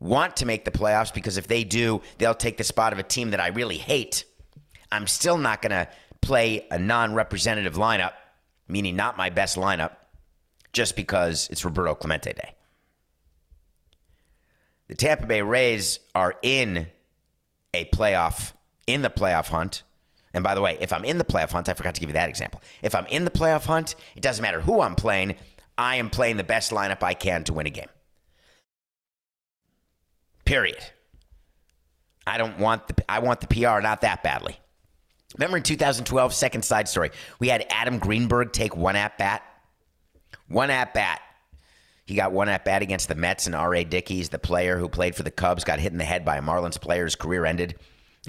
want 0.00 0.36
to 0.36 0.46
make 0.46 0.64
the 0.64 0.70
playoffs, 0.70 1.12
because 1.12 1.36
if 1.36 1.46
they 1.46 1.64
do, 1.64 2.00
they'll 2.18 2.34
take 2.34 2.56
the 2.56 2.64
spot 2.64 2.92
of 2.92 2.98
a 2.98 3.02
team 3.02 3.30
that 3.30 3.40
I 3.40 3.48
really 3.48 3.76
hate, 3.76 4.24
I'm 4.90 5.06
still 5.06 5.36
not 5.36 5.62
going 5.62 5.70
to 5.70 5.86
play 6.22 6.66
a 6.70 6.78
non 6.78 7.14
representative 7.14 7.74
lineup 7.74 8.12
meaning 8.72 8.96
not 8.96 9.16
my 9.16 9.30
best 9.30 9.56
lineup, 9.56 9.92
just 10.72 10.96
because 10.96 11.48
it's 11.50 11.64
Roberto 11.64 11.94
Clemente 11.94 12.32
Day. 12.32 12.54
The 14.88 14.94
Tampa 14.94 15.26
Bay 15.26 15.42
Rays 15.42 16.00
are 16.14 16.34
in 16.42 16.86
a 17.74 17.84
playoff, 17.86 18.52
in 18.86 19.02
the 19.02 19.10
playoff 19.10 19.48
hunt. 19.48 19.82
And 20.34 20.42
by 20.42 20.54
the 20.54 20.60
way, 20.60 20.78
if 20.80 20.92
I'm 20.92 21.04
in 21.04 21.18
the 21.18 21.24
playoff 21.24 21.50
hunt, 21.50 21.68
I 21.68 21.74
forgot 21.74 21.94
to 21.94 22.00
give 22.00 22.08
you 22.08 22.14
that 22.14 22.28
example. 22.28 22.62
If 22.82 22.94
I'm 22.94 23.06
in 23.06 23.24
the 23.24 23.30
playoff 23.30 23.66
hunt, 23.66 23.94
it 24.16 24.22
doesn't 24.22 24.42
matter 24.42 24.60
who 24.60 24.80
I'm 24.80 24.94
playing, 24.94 25.36
I 25.76 25.96
am 25.96 26.10
playing 26.10 26.36
the 26.36 26.44
best 26.44 26.70
lineup 26.70 27.02
I 27.02 27.14
can 27.14 27.44
to 27.44 27.52
win 27.52 27.66
a 27.66 27.70
game. 27.70 27.88
Period. 30.44 30.78
I 32.26 32.38
don't 32.38 32.58
want 32.58 32.88
the 32.88 33.10
I 33.10 33.18
want 33.18 33.40
the 33.40 33.46
PR 33.46 33.80
not 33.80 34.02
that 34.02 34.22
badly. 34.22 34.58
Remember 35.36 35.56
in 35.56 35.62
2012, 35.62 36.34
second 36.34 36.62
side 36.62 36.88
story, 36.88 37.10
we 37.38 37.48
had 37.48 37.66
Adam 37.70 37.98
Greenberg 37.98 38.52
take 38.52 38.76
one 38.76 38.96
at 38.96 39.16
bat. 39.16 39.42
One 40.48 40.70
at 40.70 40.92
bat. 40.92 41.20
He 42.04 42.14
got 42.14 42.32
one 42.32 42.48
at 42.48 42.64
bat 42.64 42.82
against 42.82 43.08
the 43.08 43.14
Mets, 43.14 43.46
and 43.46 43.54
R.A. 43.54 43.84
Dickies, 43.84 44.28
the 44.28 44.38
player 44.38 44.76
who 44.76 44.88
played 44.88 45.14
for 45.14 45.22
the 45.22 45.30
Cubs, 45.30 45.64
got 45.64 45.78
hit 45.78 45.92
in 45.92 45.98
the 45.98 46.04
head 46.04 46.24
by 46.24 46.36
a 46.36 46.42
Marlins 46.42 46.78
player. 46.78 47.04
His 47.04 47.14
career 47.14 47.46
ended, 47.46 47.76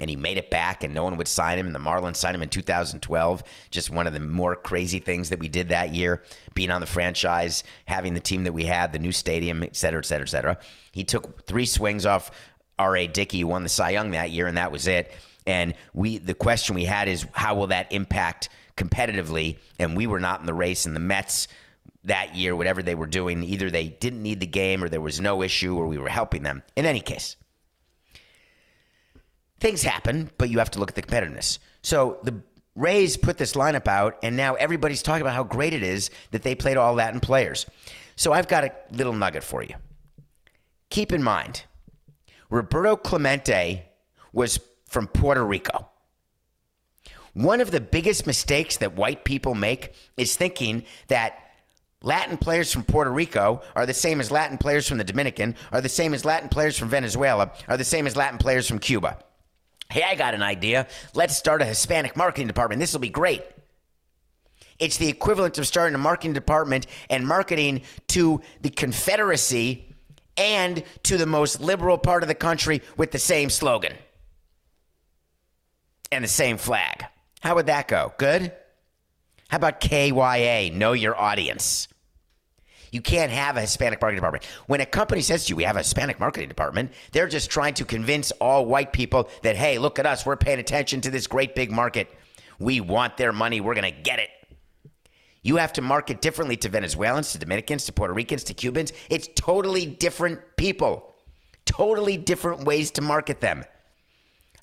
and 0.00 0.10
he 0.10 0.16
made 0.16 0.38
it 0.38 0.50
back, 0.50 0.82
and 0.82 0.92
no 0.92 1.04
one 1.04 1.16
would 1.16 1.28
sign 1.28 1.58
him. 1.58 1.66
And 1.66 1.74
the 1.74 1.78
Marlins 1.78 2.16
signed 2.16 2.34
him 2.34 2.42
in 2.42 2.48
2012. 2.48 3.44
Just 3.70 3.90
one 3.90 4.06
of 4.06 4.12
the 4.12 4.20
more 4.20 4.56
crazy 4.56 4.98
things 4.98 5.28
that 5.30 5.38
we 5.38 5.48
did 5.48 5.68
that 5.68 5.94
year, 5.94 6.22
being 6.54 6.70
on 6.70 6.80
the 6.80 6.86
franchise, 6.86 7.62
having 7.86 8.14
the 8.14 8.20
team 8.20 8.44
that 8.44 8.52
we 8.52 8.64
had, 8.64 8.92
the 8.92 8.98
new 8.98 9.12
stadium, 9.12 9.62
et 9.62 9.76
cetera, 9.76 10.00
et 10.00 10.06
cetera, 10.06 10.26
et 10.26 10.30
cetera. 10.30 10.58
He 10.90 11.04
took 11.04 11.46
three 11.46 11.66
swings 11.66 12.06
off 12.06 12.30
R.A. 12.78 13.06
Dickey, 13.06 13.40
who 13.40 13.46
won 13.46 13.62
the 13.62 13.68
Cy 13.68 13.90
Young 13.90 14.10
that 14.12 14.30
year, 14.30 14.48
and 14.48 14.56
that 14.56 14.72
was 14.72 14.86
it. 14.86 15.12
And 15.46 15.74
we 15.92 16.18
the 16.18 16.34
question 16.34 16.74
we 16.74 16.86
had 16.86 17.06
is 17.06 17.26
how 17.32 17.54
will 17.54 17.68
that 17.68 17.92
impact 17.92 18.48
competitively? 18.76 19.58
And 19.78 19.96
we 19.96 20.06
were 20.06 20.20
not 20.20 20.40
in 20.40 20.46
the 20.46 20.54
race, 20.54 20.86
and 20.86 20.96
the 20.96 21.00
Mets 21.00 21.46
that 22.04 22.34
year, 22.34 22.54
whatever 22.56 22.82
they 22.82 22.94
were 22.94 23.06
doing, 23.06 23.42
either 23.42 23.70
they 23.70 23.88
didn't 23.88 24.22
need 24.22 24.40
the 24.40 24.46
game 24.46 24.82
or 24.82 24.88
there 24.88 25.00
was 25.00 25.20
no 25.20 25.42
issue 25.42 25.76
or 25.76 25.86
we 25.86 25.98
were 25.98 26.08
helping 26.08 26.42
them. 26.42 26.62
In 26.76 26.84
any 26.84 27.00
case, 27.00 27.36
things 29.64 29.82
happen, 29.82 30.30
but 30.36 30.50
you 30.50 30.58
have 30.58 30.70
to 30.72 30.78
look 30.78 30.90
at 30.90 30.94
the 30.94 31.00
competitiveness. 31.00 31.58
So 31.80 32.18
the 32.22 32.34
Rays 32.76 33.16
put 33.16 33.38
this 33.38 33.54
lineup 33.54 33.88
out, 33.88 34.18
and 34.22 34.36
now 34.36 34.56
everybody's 34.56 35.02
talking 35.02 35.22
about 35.22 35.32
how 35.32 35.42
great 35.42 35.72
it 35.72 35.82
is 35.82 36.10
that 36.32 36.42
they 36.42 36.54
played 36.54 36.76
all 36.76 36.92
Latin 36.92 37.18
players. 37.18 37.64
So 38.14 38.34
I've 38.34 38.46
got 38.46 38.64
a 38.64 38.72
little 38.90 39.14
nugget 39.14 39.42
for 39.42 39.62
you. 39.62 39.76
Keep 40.90 41.12
in 41.12 41.22
mind, 41.22 41.64
Roberto 42.50 42.94
Clemente 42.94 43.86
was 44.34 44.60
from 44.86 45.06
Puerto 45.06 45.42
Rico. 45.42 45.88
One 47.32 47.62
of 47.62 47.70
the 47.70 47.80
biggest 47.80 48.26
mistakes 48.26 48.76
that 48.76 48.94
white 48.96 49.24
people 49.24 49.54
make 49.54 49.94
is 50.18 50.36
thinking 50.36 50.84
that 51.08 51.38
Latin 52.02 52.36
players 52.36 52.70
from 52.70 52.84
Puerto 52.84 53.10
Rico 53.10 53.62
are 53.74 53.86
the 53.86 53.94
same 53.94 54.20
as 54.20 54.30
Latin 54.30 54.58
players 54.58 54.86
from 54.86 54.98
the 54.98 55.04
Dominican, 55.04 55.56
are 55.72 55.80
the 55.80 55.88
same 55.88 56.12
as 56.12 56.22
Latin 56.22 56.50
players 56.50 56.76
from 56.76 56.90
Venezuela, 56.90 57.50
are 57.66 57.78
the 57.78 57.82
same 57.84 58.06
as 58.06 58.14
Latin 58.14 58.36
players 58.36 58.68
from 58.68 58.78
Cuba. 58.78 59.24
Hey, 59.90 60.02
I 60.02 60.14
got 60.14 60.34
an 60.34 60.42
idea. 60.42 60.86
Let's 61.14 61.36
start 61.36 61.62
a 61.62 61.64
Hispanic 61.64 62.16
marketing 62.16 62.46
department. 62.46 62.80
This 62.80 62.92
will 62.92 63.00
be 63.00 63.10
great. 63.10 63.42
It's 64.78 64.96
the 64.96 65.08
equivalent 65.08 65.56
of 65.58 65.66
starting 65.66 65.94
a 65.94 65.98
marketing 65.98 66.32
department 66.32 66.86
and 67.08 67.26
marketing 67.26 67.82
to 68.08 68.40
the 68.60 68.70
Confederacy 68.70 69.94
and 70.36 70.82
to 71.04 71.16
the 71.16 71.26
most 71.26 71.60
liberal 71.60 71.96
part 71.96 72.22
of 72.22 72.28
the 72.28 72.34
country 72.34 72.82
with 72.96 73.12
the 73.12 73.18
same 73.18 73.50
slogan 73.50 73.94
and 76.10 76.24
the 76.24 76.28
same 76.28 76.56
flag. 76.56 77.04
How 77.40 77.54
would 77.54 77.66
that 77.66 77.88
go? 77.88 78.12
Good? 78.18 78.52
How 79.48 79.58
about 79.58 79.80
KYA, 79.80 80.70
know 80.72 80.92
your 80.92 81.16
audience? 81.16 81.88
You 82.94 83.02
can't 83.02 83.32
have 83.32 83.56
a 83.56 83.62
Hispanic 83.62 84.00
marketing 84.00 84.18
department. 84.18 84.44
When 84.68 84.80
a 84.80 84.86
company 84.86 85.20
says 85.20 85.46
to 85.46 85.50
you, 85.50 85.56
we 85.56 85.64
have 85.64 85.74
a 85.74 85.80
Hispanic 85.80 86.20
marketing 86.20 86.48
department, 86.48 86.92
they're 87.10 87.26
just 87.26 87.50
trying 87.50 87.74
to 87.74 87.84
convince 87.84 88.30
all 88.40 88.66
white 88.66 88.92
people 88.92 89.28
that, 89.42 89.56
hey, 89.56 89.78
look 89.78 89.98
at 89.98 90.06
us. 90.06 90.24
We're 90.24 90.36
paying 90.36 90.60
attention 90.60 91.00
to 91.00 91.10
this 91.10 91.26
great 91.26 91.56
big 91.56 91.72
market. 91.72 92.08
We 92.60 92.80
want 92.80 93.16
their 93.16 93.32
money. 93.32 93.60
We're 93.60 93.74
going 93.74 93.92
to 93.92 94.00
get 94.02 94.20
it. 94.20 94.28
You 95.42 95.56
have 95.56 95.72
to 95.72 95.82
market 95.82 96.20
differently 96.20 96.56
to 96.58 96.68
Venezuelans, 96.68 97.32
to 97.32 97.38
Dominicans, 97.38 97.84
to 97.86 97.92
Puerto 97.92 98.14
Ricans, 98.14 98.44
to 98.44 98.54
Cubans. 98.54 98.92
It's 99.10 99.28
totally 99.34 99.86
different 99.86 100.38
people, 100.56 101.16
totally 101.64 102.16
different 102.16 102.62
ways 102.62 102.92
to 102.92 103.02
market 103.02 103.40
them. 103.40 103.64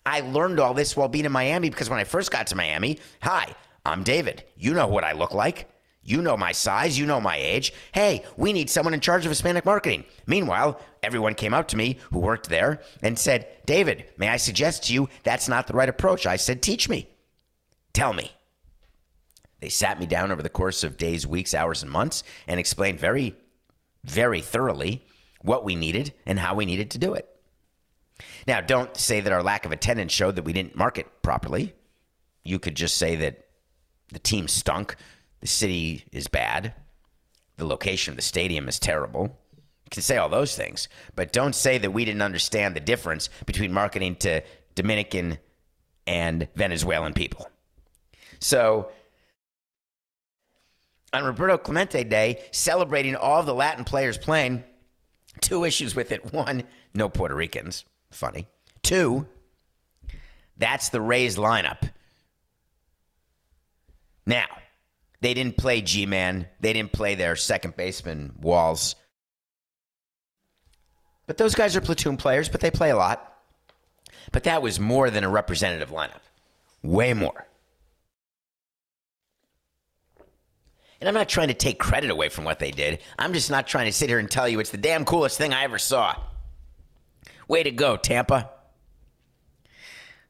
I 0.05 0.21
learned 0.21 0.61
all 0.61 0.73
this 0.73 0.95
while 0.95 1.09
being 1.09 1.25
in 1.25 1.33
Miami 1.33 1.69
because 1.69 1.89
when 1.89 1.99
I 1.99 2.05
first 2.05 2.31
got 2.31 2.47
to 2.47 2.55
Miami, 2.55 2.97
hi, 3.21 3.53
I'm 3.85 4.03
David. 4.03 4.45
You 4.55 4.73
know 4.73 4.87
what 4.87 5.03
I 5.03 5.11
look 5.11 5.33
like. 5.33 5.67
You 6.03 6.21
know 6.21 6.35
my 6.35 6.51
size. 6.51 6.97
You 6.97 7.05
know 7.05 7.21
my 7.21 7.37
age. 7.37 7.73
Hey, 7.93 8.23
we 8.35 8.53
need 8.53 8.69
someone 8.69 8.93
in 8.93 8.99
charge 8.99 9.25
of 9.25 9.31
Hispanic 9.31 9.65
marketing. 9.65 10.05
Meanwhile, 10.25 10.81
everyone 11.03 11.35
came 11.35 11.53
up 11.53 11.67
to 11.69 11.77
me 11.77 11.99
who 12.11 12.19
worked 12.19 12.49
there 12.49 12.81
and 13.03 13.17
said, 13.17 13.47
David, 13.65 14.05
may 14.17 14.27
I 14.27 14.37
suggest 14.37 14.85
to 14.85 14.93
you 14.93 15.09
that's 15.23 15.47
not 15.47 15.67
the 15.67 15.73
right 15.73 15.89
approach? 15.89 16.25
I 16.25 16.37
said, 16.37 16.61
teach 16.61 16.89
me. 16.89 17.07
Tell 17.93 18.13
me. 18.13 18.31
They 19.59 19.69
sat 19.69 19.99
me 19.99 20.07
down 20.07 20.31
over 20.31 20.41
the 20.41 20.49
course 20.49 20.83
of 20.83 20.97
days, 20.97 21.27
weeks, 21.27 21.53
hours, 21.53 21.83
and 21.83 21.91
months 21.91 22.23
and 22.47 22.59
explained 22.59 22.99
very, 22.99 23.35
very 24.03 24.41
thoroughly 24.41 25.05
what 25.41 25.63
we 25.63 25.75
needed 25.75 26.13
and 26.25 26.39
how 26.39 26.55
we 26.55 26.65
needed 26.65 26.91
to 26.91 26.97
do 26.97 27.13
it. 27.13 27.27
Now, 28.47 28.59
don't 28.59 28.95
say 28.97 29.21
that 29.21 29.33
our 29.33 29.43
lack 29.43 29.65
of 29.65 29.71
attendance 29.71 30.11
showed 30.11 30.35
that 30.35 30.45
we 30.45 30.53
didn't 30.53 30.75
market 30.75 31.21
properly. 31.21 31.73
You 32.43 32.57
could 32.57 32.75
just 32.75 32.97
say 32.97 33.15
that 33.17 33.45
the 34.11 34.19
team 34.19 34.47
stunk, 34.47 34.95
the 35.41 35.47
city 35.47 36.05
is 36.11 36.27
bad, 36.27 36.73
the 37.57 37.65
location 37.65 38.13
of 38.13 38.15
the 38.15 38.21
stadium 38.21 38.67
is 38.67 38.79
terrible. 38.79 39.23
You 39.85 39.89
can 39.89 40.01
say 40.01 40.17
all 40.17 40.29
those 40.29 40.55
things, 40.55 40.87
but 41.15 41.33
don't 41.33 41.53
say 41.53 41.77
that 41.77 41.91
we 41.91 42.05
didn't 42.05 42.21
understand 42.21 42.75
the 42.75 42.79
difference 42.79 43.29
between 43.45 43.73
marketing 43.73 44.15
to 44.17 44.41
Dominican 44.75 45.37
and 46.07 46.47
Venezuelan 46.55 47.13
people. 47.13 47.49
So, 48.39 48.89
on 51.13 51.23
Roberto 51.23 51.57
Clemente 51.57 52.03
Day, 52.03 52.41
celebrating 52.51 53.15
all 53.15 53.43
the 53.43 53.53
Latin 53.53 53.83
players 53.83 54.17
playing, 54.17 54.63
two 55.41 55.65
issues 55.65 55.95
with 55.95 56.11
it. 56.11 56.33
One, 56.33 56.63
no 56.93 57.09
Puerto 57.09 57.35
Ricans. 57.35 57.85
Funny. 58.11 58.47
Two, 58.81 59.27
that's 60.57 60.89
the 60.89 61.01
Rays 61.01 61.37
lineup. 61.37 61.91
Now, 64.25 64.45
they 65.21 65.33
didn't 65.33 65.57
play 65.57 65.81
G 65.81 66.05
Man. 66.05 66.47
They 66.59 66.73
didn't 66.73 66.91
play 66.91 67.15
their 67.15 67.35
second 67.35 67.77
baseman, 67.77 68.33
Walls. 68.41 68.95
But 71.27 71.37
those 71.37 71.55
guys 71.55 71.75
are 71.75 71.81
platoon 71.81 72.17
players, 72.17 72.49
but 72.49 72.59
they 72.59 72.71
play 72.71 72.89
a 72.89 72.95
lot. 72.95 73.27
But 74.31 74.43
that 74.43 74.61
was 74.61 74.79
more 74.79 75.09
than 75.09 75.23
a 75.23 75.29
representative 75.29 75.89
lineup. 75.89 76.21
Way 76.83 77.13
more. 77.13 77.47
And 80.99 81.07
I'm 81.07 81.15
not 81.15 81.29
trying 81.29 81.47
to 81.47 81.53
take 81.53 81.79
credit 81.79 82.11
away 82.11 82.29
from 82.29 82.43
what 82.43 82.59
they 82.59 82.71
did. 82.71 82.99
I'm 83.17 83.33
just 83.33 83.49
not 83.49 83.65
trying 83.65 83.85
to 83.87 83.91
sit 83.91 84.09
here 84.09 84.19
and 84.19 84.29
tell 84.29 84.47
you 84.47 84.59
it's 84.59 84.69
the 84.69 84.77
damn 84.77 85.05
coolest 85.05 85.37
thing 85.37 85.53
I 85.53 85.63
ever 85.63 85.79
saw. 85.79 86.15
Way 87.47 87.63
to 87.63 87.71
go, 87.71 87.97
Tampa. 87.97 88.51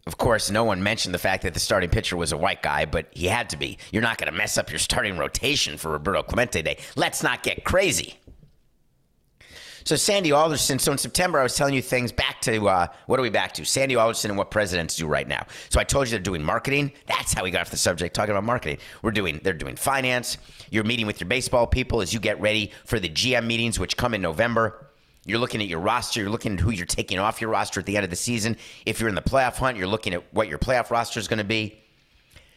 Of 0.07 0.17
course, 0.17 0.49
no 0.49 0.63
one 0.63 0.81
mentioned 0.81 1.13
the 1.13 1.19
fact 1.19 1.43
that 1.43 1.53
the 1.53 1.59
starting 1.59 1.89
pitcher 1.89 2.17
was 2.17 2.31
a 2.31 2.37
white 2.37 2.63
guy, 2.63 2.85
but 2.85 3.07
he 3.11 3.27
had 3.27 3.51
to 3.51 3.57
be. 3.57 3.77
You're 3.91 4.01
not 4.01 4.17
going 4.17 4.31
to 4.31 4.37
mess 4.37 4.57
up 4.57 4.71
your 4.71 4.79
starting 4.79 5.17
rotation 5.17 5.77
for 5.77 5.91
Roberto 5.91 6.23
Clemente 6.23 6.61
Day. 6.63 6.77
Let's 6.95 7.21
not 7.21 7.43
get 7.43 7.63
crazy. 7.63 8.17
So 9.83 9.95
Sandy 9.95 10.31
Alderson. 10.31 10.79
So 10.79 10.91
in 10.91 10.97
September, 10.97 11.39
I 11.39 11.43
was 11.43 11.55
telling 11.55 11.73
you 11.73 11.81
things 11.81 12.11
back 12.11 12.41
to 12.41 12.67
uh, 12.67 12.87
what 13.07 13.19
are 13.19 13.23
we 13.23 13.29
back 13.29 13.53
to? 13.53 13.65
Sandy 13.65 13.95
Alderson 13.95 14.31
and 14.31 14.37
what 14.37 14.51
presidents 14.51 14.95
do 14.95 15.07
right 15.07 15.27
now. 15.27 15.45
So 15.69 15.79
I 15.79 15.83
told 15.83 16.07
you 16.07 16.11
they're 16.11 16.19
doing 16.19 16.43
marketing. 16.43 16.91
That's 17.07 17.33
how 17.33 17.43
we 17.43 17.51
got 17.51 17.61
off 17.61 17.71
the 17.71 17.77
subject 17.77 18.15
talking 18.15 18.31
about 18.31 18.43
marketing. 18.43 18.77
We're 19.01 19.11
doing 19.11 19.39
they're 19.43 19.53
doing 19.53 19.75
finance. 19.75 20.37
You're 20.69 20.83
meeting 20.83 21.07
with 21.07 21.19
your 21.19 21.27
baseball 21.27 21.67
people 21.67 22.01
as 22.01 22.13
you 22.13 22.19
get 22.19 22.39
ready 22.39 22.71
for 22.85 22.99
the 22.99 23.09
GM 23.09 23.45
meetings, 23.45 23.79
which 23.79 23.97
come 23.97 24.13
in 24.13 24.21
November. 24.21 24.87
You're 25.25 25.39
looking 25.39 25.61
at 25.61 25.67
your 25.67 25.79
roster. 25.79 26.19
You're 26.19 26.29
looking 26.29 26.53
at 26.53 26.59
who 26.59 26.71
you're 26.71 26.85
taking 26.85 27.19
off 27.19 27.41
your 27.41 27.49
roster 27.49 27.79
at 27.79 27.85
the 27.85 27.95
end 27.95 28.03
of 28.03 28.09
the 28.09 28.15
season. 28.15 28.57
If 28.85 28.99
you're 28.99 29.09
in 29.09 29.15
the 29.15 29.21
playoff 29.21 29.55
hunt, 29.55 29.77
you're 29.77 29.87
looking 29.87 30.13
at 30.13 30.33
what 30.33 30.47
your 30.47 30.57
playoff 30.57 30.89
roster 30.89 31.19
is 31.19 31.27
going 31.27 31.37
to 31.37 31.43
be. 31.43 31.77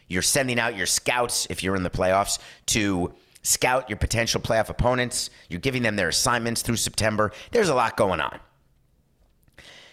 You're 0.07 0.21
sending 0.21 0.59
out 0.59 0.75
your 0.75 0.85
scouts 0.85 1.47
if 1.49 1.63
you're 1.63 1.75
in 1.75 1.83
the 1.83 1.89
playoffs 1.89 2.39
to 2.67 3.13
scout 3.43 3.89
your 3.89 3.97
potential 3.97 4.41
playoff 4.41 4.69
opponents. 4.69 5.29
You're 5.49 5.59
giving 5.59 5.83
them 5.83 5.95
their 5.95 6.09
assignments 6.09 6.61
through 6.61 6.77
September. 6.77 7.31
There's 7.51 7.69
a 7.69 7.75
lot 7.75 7.97
going 7.97 8.19
on. 8.19 8.39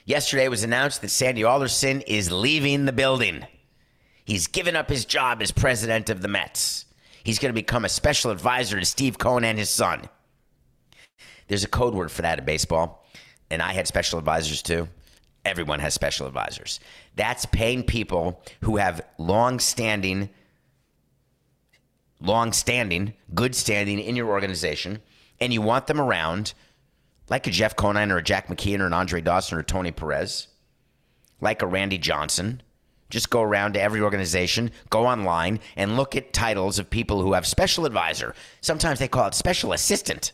Yesterday 0.04 0.48
was 0.48 0.64
announced 0.64 1.00
that 1.02 1.10
Sandy 1.10 1.44
Alderson 1.44 2.00
is 2.02 2.32
leaving 2.32 2.86
the 2.86 2.92
building. 2.92 3.46
He's 4.24 4.46
given 4.46 4.76
up 4.76 4.88
his 4.88 5.04
job 5.04 5.42
as 5.42 5.52
president 5.52 6.10
of 6.10 6.22
the 6.22 6.28
Mets. 6.28 6.86
He's 7.22 7.38
going 7.38 7.50
to 7.50 7.60
become 7.60 7.84
a 7.84 7.88
special 7.88 8.30
advisor 8.30 8.80
to 8.80 8.86
Steve 8.86 9.18
Cohen 9.18 9.44
and 9.44 9.58
his 9.58 9.70
son. 9.70 10.08
There's 11.52 11.64
a 11.64 11.68
code 11.68 11.92
word 11.92 12.10
for 12.10 12.22
that 12.22 12.38
in 12.38 12.46
baseball, 12.46 13.04
and 13.50 13.60
I 13.60 13.74
had 13.74 13.86
special 13.86 14.18
advisors 14.18 14.62
too. 14.62 14.88
Everyone 15.44 15.80
has 15.80 15.92
special 15.92 16.26
advisors. 16.26 16.80
That's 17.14 17.44
paying 17.44 17.82
people 17.82 18.42
who 18.62 18.78
have 18.78 19.04
long 19.18 19.58
standing 19.58 20.30
long 22.22 22.54
standing, 22.54 23.12
good 23.34 23.54
standing 23.54 23.98
in 23.98 24.16
your 24.16 24.30
organization, 24.30 25.02
and 25.42 25.52
you 25.52 25.60
want 25.60 25.88
them 25.88 26.00
around, 26.00 26.54
like 27.28 27.46
a 27.46 27.50
Jeff 27.50 27.76
Conine 27.76 28.10
or 28.10 28.16
a 28.16 28.22
Jack 28.22 28.46
McKeon 28.46 28.80
or 28.80 28.86
an 28.86 28.94
Andre 28.94 29.20
Dawson 29.20 29.58
or 29.58 29.62
Tony 29.62 29.90
Perez, 29.90 30.46
like 31.42 31.60
a 31.60 31.66
Randy 31.66 31.98
Johnson. 31.98 32.62
Just 33.10 33.28
go 33.28 33.42
around 33.42 33.74
to 33.74 33.82
every 33.82 34.00
organization, 34.00 34.70
go 34.88 35.04
online, 35.06 35.60
and 35.76 35.98
look 35.98 36.16
at 36.16 36.32
titles 36.32 36.78
of 36.78 36.88
people 36.88 37.20
who 37.20 37.34
have 37.34 37.46
special 37.46 37.84
advisor. 37.84 38.34
Sometimes 38.62 39.00
they 39.00 39.06
call 39.06 39.26
it 39.26 39.34
special 39.34 39.74
assistant. 39.74 40.32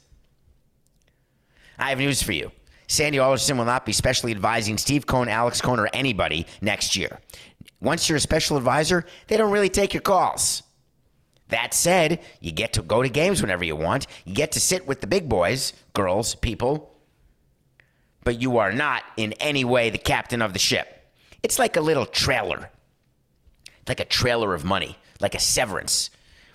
I 1.79 1.91
have 1.91 1.99
news 1.99 2.23
for 2.23 2.33
you. 2.33 2.51
Sandy 2.87 3.19
Alderson 3.19 3.59
will 3.59 3.65
not 3.65 3.87
be 3.87 3.93
specially 3.93 4.33
advising 4.33 4.79
Steve 4.79 5.07
Cohen, 5.07 5.29
Alex 5.29 5.61
Cohen, 5.61 5.79
or 5.79 5.89
anybody 5.93 6.47
next 6.61 6.97
year. 6.97 7.21
Once 7.81 8.09
you're 8.09 8.17
a 8.17 8.21
special 8.21 8.57
advisor, 8.57 9.05
they 9.29 9.37
don't 9.37 9.53
really 9.53 9.69
take 9.69 9.95
your 9.95 10.01
calls. 10.01 10.63
That 11.49 11.73
said, 11.73 12.21
you 12.41 12.51
get 12.51 12.75
to 12.75 12.83
go 12.83 13.03
to 13.03 13.09
games 13.09 13.41
whenever 13.41 13.65
you 13.65 13.77
want. 13.77 14.07
You 14.25 14.35
get 14.35 14.53
to 14.53 14.61
sit 14.61 14.87
with 14.87 15.01
the 15.01 15.07
big 15.07 15.29
boys, 15.29 15.73
girls, 15.95 16.35
people, 16.35 16.95
but 18.25 18.41
you 18.41 18.59
are 18.59 18.73
not 18.73 19.05
in 19.17 19.33
any 19.35 19.65
way 19.65 19.91
the 19.91 19.99
captain 19.99 20.43
of 20.43 20.53
the 20.53 20.59
ship. 20.59 21.13
It's 21.43 21.59
like 21.59 21.77
a 21.77 21.81
little 21.81 22.05
trailer, 22.05 22.71
like 23.87 24.01
a 24.01 24.05
trailer 24.05 24.55
of 24.55 24.65
money, 24.65 24.99
like 25.21 25.35
a 25.35 25.41
severance. 25.41 26.11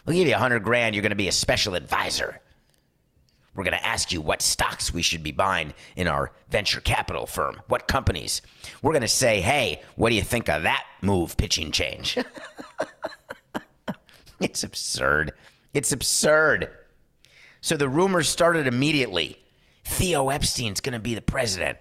We'll 0.05 0.15
give 0.15 0.27
you 0.27 0.35
a 0.35 0.39
hundred 0.39 0.63
grand. 0.63 0.93
You're 0.93 1.01
going 1.01 1.11
to 1.11 1.15
be 1.15 1.29
a 1.29 1.31
special 1.31 1.75
advisor. 1.75 2.39
We're 3.55 3.63
going 3.63 3.77
to 3.77 3.85
ask 3.85 4.11
you 4.11 4.19
what 4.19 4.41
stocks 4.41 4.93
we 4.93 5.01
should 5.01 5.21
be 5.23 5.31
buying 5.31 5.73
in 5.95 6.07
our 6.07 6.31
venture 6.49 6.81
capital 6.81 7.27
firm, 7.27 7.61
what 7.67 7.87
companies. 7.87 8.41
We're 8.81 8.93
going 8.93 9.01
to 9.01 9.07
say, 9.07 9.41
hey, 9.41 9.81
what 9.95 10.09
do 10.09 10.15
you 10.15 10.23
think 10.23 10.49
of 10.49 10.63
that 10.63 10.85
move, 11.01 11.37
pitching 11.37 11.71
change? 11.71 12.17
It's 14.43 14.63
absurd. 14.63 15.33
It's 15.73 15.91
absurd. 15.91 16.69
So 17.61 17.77
the 17.77 17.87
rumors 17.87 18.27
started 18.27 18.67
immediately. 18.67 19.39
Theo 19.85 20.29
Epstein's 20.29 20.81
going 20.81 20.93
to 20.93 20.99
be 20.99 21.15
the 21.15 21.21
president. 21.21 21.77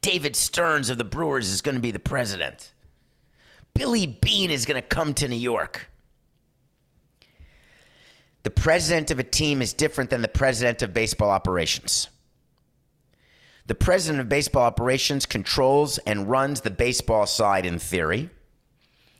David 0.00 0.34
Stearns 0.34 0.90
of 0.90 0.98
the 0.98 1.04
Brewers 1.04 1.48
is 1.50 1.62
going 1.62 1.76
to 1.76 1.80
be 1.80 1.92
the 1.92 1.98
president. 2.00 2.72
Billy 3.74 4.06
Beane 4.06 4.50
is 4.50 4.66
going 4.66 4.80
to 4.80 4.86
come 4.86 5.14
to 5.14 5.28
New 5.28 5.36
York. 5.36 5.89
The 8.42 8.50
president 8.50 9.10
of 9.10 9.18
a 9.18 9.24
team 9.24 9.60
is 9.60 9.72
different 9.72 10.10
than 10.10 10.22
the 10.22 10.28
president 10.28 10.82
of 10.82 10.94
baseball 10.94 11.30
operations. 11.30 12.08
The 13.66 13.74
president 13.74 14.20
of 14.20 14.28
baseball 14.28 14.64
operations 14.64 15.26
controls 15.26 15.98
and 15.98 16.28
runs 16.28 16.62
the 16.62 16.70
baseball 16.70 17.26
side 17.26 17.66
in 17.66 17.78
theory. 17.78 18.30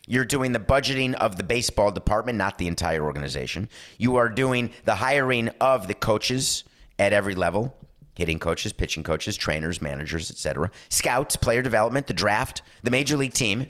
You're 0.06 0.24
doing 0.24 0.52
the 0.52 0.59
budgeting 0.59 1.14
of 1.14 1.37
the 1.37 1.44
baseball 1.44 1.92
department, 1.92 2.37
not 2.37 2.59
the 2.59 2.66
entire 2.66 3.04
organization. 3.04 3.68
You 3.96 4.16
are 4.16 4.28
doing 4.28 4.70
the 4.85 4.96
hiring 4.96 5.50
of 5.61 5.87
the 5.87 5.94
coaches 5.94 6.64
at 6.98 7.12
every 7.12 7.35
level 7.35 7.76
hitting 8.20 8.38
coaches, 8.38 8.72
pitching 8.72 9.02
coaches, 9.02 9.35
trainers, 9.35 9.80
managers, 9.80 10.30
etc., 10.30 10.70
scouts, 10.90 11.37
player 11.37 11.62
development, 11.62 12.06
the 12.06 12.12
draft, 12.12 12.61
the 12.83 12.90
major 12.90 13.16
league 13.16 13.33
team. 13.33 13.66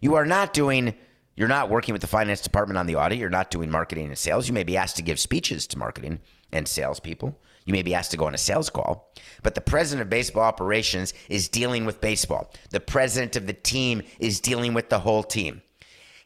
You 0.00 0.14
are 0.14 0.24
not 0.24 0.54
doing 0.54 0.94
you're 1.38 1.46
not 1.46 1.70
working 1.70 1.92
with 1.92 2.02
the 2.02 2.08
finance 2.08 2.40
department 2.40 2.78
on 2.78 2.86
the 2.86 2.96
audit. 2.96 3.16
You're 3.16 3.30
not 3.30 3.52
doing 3.52 3.70
marketing 3.70 4.06
and 4.08 4.18
sales. 4.18 4.48
You 4.48 4.54
may 4.54 4.64
be 4.64 4.76
asked 4.76 4.96
to 4.96 5.02
give 5.02 5.20
speeches 5.20 5.68
to 5.68 5.78
marketing 5.78 6.18
and 6.50 6.66
salespeople. 6.66 7.38
You 7.64 7.72
may 7.72 7.82
be 7.82 7.94
asked 7.94 8.10
to 8.10 8.16
go 8.16 8.26
on 8.26 8.34
a 8.34 8.38
sales 8.38 8.68
call. 8.68 9.14
But 9.44 9.54
the 9.54 9.60
president 9.60 10.02
of 10.02 10.10
baseball 10.10 10.42
operations 10.42 11.14
is 11.28 11.48
dealing 11.48 11.84
with 11.84 12.00
baseball. 12.00 12.50
The 12.70 12.80
president 12.80 13.36
of 13.36 13.46
the 13.46 13.52
team 13.52 14.02
is 14.18 14.40
dealing 14.40 14.74
with 14.74 14.88
the 14.88 14.98
whole 14.98 15.22
team. 15.22 15.62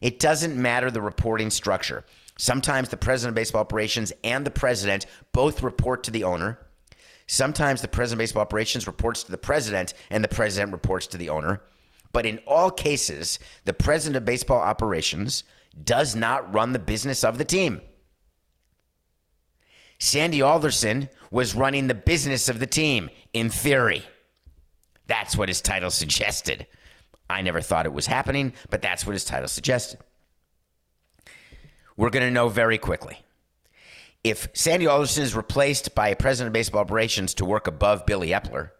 It 0.01 0.17
doesn't 0.17 0.59
matter 0.59 0.89
the 0.89 0.99
reporting 0.99 1.51
structure. 1.51 2.05
Sometimes 2.39 2.89
the 2.89 2.97
president 2.97 3.33
of 3.33 3.35
baseball 3.35 3.61
operations 3.61 4.11
and 4.23 4.43
the 4.43 4.49
president 4.49 5.05
both 5.31 5.61
report 5.61 6.03
to 6.05 6.11
the 6.11 6.23
owner. 6.23 6.57
Sometimes 7.27 7.83
the 7.83 7.87
president 7.87 8.19
of 8.19 8.23
baseball 8.23 8.41
operations 8.41 8.87
reports 8.87 9.21
to 9.25 9.31
the 9.31 9.37
president 9.37 9.93
and 10.09 10.23
the 10.23 10.27
president 10.27 10.71
reports 10.71 11.05
to 11.05 11.17
the 11.17 11.29
owner. 11.29 11.61
But 12.13 12.25
in 12.25 12.39
all 12.47 12.71
cases, 12.71 13.39
the 13.65 13.73
president 13.73 14.15
of 14.15 14.25
baseball 14.25 14.59
operations 14.59 15.43
does 15.83 16.15
not 16.15 16.53
run 16.53 16.71
the 16.71 16.79
business 16.79 17.23
of 17.23 17.37
the 17.37 17.45
team. 17.45 17.81
Sandy 19.99 20.41
Alderson 20.41 21.09
was 21.31 21.55
running 21.55 21.87
the 21.87 21.95
business 21.95 22.47
of 22.47 22.59
the 22.59 22.67
team, 22.67 23.09
in 23.33 23.49
theory. 23.49 24.03
That's 25.07 25.35
what 25.35 25.49
his 25.49 25.61
title 25.61 25.89
suggested. 25.91 26.67
I 27.29 27.41
never 27.41 27.61
thought 27.61 27.85
it 27.85 27.93
was 27.93 28.05
happening, 28.05 28.53
but 28.69 28.81
that's 28.81 29.05
what 29.05 29.13
his 29.13 29.25
title 29.25 29.47
suggested. 29.47 29.99
We're 31.97 32.09
going 32.09 32.25
to 32.25 32.31
know 32.31 32.49
very 32.49 32.77
quickly. 32.77 33.19
If 34.23 34.49
Sandy 34.53 34.87
Alderson 34.87 35.23
is 35.23 35.35
replaced 35.35 35.95
by 35.95 36.09
a 36.09 36.15
president 36.15 36.47
of 36.47 36.53
baseball 36.53 36.81
operations 36.81 37.33
to 37.35 37.45
work 37.45 37.67
above 37.67 38.05
Billy 38.05 38.29
Eppler, 38.29 38.71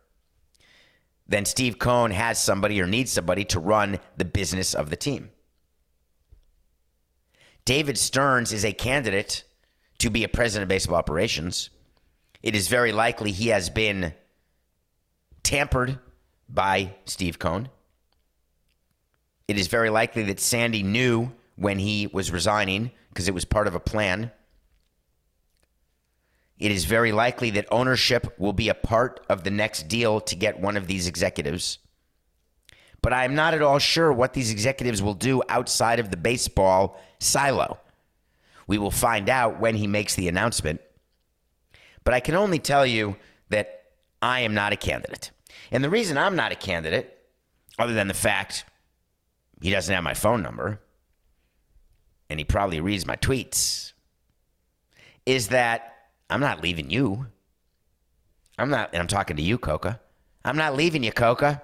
then 1.28 1.46
Steve 1.46 1.80
Cohen 1.80 2.12
has 2.12 2.42
somebody 2.42 2.82
or 2.82 2.88
needs 2.88 3.12
somebody 3.12 3.46
to 3.46 3.60
run 3.60 4.00
the 4.18 4.26
business 4.26 4.74
of 4.74 4.90
the 4.90 4.96
team. 4.96 5.30
David 7.66 7.98
Stearns 7.98 8.52
is 8.52 8.66
a 8.66 8.74
candidate 8.74 9.44
to 10.00 10.10
be 10.10 10.24
a 10.24 10.30
president 10.30 10.64
of 10.64 10.70
baseball 10.70 10.98
operations. 10.98 11.70
It 12.42 12.56
is 12.56 12.68
very 12.68 12.92
likely 12.92 13.32
he 13.32 13.48
has 13.50 13.70
been 13.70 14.14
tampered 15.44 16.00
by 16.50 16.96
Steve 17.06 17.40
Cohen. 17.40 17.70
It 19.48 19.58
is 19.58 19.68
very 19.68 19.90
likely 19.90 20.24
that 20.24 20.40
Sandy 20.40 20.84
knew 20.84 21.32
when 21.56 21.80
he 21.80 22.08
was 22.08 22.32
resigning 22.32 22.92
because 23.10 23.28
it 23.28 23.34
was 23.34 23.46
part 23.46 23.68
of 23.68 23.76
a 23.76 23.80
plan. 23.80 24.32
It 26.60 26.72
is 26.72 26.86
very 26.86 27.12
likely 27.12 27.50
that 27.52 27.68
ownership 27.72 28.39
will 28.39 28.54
be 28.54 28.70
a 28.70 28.74
part 28.74 29.26
of 29.28 29.44
the 29.44 29.52
next 29.52 29.88
deal 29.88 30.22
to 30.22 30.36
get 30.36 30.60
one 30.60 30.78
of 30.78 30.88
these 30.88 31.08
executives. 31.08 31.80
But 33.02 33.12
I 33.12 33.26
am 33.26 33.36
not 33.36 33.54
at 33.54 33.62
all 33.62 33.80
sure 33.80 34.13
what 34.13 34.34
these 34.34 34.52
executives 34.52 35.02
will 35.02 35.13
do 35.13 35.44
outside 35.50 36.00
of 36.00 36.10
the 36.10 36.18
baseball 36.18 37.00
silo. 37.20 37.80
We 38.66 38.78
will 38.78 38.92
find 38.92 39.30
out 39.30 39.60
when 39.60 39.76
he 39.76 39.88
makes 39.88 40.16
the 40.16 40.30
announcement. 40.30 40.80
But 42.06 42.13
I 42.13 42.22
can 42.22 42.36
only 42.36 42.60
tell 42.60 42.86
you 42.86 43.18
that 43.50 43.84
I 44.22 44.42
am 44.42 44.54
not 44.54 44.72
a 44.72 44.78
candidate. 44.78 45.32
And 45.72 45.84
the 45.84 45.89
reason 45.89 46.18
I'm 46.18 46.36
not 46.36 46.52
a 46.52 46.56
candidate, 46.56 47.18
other 47.78 47.94
than 47.94 48.08
the 48.08 48.13
fact 48.13 48.63
he 49.62 49.70
doesn't 49.70 49.94
have 49.94 50.04
my 50.04 50.13
phone 50.13 50.42
number 50.42 50.80
and 52.30 52.39
he 52.39 52.46
probably 52.46 52.80
reads 52.80 53.06
my 53.06 53.16
tweets, 53.18 53.92
is 55.26 55.50
that 55.50 55.92
I'm 56.30 56.40
not 56.40 56.62
leaving 56.62 56.90
you. 56.90 57.28
I'm 58.58 58.70
not, 58.70 58.90
and 58.94 59.02
I'm 59.02 59.08
talking 59.08 59.38
to 59.38 59.44
you, 59.44 59.58
Coca. 59.58 60.00
I'm 60.46 60.58
not 60.58 60.76
leaving 60.76 61.04
you, 61.04 61.12
Coca. 61.12 61.62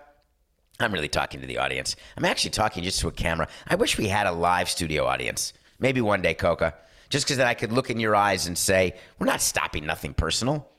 I'm 0.80 0.94
really 0.94 1.10
talking 1.10 1.42
to 1.42 1.48
the 1.48 1.58
audience. 1.58 1.96
I'm 2.16 2.26
actually 2.26 2.52
talking 2.52 2.84
just 2.84 3.00
to 3.02 3.10
a 3.10 3.12
camera. 3.12 3.48
I 3.68 3.76
wish 3.76 3.98
we 3.98 4.08
had 4.08 4.28
a 4.28 4.32
live 4.32 4.70
studio 4.70 5.06
audience. 5.06 5.54
Maybe 5.80 6.02
one 6.02 6.22
day, 6.22 6.34
Coca. 6.34 6.74
Just 7.10 7.26
because 7.26 7.38
then 7.38 7.48
I 7.48 7.54
could 7.54 7.72
look 7.72 7.90
in 7.90 8.00
your 8.00 8.16
eyes 8.16 8.48
and 8.48 8.58
say, 8.58 8.96
we're 9.18 9.26
not 9.26 9.42
stopping 9.42 9.86
nothing 9.86 10.14
personal. 10.14 10.70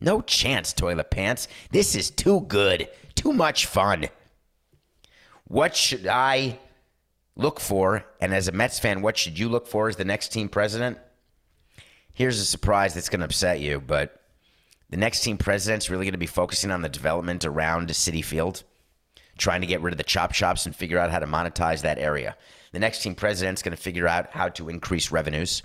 No 0.00 0.20
chance, 0.20 0.72
toilet 0.72 1.10
pants. 1.10 1.48
This 1.70 1.94
is 1.94 2.10
too 2.10 2.42
good. 2.42 2.88
Too 3.14 3.32
much 3.32 3.66
fun. 3.66 4.08
What 5.44 5.74
should 5.74 6.06
I 6.06 6.58
look 7.36 7.60
for? 7.60 8.04
And 8.20 8.34
as 8.34 8.48
a 8.48 8.52
Mets 8.52 8.78
fan, 8.78 9.02
what 9.02 9.16
should 9.16 9.38
you 9.38 9.48
look 9.48 9.66
for 9.66 9.88
as 9.88 9.96
the 9.96 10.04
next 10.04 10.28
team 10.28 10.48
president? 10.48 10.98
Here's 12.14 12.38
a 12.38 12.44
surprise 12.44 12.94
that's 12.94 13.08
going 13.08 13.20
to 13.20 13.26
upset 13.26 13.60
you, 13.60 13.80
but 13.80 14.20
the 14.88 14.96
next 14.96 15.22
team 15.22 15.36
president's 15.36 15.90
really 15.90 16.04
going 16.04 16.12
to 16.12 16.18
be 16.18 16.26
focusing 16.26 16.70
on 16.70 16.80
the 16.80 16.88
development 16.88 17.44
around 17.44 17.88
Citi 17.88 18.24
Field, 18.24 18.62
trying 19.36 19.60
to 19.62 19.66
get 19.66 19.82
rid 19.82 19.92
of 19.92 19.98
the 19.98 20.04
chop 20.04 20.32
shops 20.32 20.64
and 20.64 20.76
figure 20.76 20.98
out 20.98 21.10
how 21.10 21.18
to 21.18 21.26
monetize 21.26 21.82
that 21.82 21.98
area. 21.98 22.36
The 22.70 22.78
next 22.78 23.02
team 23.02 23.16
president's 23.16 23.62
going 23.62 23.76
to 23.76 23.82
figure 23.82 24.06
out 24.06 24.30
how 24.30 24.48
to 24.50 24.68
increase 24.68 25.10
revenues, 25.10 25.64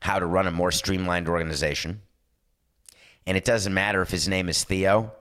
how 0.00 0.18
to 0.18 0.26
run 0.26 0.46
a 0.46 0.50
more 0.50 0.70
streamlined 0.70 1.30
organization. 1.30 2.02
And 3.26 3.38
it 3.38 3.46
doesn't 3.46 3.72
matter 3.72 4.02
if 4.02 4.10
his 4.10 4.28
name 4.28 4.50
is 4.50 4.64
Theo 4.64 5.12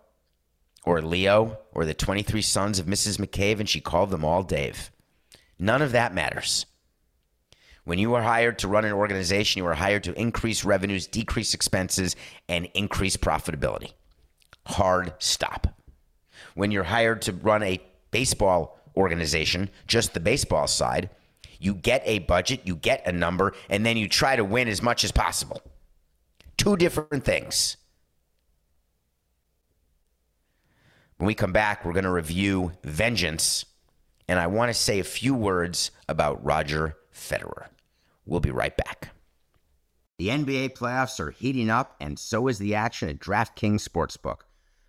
or 0.83 1.01
Leo 1.01 1.57
or 1.71 1.85
the 1.85 1.93
23 1.93 2.41
sons 2.41 2.79
of 2.79 2.85
Mrs. 2.85 3.17
McCabe, 3.17 3.61
and 3.61 3.69
she 3.69 3.79
called 3.79 4.09
them 4.09 4.25
all 4.25 4.43
Dave. 4.43 4.91
None 5.57 5.81
of 5.81 5.93
that 5.93 6.13
matters. 6.13 6.65
When 7.85 7.99
you 7.99 8.13
are 8.13 8.21
hired 8.21 8.59
to 8.59 8.67
run 8.67 8.85
an 8.85 8.93
organization, 8.93 9.59
you 9.59 9.67
are 9.67 9.73
hired 9.73 10.05
to 10.05 10.19
increase 10.19 10.63
revenues, 10.63 11.05
decrease 11.05 11.53
expenses, 11.53 12.15
and 12.47 12.67
increase 12.73 13.17
profitability. 13.17 13.91
Hard 14.65 15.13
stop. 15.19 15.67
When 16.55 16.71
you're 16.71 16.83
hired 16.83 17.21
to 17.23 17.33
run 17.33 17.63
a 17.63 17.81
baseball 18.11 18.79
organization, 18.95 19.69
just 19.87 20.13
the 20.13 20.19
baseball 20.21 20.67
side, 20.67 21.09
you 21.59 21.73
get 21.73 22.03
a 22.05 22.19
budget, 22.19 22.61
you 22.65 22.75
get 22.75 23.05
a 23.07 23.11
number, 23.11 23.53
and 23.69 23.85
then 23.85 23.97
you 23.97 24.07
try 24.07 24.35
to 24.35 24.45
win 24.45 24.67
as 24.67 24.81
much 24.81 25.03
as 25.03 25.11
possible. 25.11 25.61
Two 26.57 26.77
different 26.77 27.25
things. 27.25 27.77
When 31.17 31.27
we 31.27 31.33
come 31.35 31.53
back, 31.53 31.83
we're 31.83 31.93
going 31.93 32.03
to 32.03 32.11
review 32.11 32.73
Vengeance, 32.83 33.65
and 34.27 34.39
I 34.39 34.47
want 34.47 34.69
to 34.69 34.73
say 34.73 34.99
a 34.99 35.03
few 35.03 35.33
words 35.33 35.91
about 36.07 36.43
Roger 36.43 36.97
Federer. 37.13 37.67
We'll 38.25 38.39
be 38.39 38.51
right 38.51 38.75
back. 38.75 39.09
The 40.17 40.29
NBA 40.29 40.77
playoffs 40.77 41.19
are 41.19 41.31
heating 41.31 41.69
up, 41.69 41.95
and 41.99 42.17
so 42.17 42.47
is 42.47 42.59
the 42.59 42.75
action 42.75 43.09
at 43.09 43.19
DraftKings 43.19 43.87
Sportsbook, 43.87 44.41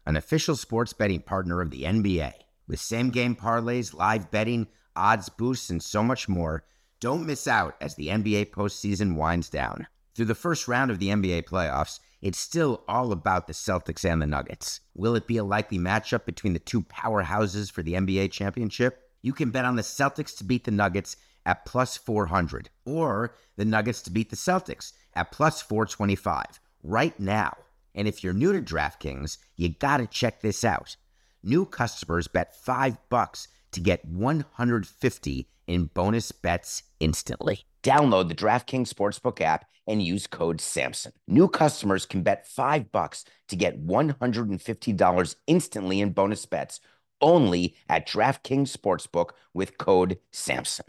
an 0.07 0.17
official 0.17 0.55
sports 0.55 0.93
betting 0.93 1.21
partner 1.21 1.61
of 1.61 1.71
the 1.71 1.83
NBA. 1.83 2.33
With 2.69 2.79
same 2.79 3.11
game 3.11 3.35
parlays, 3.35 3.95
live 3.95 4.31
betting, 4.31 4.69
odds 4.95 5.29
boosts, 5.29 5.71
and 5.71 5.83
so 5.83 6.03
much 6.03 6.29
more, 6.29 6.65
don't 7.01 7.27
miss 7.27 7.49
out 7.49 7.75
as 7.81 7.95
the 7.95 8.09
NBA 8.09 8.51
postseason 8.51 9.17
winds 9.17 9.51
down. 9.51 9.87
Through 10.15 10.27
the 10.27 10.35
first 10.35 10.69
round 10.69 10.91
of 10.91 11.01
the 11.01 11.09
NBA 11.09 11.45
playoffs, 11.45 11.99
it's 12.23 12.39
still 12.39 12.85
all 12.87 13.13
about 13.13 13.47
the 13.47 13.53
Celtics 13.53 14.11
and 14.11 14.23
the 14.23 14.27
Nuggets. 14.27 14.81
Will 14.95 15.17
it 15.17 15.27
be 15.27 15.37
a 15.37 15.45
likely 15.45 15.79
matchup 15.79 16.25
between 16.25 16.53
the 16.53 16.59
two 16.59 16.83
powerhouses 16.83 17.71
for 17.71 17.83
the 17.83 17.95
NBA 17.95 18.31
championship? 18.31 19.11
You 19.23 19.33
can 19.33 19.51
bet 19.51 19.65
on 19.65 19.77
the 19.77 19.83
Celtics 19.83 20.37
to 20.39 20.45
beat 20.45 20.65
the 20.65 20.71
Nuggets 20.71 21.17
at 21.47 21.65
plus 21.65 21.97
400 21.97 22.71
or 22.85 23.37
the 23.57 23.65
Nuggets 23.65 24.03
to 24.03 24.11
beat 24.11 24.31
the 24.31 24.37
Celtics 24.37 24.93
at 25.15 25.33
plus 25.33 25.63
425 25.63 26.61
right 26.83 27.19
now. 27.19 27.57
And 27.95 28.09
if 28.09 28.25
you're 28.25 28.33
new 28.33 28.53
to 28.53 28.61
DraftKings, 28.61 29.39
you 29.57 29.71
got 29.71 29.99
to 29.99 30.07
check 30.07 30.41
this 30.41 30.65
out. 30.65 30.97
New 31.43 31.65
customers 31.67 32.29
bet 32.29 32.55
5 32.57 32.97
bucks 33.09 33.49
to 33.73 33.81
get 33.81 34.05
150 34.05 35.49
in 35.67 35.85
bonus 35.87 36.33
bets 36.33 36.83
instantly. 37.01 37.65
Download 37.83 38.29
the 38.29 38.35
DraftKings 38.35 38.93
Sportsbook 38.93 39.41
app 39.41 39.67
and 39.87 40.03
use 40.03 40.27
code 40.27 40.59
SAMSON. 40.59 41.13
New 41.29 41.49
customers 41.49 42.07
can 42.07 42.23
bet 42.23 42.47
5 42.47 42.91
bucks 42.91 43.25
to 43.49 43.57
get 43.57 43.87
$150 43.87 45.37
instantly 45.47 46.01
in 46.01 46.11
bonus 46.13 46.47
bets 46.47 46.81
only 47.21 47.77
at 47.89 48.09
DraftKings 48.09 48.75
Sportsbook 48.75 49.31
with 49.53 49.79
code 49.79 50.19
SAMSON. 50.33 50.89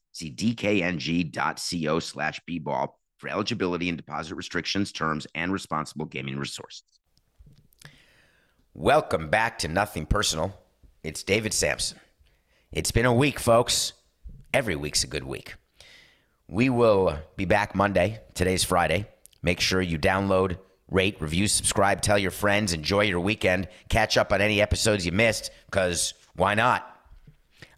See 0.11 0.31
dkng.co 0.31 1.99
slash 1.99 2.41
bball 2.49 2.89
for 3.17 3.29
eligibility 3.29 3.87
and 3.87 3.97
deposit 3.97 4.35
restrictions, 4.35 4.91
terms, 4.91 5.27
and 5.35 5.53
responsible 5.53 6.05
gaming 6.05 6.37
resources. 6.37 6.83
Welcome 8.73 9.29
back 9.29 9.59
to 9.59 9.67
Nothing 9.67 10.05
Personal. 10.05 10.57
It's 11.03 11.23
David 11.23 11.53
Samson. 11.53 11.99
It's 12.71 12.91
been 12.91 13.05
a 13.05 13.13
week, 13.13 13.39
folks. 13.39 13.93
Every 14.53 14.75
week's 14.75 15.03
a 15.03 15.07
good 15.07 15.23
week. 15.23 15.55
We 16.47 16.69
will 16.69 17.17
be 17.35 17.45
back 17.45 17.75
Monday. 17.75 18.19
Today's 18.33 18.63
Friday. 18.63 19.07
Make 19.41 19.59
sure 19.59 19.81
you 19.81 19.97
download, 19.97 20.57
rate, 20.89 21.21
review, 21.21 21.47
subscribe, 21.47 22.01
tell 22.01 22.19
your 22.19 22.31
friends, 22.31 22.73
enjoy 22.73 23.01
your 23.01 23.19
weekend, 23.19 23.67
catch 23.89 24.17
up 24.17 24.31
on 24.31 24.41
any 24.41 24.61
episodes 24.61 25.05
you 25.05 25.11
missed, 25.11 25.51
because 25.65 26.13
why 26.35 26.53
not? 26.53 26.87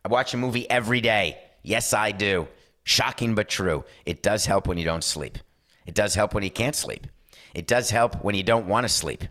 I 0.03 0.09
watch 0.09 0.33
a 0.33 0.37
movie 0.37 0.69
every 0.69 1.01
day. 1.01 1.37
Yes, 1.63 1.93
I 1.93 2.11
do. 2.11 2.47
Shocking 2.83 3.33
but 3.33 3.49
true. 3.49 3.85
It 4.05 4.21
does 4.21 4.45
help 4.45 4.67
when 4.67 4.77
you 4.77 4.85
don't 4.85 5.03
sleep. 5.03 5.37
It 5.85 5.95
does 5.95 6.15
help 6.15 6.33
when 6.33 6.43
you 6.43 6.51
can't 6.51 6.75
sleep. 6.75 7.07
It 7.53 7.67
does 7.67 7.89
help 7.89 8.23
when 8.23 8.35
you 8.35 8.43
don't 8.43 8.67
want 8.67 8.83
to 8.83 8.89
sleep. 8.89 9.23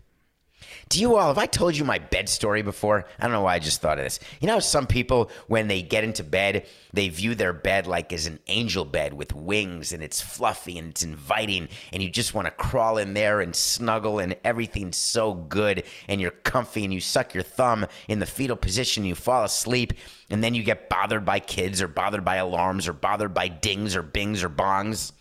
Do 0.93 1.01
you 1.01 1.15
all, 1.15 1.29
have 1.29 1.39
I 1.39 1.47
told 1.47 1.75
you 1.75 1.83
my 1.85 1.97
bed 1.97 2.29
story 2.29 2.61
before? 2.61 3.05
I 3.17 3.23
don't 3.23 3.31
know 3.31 3.41
why 3.41 3.55
I 3.55 3.59
just 3.59 3.81
thought 3.81 3.97
of 3.97 4.03
this. 4.03 4.19
You 4.39 4.45
know, 4.45 4.59
some 4.59 4.85
people, 4.85 5.31
when 5.47 5.67
they 5.67 5.81
get 5.81 6.03
into 6.03 6.23
bed, 6.23 6.67
they 6.93 7.09
view 7.09 7.33
their 7.33 7.51
bed 7.51 7.87
like 7.87 8.13
as 8.13 8.27
an 8.27 8.37
angel 8.45 8.85
bed 8.85 9.15
with 9.15 9.33
wings 9.33 9.91
and 9.91 10.03
it's 10.03 10.21
fluffy 10.21 10.77
and 10.77 10.89
it's 10.89 11.01
inviting 11.01 11.67
and 11.91 12.03
you 12.03 12.11
just 12.11 12.35
want 12.35 12.45
to 12.45 12.51
crawl 12.51 12.99
in 12.99 13.15
there 13.15 13.41
and 13.41 13.55
snuggle 13.55 14.19
and 14.19 14.35
everything's 14.43 14.97
so 14.97 15.33
good 15.33 15.81
and 16.07 16.21
you're 16.21 16.29
comfy 16.29 16.83
and 16.83 16.93
you 16.93 16.99
suck 16.99 17.33
your 17.33 17.41
thumb 17.41 17.87
in 18.07 18.19
the 18.19 18.27
fetal 18.27 18.55
position, 18.55 19.03
you 19.03 19.15
fall 19.15 19.43
asleep 19.43 19.93
and 20.29 20.43
then 20.43 20.53
you 20.53 20.61
get 20.61 20.89
bothered 20.89 21.25
by 21.25 21.39
kids 21.39 21.81
or 21.81 21.87
bothered 21.87 22.23
by 22.23 22.35
alarms 22.35 22.87
or 22.87 22.93
bothered 22.93 23.33
by 23.33 23.47
dings 23.47 23.95
or 23.95 24.03
bings 24.03 24.43
or 24.43 24.49
bongs. 24.49 25.11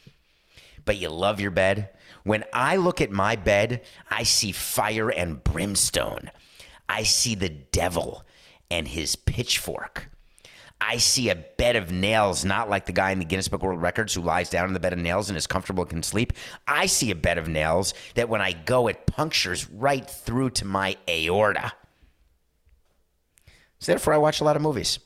But 0.85 0.99
you 0.99 1.09
love 1.09 1.41
your 1.41 1.51
bed 1.51 1.89
when 2.25 2.45
I 2.53 2.77
look 2.77 3.01
at 3.01 3.11
my 3.11 3.37
bed, 3.37 3.83
I 4.11 4.23
see 4.23 4.53
fire 4.53 5.11
and 5.11 5.43
brimstone. 5.43 6.31
I 6.89 7.03
see 7.03 7.35
the 7.35 7.49
devil 7.49 8.25
and 8.71 8.87
his 8.89 9.17
pitchfork. 9.17 10.09
I 10.81 10.97
see 10.97 11.31
a 11.31 11.37
bed 11.37 11.77
of 11.77 11.93
nails, 11.93 12.45
not 12.45 12.69
like 12.69 12.87
the 12.87 12.93
guy 12.93 13.13
in 13.13 13.21
the 13.21 13.25
Guinness 13.25 13.47
Book 13.47 13.63
World 13.63 13.81
Records 13.81 14.15
who 14.15 14.21
lies 14.21 14.51
down 14.51 14.67
in 14.67 14.75
the 14.75 14.81
bed 14.81 14.93
of 14.93 14.99
nails 14.99 15.29
and 15.29 15.37
is 15.37 15.47
comfortable 15.47 15.85
and 15.85 15.91
can 15.91 16.03
sleep. 16.03 16.33
I 16.67 16.87
see 16.87 17.13
a 17.13 17.15
bed 17.15 17.39
of 17.39 17.47
nails 17.47 17.95
that 18.15 18.29
when 18.29 18.41
I 18.41 18.53
go, 18.53 18.89
it 18.89 19.07
punctures 19.07 19.71
right 19.71 20.09
through 20.09 20.51
to 20.51 20.65
my 20.65 20.97
aorta. 21.09 21.73
So 23.79 23.93
therefore, 23.93 24.15
I 24.15 24.19
watch 24.19 24.41
a 24.41 24.45
lot 24.45 24.57
of 24.57 24.63
movies. 24.63 24.99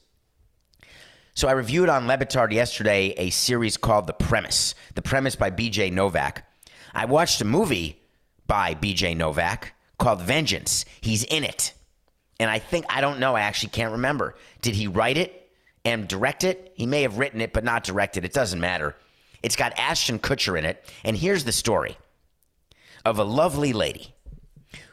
So 1.35 1.47
I 1.49 1.53
reviewed 1.53 1.91
on 1.91 2.07
Le 2.07 2.17
Batard 2.17 2.53
yesterday 2.53 3.09
a 3.19 3.29
series 3.29 3.77
called 3.77 4.07
The 4.07 4.15
Premise. 4.15 4.75
The 4.95 5.03
Premise 5.03 5.37
by 5.37 5.51
B.J. 5.51 5.91
Novak. 5.91 6.47
I 6.97 7.05
watched 7.05 7.43
a 7.43 7.45
movie 7.45 8.01
by 8.47 8.75
BJ 8.75 9.15
Novak 9.15 9.75
called 9.99 10.23
Vengeance. 10.23 10.87
He's 11.03 11.25
in 11.25 11.45
it. 11.45 11.75
And 12.41 12.51
I 12.51 12.59
think, 12.59 12.87
I 12.89 13.03
don't 13.03 13.21
know, 13.21 13.37
I 13.37 13.43
actually 13.43 13.69
can't 13.69 13.93
remember. 13.93 14.35
Did 14.63 14.75
he 14.75 14.87
write 14.87 15.19
it 15.19 15.51
and 15.85 16.09
direct 16.09 16.43
it? 16.43 16.73
He 16.75 16.87
may 16.87 17.03
have 17.03 17.19
written 17.19 17.43
it, 17.43 17.53
but 17.53 17.65
not 17.65 17.85
directed. 17.85 18.25
It 18.25 18.33
doesn't 18.33 18.61
matter. 18.61 18.97
It's 19.43 19.57
got 19.57 19.79
Ashton 19.79 20.19
Kutcher 20.19 20.59
in 20.59 20.65
it. 20.65 20.91
And 21.05 21.19
here's 21.19 21.45
the 21.45 21.53
story 21.53 21.99
of 23.05 23.19
a 23.19 23.25
lovely 23.25 23.75
lady 23.75 24.15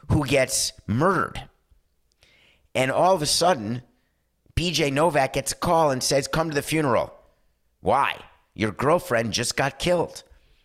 who 0.08 0.26
gets 0.26 0.74
murdered. 0.86 1.48
And 2.74 2.90
all 2.90 3.14
of 3.14 3.22
a 3.22 3.26
sudden, 3.26 3.80
BJ 4.54 4.92
Novak 4.92 5.32
gets 5.32 5.52
a 5.52 5.56
call 5.56 5.90
and 5.90 6.02
says, 6.02 6.28
Come 6.28 6.50
to 6.50 6.54
the 6.54 6.60
funeral. 6.60 7.14
Why? 7.80 8.18
Your 8.52 8.72
girlfriend 8.72 9.32
just 9.32 9.56
got 9.56 9.78
killed. 9.78 10.22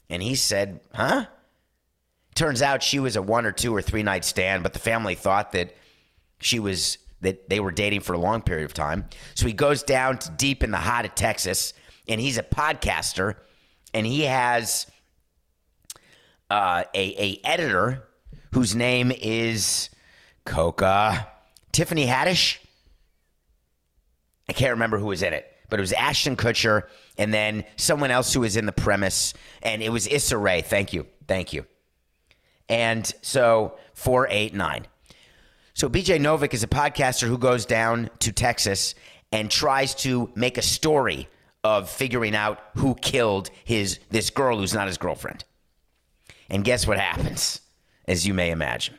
And 0.09 0.21
he 0.21 0.35
said, 0.35 0.79
Huh? 0.93 1.25
Turns 2.35 2.61
out 2.61 2.83
she 2.83 2.99
was 2.99 3.15
a 3.15 3.21
one 3.21 3.45
or 3.45 3.51
two 3.51 3.75
or 3.75 3.81
three 3.81 4.03
night 4.03 4.23
stand, 4.23 4.63
but 4.63 4.73
the 4.73 4.79
family 4.79 5.15
thought 5.15 5.51
that 5.51 5.75
she 6.39 6.59
was 6.59 6.97
that 7.21 7.49
they 7.49 7.59
were 7.59 7.71
dating 7.71 7.99
for 7.99 8.13
a 8.13 8.17
long 8.17 8.41
period 8.41 8.65
of 8.65 8.73
time. 8.73 9.05
So 9.35 9.45
he 9.45 9.53
goes 9.53 9.83
down 9.83 10.19
to 10.19 10.31
deep 10.31 10.63
in 10.63 10.71
the 10.71 10.77
heart 10.77 11.05
of 11.05 11.15
Texas, 11.15 11.73
and 12.07 12.21
he's 12.21 12.37
a 12.37 12.43
podcaster, 12.43 13.35
and 13.93 14.05
he 14.05 14.21
has 14.21 14.87
uh, 16.49 16.83
a 16.93 17.15
a 17.23 17.41
editor 17.43 18.07
whose 18.53 18.75
name 18.75 19.11
is 19.11 19.89
Coca 20.45 21.27
Tiffany 21.71 22.07
Haddish. 22.07 22.57
I 24.47 24.53
can't 24.53 24.71
remember 24.71 24.97
who 24.97 25.07
was 25.07 25.21
in 25.21 25.33
it, 25.33 25.45
but 25.69 25.79
it 25.79 25.81
was 25.81 25.93
Ashton 25.93 26.35
Kutcher 26.35 26.83
and 27.19 27.33
then 27.33 27.65
someone 27.75 28.11
else 28.11 28.33
who 28.33 28.39
was 28.39 28.55
in 28.55 28.65
the 28.65 28.71
premise, 28.71 29.33
and 29.61 29.83
it 29.83 29.89
was 29.89 30.07
Issa 30.07 30.37
Rae. 30.37 30.61
Thank 30.61 30.93
you, 30.93 31.05
thank 31.27 31.51
you. 31.51 31.65
And 32.69 33.05
so 33.21 33.77
four, 33.93 34.27
eight, 34.29 34.53
nine. 34.53 34.87
So 35.73 35.89
BJ 35.89 36.19
Novak 36.21 36.53
is 36.53 36.63
a 36.63 36.67
podcaster 36.67 37.27
who 37.27 37.37
goes 37.37 37.65
down 37.65 38.09
to 38.19 38.31
Texas 38.31 38.95
and 39.33 39.51
tries 39.51 39.93
to 39.95 40.31
make 40.33 40.57
a 40.57 40.61
story 40.61 41.27
of 41.61 41.89
figuring 41.89 42.35
out 42.35 42.61
who 42.75 42.95
killed 42.95 43.49
his 43.65 43.99
this 44.09 44.29
girl 44.29 44.57
who's 44.57 44.73
not 44.73 44.87
his 44.87 44.97
girlfriend. 44.97 45.43
And 46.49 46.63
guess 46.63 46.87
what 46.87 46.99
happens, 46.99 47.59
as 48.07 48.25
you 48.25 48.33
may 48.33 48.49
imagine? 48.49 48.97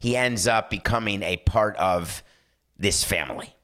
He 0.00 0.16
ends 0.16 0.46
up 0.46 0.70
becoming 0.70 1.22
a 1.22 1.36
part 1.36 1.76
of 1.76 2.22
this 2.78 3.04
family. 3.04 3.54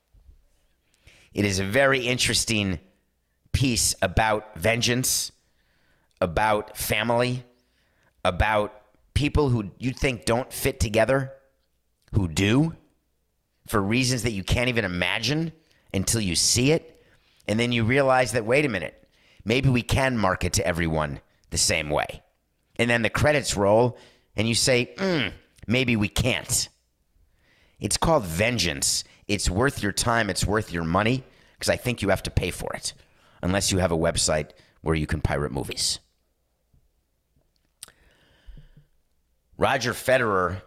It 1.33 1.47
is 1.47 1.59
a 1.59 1.65
very 1.65 2.07
interesting 2.07 2.81
piece 3.53 3.95
about 4.03 4.59
vengeance, 4.59 5.33
about 6.21 6.77
family, 6.77 7.45
about 8.25 8.75
people 9.15 9.49
who 9.49 9.71
you 9.79 9.93
think 9.93 10.25
don't 10.25 10.53
fit 10.53 10.81
together, 10.81 11.33
who 12.13 12.29
do, 12.29 12.75
for 13.67 13.81
reasons 13.81 14.23
that 14.23 14.33
you 14.33 14.43
can't 14.43 14.69
even 14.69 14.85
imagine 14.85 15.53
until 15.93 16.21
you 16.21 16.35
see 16.35 16.73
it. 16.73 17.03
And 17.49 17.59
then 17.59 17.73
you 17.73 17.85
realize 17.85 18.33
that, 18.33 18.45
wait 18.45 18.65
a 18.65 18.69
minute, 18.69 19.09
maybe 19.45 19.69
we 19.69 19.83
can 19.83 20.17
market 20.17 20.53
to 20.55 20.67
everyone 20.67 21.21
the 21.51 21.59
same 21.59 21.91
way. 21.91 22.23
And 22.77 22.89
then 22.89 23.03
the 23.03 23.11
credits 23.11 23.57
roll, 23.57 23.99
and 24.37 24.49
you 24.49 24.55
say, 24.55 24.95
mm, 24.97 25.33
maybe 25.67 25.97
we 25.97 26.09
can't. 26.09 26.69
It's 27.79 27.97
called 27.97 28.25
vengeance. 28.25 29.05
It's 29.29 29.51
worth 29.51 29.83
your 29.83 29.93
time, 29.93 30.31
it's 30.31 30.47
worth 30.47 30.73
your 30.73 30.85
money, 30.85 31.25
because 31.55 31.69
I 31.69 31.77
think 31.77 32.03
you 32.03 32.09
have 32.09 32.23
to 32.25 32.31
pay 32.31 32.51
for 32.51 32.73
it 32.73 32.95
unless 33.43 33.73
you 33.73 33.79
have 33.79 33.93
a 33.93 33.97
website 33.97 34.51
where 34.83 34.95
you 34.95 35.07
can 35.07 35.21
pirate 35.21 35.53
movies. 35.53 35.99
Roger 39.57 39.93
Federer 39.93 40.63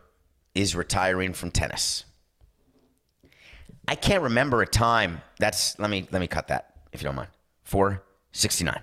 is 0.53 0.75
retiring 0.75 1.33
from 1.33 1.49
tennis. 1.49 2.05
I 3.87 3.95
can't 3.95 4.23
remember 4.23 4.61
a 4.61 4.67
time. 4.67 5.21
That's 5.39 5.77
let 5.79 5.89
me 5.89 6.07
let 6.11 6.19
me 6.19 6.27
cut 6.27 6.49
that 6.49 6.75
if 6.91 7.01
you 7.01 7.05
don't 7.05 7.15
mind. 7.15 7.29
469. 7.63 8.79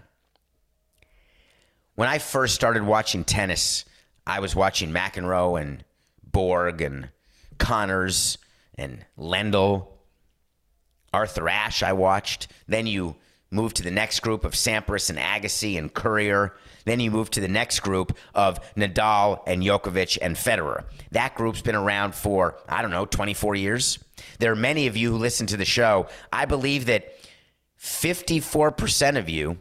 When 1.94 2.08
I 2.08 2.18
first 2.18 2.54
started 2.54 2.82
watching 2.82 3.24
tennis, 3.24 3.84
I 4.26 4.40
was 4.40 4.56
watching 4.56 4.90
McEnroe 4.90 5.60
and 5.60 5.84
Borg 6.24 6.82
and 6.82 7.10
Connors 7.58 8.38
and 8.76 9.04
Lendl, 9.18 9.88
Arthur 11.12 11.48
Ashe 11.48 11.82
I 11.82 11.92
watched. 11.92 12.48
Then 12.66 12.86
you 12.86 13.16
move 13.50 13.74
to 13.74 13.82
the 13.82 13.90
next 13.90 14.20
group 14.20 14.44
of 14.44 14.52
Sampras 14.52 15.10
and 15.10 15.18
Agassi 15.18 15.76
and 15.76 15.92
Courier. 15.92 16.54
Then 16.84 17.00
you 17.00 17.10
move 17.10 17.30
to 17.30 17.40
the 17.40 17.48
next 17.48 17.80
group 17.80 18.16
of 18.34 18.60
Nadal 18.74 19.42
and 19.46 19.62
Djokovic 19.62 20.18
and 20.22 20.36
Federer. 20.36 20.84
That 21.10 21.34
group's 21.34 21.62
been 21.62 21.74
around 21.74 22.14
for, 22.14 22.56
I 22.68 22.82
don't 22.82 22.90
know, 22.90 23.06
24 23.06 23.56
years. 23.56 23.98
There 24.38 24.52
are 24.52 24.56
many 24.56 24.86
of 24.86 24.96
you 24.96 25.10
who 25.10 25.18
listen 25.18 25.46
to 25.48 25.56
the 25.56 25.64
show. 25.64 26.06
I 26.32 26.44
believe 26.44 26.86
that 26.86 27.14
54% 27.78 29.18
of 29.18 29.28
you 29.28 29.58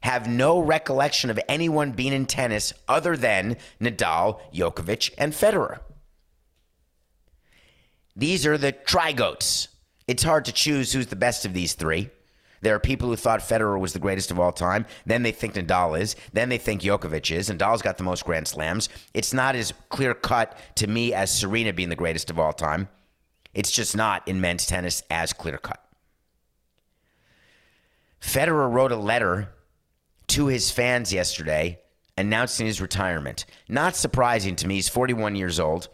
have 0.00 0.28
no 0.28 0.60
recollection 0.60 1.30
of 1.30 1.40
anyone 1.48 1.92
being 1.92 2.12
in 2.12 2.26
tennis 2.26 2.72
other 2.86 3.16
than 3.16 3.56
Nadal, 3.80 4.40
Djokovic, 4.52 5.12
and 5.18 5.32
Federer. 5.32 5.80
These 8.16 8.46
are 8.46 8.58
the 8.58 8.72
trigoats. 8.72 9.68
It's 10.06 10.22
hard 10.22 10.44
to 10.46 10.52
choose 10.52 10.92
who's 10.92 11.06
the 11.08 11.16
best 11.16 11.44
of 11.44 11.52
these 11.52 11.74
three. 11.74 12.10
There 12.60 12.74
are 12.74 12.80
people 12.80 13.08
who 13.08 13.16
thought 13.16 13.40
Federer 13.40 13.78
was 13.78 13.92
the 13.92 13.98
greatest 13.98 14.30
of 14.30 14.40
all 14.40 14.52
time. 14.52 14.86
Then 15.06 15.22
they 15.22 15.32
think 15.32 15.54
Nadal 15.54 15.98
is. 15.98 16.16
Then 16.32 16.48
they 16.48 16.58
think 16.58 16.82
Djokovic 16.82 17.34
is. 17.34 17.48
Nadal's 17.48 17.82
got 17.82 17.98
the 17.98 18.04
most 18.04 18.24
Grand 18.24 18.48
Slams. 18.48 18.88
It's 19.14 19.32
not 19.32 19.54
as 19.54 19.72
clear 19.88 20.14
cut 20.14 20.58
to 20.76 20.86
me 20.86 21.12
as 21.12 21.32
Serena 21.32 21.72
being 21.72 21.88
the 21.88 21.96
greatest 21.96 22.30
of 22.30 22.38
all 22.38 22.52
time. 22.52 22.88
It's 23.54 23.70
just 23.70 23.96
not 23.96 24.26
in 24.26 24.40
men's 24.40 24.66
tennis 24.66 25.02
as 25.10 25.32
clear 25.32 25.58
cut. 25.58 25.82
Federer 28.20 28.70
wrote 28.70 28.92
a 28.92 28.96
letter 28.96 29.50
to 30.28 30.46
his 30.46 30.70
fans 30.70 31.12
yesterday 31.12 31.78
announcing 32.16 32.66
his 32.66 32.80
retirement. 32.80 33.46
Not 33.68 33.96
surprising 33.96 34.56
to 34.56 34.66
me. 34.66 34.74
He's 34.74 34.88
41 34.88 35.36
years 35.36 35.60
old. 35.60 35.88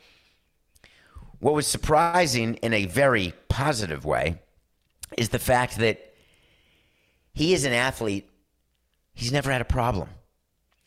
What 1.39 1.55
was 1.55 1.67
surprising 1.67 2.55
in 2.57 2.73
a 2.73 2.87
very 2.87 3.35
positive 3.49 4.05
way 4.07 4.41
is 5.19 5.29
the 5.29 5.39
fact 5.39 5.77
that 5.79 6.14
he 7.35 7.53
is 7.53 7.65
an 7.65 7.73
athlete. 7.73 8.31
He's 9.13 9.33
never 9.33 9.51
had 9.51 9.61
a 9.61 9.67
problem. 9.67 10.09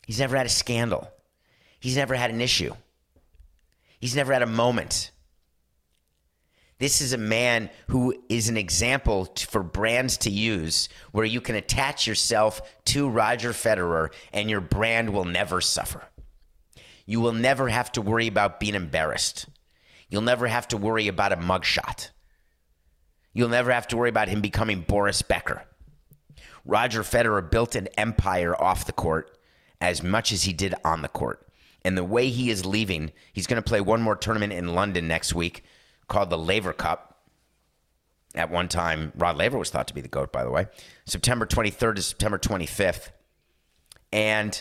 He's 0.06 0.18
never 0.18 0.36
had 0.36 0.46
a 0.46 0.50
scandal. 0.50 1.10
He's 1.78 1.96
never 1.96 2.14
had 2.14 2.30
an 2.30 2.40
issue. 2.40 2.74
He's 4.00 4.16
never 4.16 4.32
had 4.32 4.42
a 4.42 4.46
moment. 4.46 5.10
This 6.78 7.00
is 7.00 7.12
a 7.12 7.18
man 7.18 7.70
who 7.88 8.14
is 8.28 8.48
an 8.48 8.56
example 8.56 9.26
t- 9.26 9.46
for 9.46 9.62
brands 9.62 10.16
to 10.18 10.30
use 10.30 10.88
where 11.10 11.24
you 11.24 11.40
can 11.40 11.56
attach 11.56 12.06
yourself 12.06 12.62
to 12.86 13.08
Roger 13.08 13.50
Federer 13.50 14.12
and 14.32 14.48
your 14.48 14.60
brand 14.60 15.12
will 15.12 15.24
never 15.24 15.60
suffer. 15.60 16.04
You 17.04 17.20
will 17.20 17.32
never 17.32 17.68
have 17.68 17.90
to 17.92 18.02
worry 18.02 18.28
about 18.28 18.60
being 18.60 18.76
embarrassed. 18.76 19.46
You'll 20.08 20.22
never 20.22 20.46
have 20.46 20.68
to 20.68 20.76
worry 20.76 21.08
about 21.08 21.32
a 21.32 21.36
mugshot. 21.36 22.10
You'll 23.32 23.48
never 23.48 23.72
have 23.72 23.88
to 23.88 23.96
worry 23.96 24.08
about 24.08 24.28
him 24.28 24.40
becoming 24.40 24.82
Boris 24.82 25.20
Becker. 25.22 25.64
Roger 26.68 27.02
Federer 27.02 27.50
built 27.50 27.74
an 27.74 27.88
empire 27.96 28.54
off 28.54 28.84
the 28.84 28.92
court 28.92 29.38
as 29.80 30.02
much 30.02 30.30
as 30.30 30.42
he 30.42 30.52
did 30.52 30.74
on 30.84 31.00
the 31.00 31.08
court. 31.08 31.48
And 31.82 31.96
the 31.96 32.04
way 32.04 32.28
he 32.28 32.50
is 32.50 32.66
leaving, 32.66 33.10
he's 33.32 33.46
going 33.46 33.60
to 33.60 33.66
play 33.66 33.80
one 33.80 34.02
more 34.02 34.14
tournament 34.14 34.52
in 34.52 34.74
London 34.74 35.08
next 35.08 35.34
week 35.34 35.64
called 36.08 36.28
the 36.28 36.36
Laver 36.36 36.74
Cup. 36.74 37.22
At 38.34 38.50
one 38.50 38.68
time, 38.68 39.12
Rod 39.16 39.38
Laver 39.38 39.56
was 39.56 39.70
thought 39.70 39.88
to 39.88 39.94
be 39.94 40.02
the 40.02 40.08
GOAT, 40.08 40.30
by 40.30 40.44
the 40.44 40.50
way. 40.50 40.66
September 41.06 41.46
23rd 41.46 41.96
to 41.96 42.02
September 42.02 42.36
25th. 42.36 43.12
And 44.12 44.60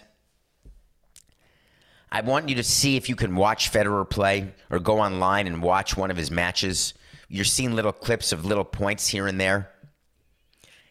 I 2.10 2.22
want 2.22 2.48
you 2.48 2.56
to 2.56 2.64
see 2.64 2.96
if 2.96 3.10
you 3.10 3.18
can 3.18 3.36
watch 3.36 3.70
Federer 3.70 4.10
play 4.10 4.54
or 4.70 4.80
go 4.80 5.02
online 5.02 5.46
and 5.46 5.62
watch 5.62 5.98
one 5.98 6.10
of 6.10 6.16
his 6.16 6.32
matches. 6.32 6.94
You're 7.28 7.44
seeing 7.44 7.76
little 7.76 7.92
clips 7.92 8.32
of 8.32 8.46
little 8.46 8.64
points 8.64 9.10
here 9.10 9.28
and 9.28 9.42
there. 9.42 9.72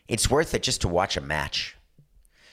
It's 0.09 0.30
worth 0.30 0.54
it 0.54 0.62
just 0.62 0.82
to 0.82 0.88
watch 0.88 1.16
a 1.16 1.20
match, 1.20 1.76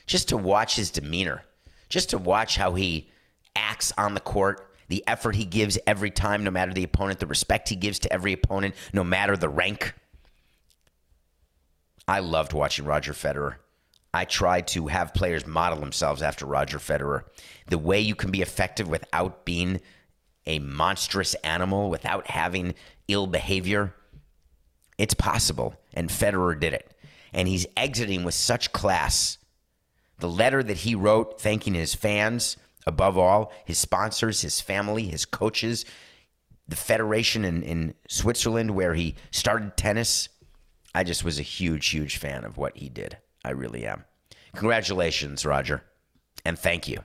just 0.06 0.30
to 0.30 0.38
watch 0.38 0.76
his 0.76 0.92
demeanor, 0.92 1.44
just 1.90 2.10
to 2.10 2.18
watch 2.18 2.56
how 2.56 2.74
he 2.74 3.10
acts 3.56 3.94
on 3.98 4.14
the 4.14 4.20
court, 4.20 4.72
the 4.88 5.04
effort 5.08 5.36
he 5.36 5.46
gives 5.46 5.78
every 5.86 6.12
time, 6.12 6.44
no 6.44 6.52
matter 6.52 6.74
the 6.74 6.84
opponent, 6.84 7.20
the 7.20 7.28
respect 7.28 7.70
he 7.70 7.76
gives 7.76 8.00
to 8.00 8.12
every 8.12 8.34
opponent, 8.34 8.76
no 8.92 9.04
matter 9.04 9.38
the 9.38 9.50
rank. 9.50 9.94
I 12.08 12.20
loved 12.20 12.54
watching 12.54 12.86
Roger 12.86 13.14
Federer. 13.14 13.56
I 14.14 14.26
tried 14.26 14.68
to 14.70 14.88
have 14.88 15.14
players 15.14 15.48
model 15.48 15.80
themselves 15.80 16.22
after 16.22 16.46
Roger 16.46 16.78
Federer. 16.78 17.24
The 17.68 17.78
way 17.78 18.00
you 18.00 18.14
can 18.14 18.30
be 18.30 18.42
effective 18.42 18.88
without 18.88 19.46
being 19.46 19.80
a 20.46 20.60
monstrous 20.60 21.34
animal, 21.36 21.90
without 21.90 22.28
having 22.28 22.76
ill 23.08 23.26
behavior, 23.26 23.96
it's 24.98 25.14
possible. 25.14 25.76
And 25.94 26.10
Federer 26.10 26.60
did 26.60 26.74
it. 26.74 26.93
And 27.34 27.48
he's 27.48 27.66
exiting 27.76 28.24
with 28.24 28.36
such 28.36 28.72
class. 28.72 29.38
The 30.20 30.30
letter 30.30 30.62
that 30.64 30.78
he 30.78 30.96
wrote 30.96 31.42
thanking 31.42 31.74
his 31.74 31.96
fans, 31.96 32.58
above 32.86 33.18
all, 33.18 33.52
his 33.66 33.78
sponsors, 33.78 34.42
his 34.42 34.62
family, 34.62 35.08
his 35.08 35.26
coaches, 35.26 35.86
the 36.68 36.76
federation 36.76 37.44
in, 37.44 37.64
in 37.64 37.94
Switzerland 38.08 38.72
where 38.72 38.94
he 38.94 39.16
started 39.32 39.76
tennis. 39.76 40.30
I 40.96 41.04
just 41.04 41.24
was 41.24 41.40
a 41.40 41.44
huge, 41.44 41.90
huge 41.90 42.18
fan 42.18 42.46
of 42.46 42.58
what 42.58 42.78
he 42.78 42.90
did. 42.90 43.18
I 43.44 43.52
really 43.52 43.86
am. 43.86 44.06
Congratulations, 44.56 45.46
Roger. 45.46 45.84
And 46.46 46.58
thank 46.58 46.88
you. 46.88 47.00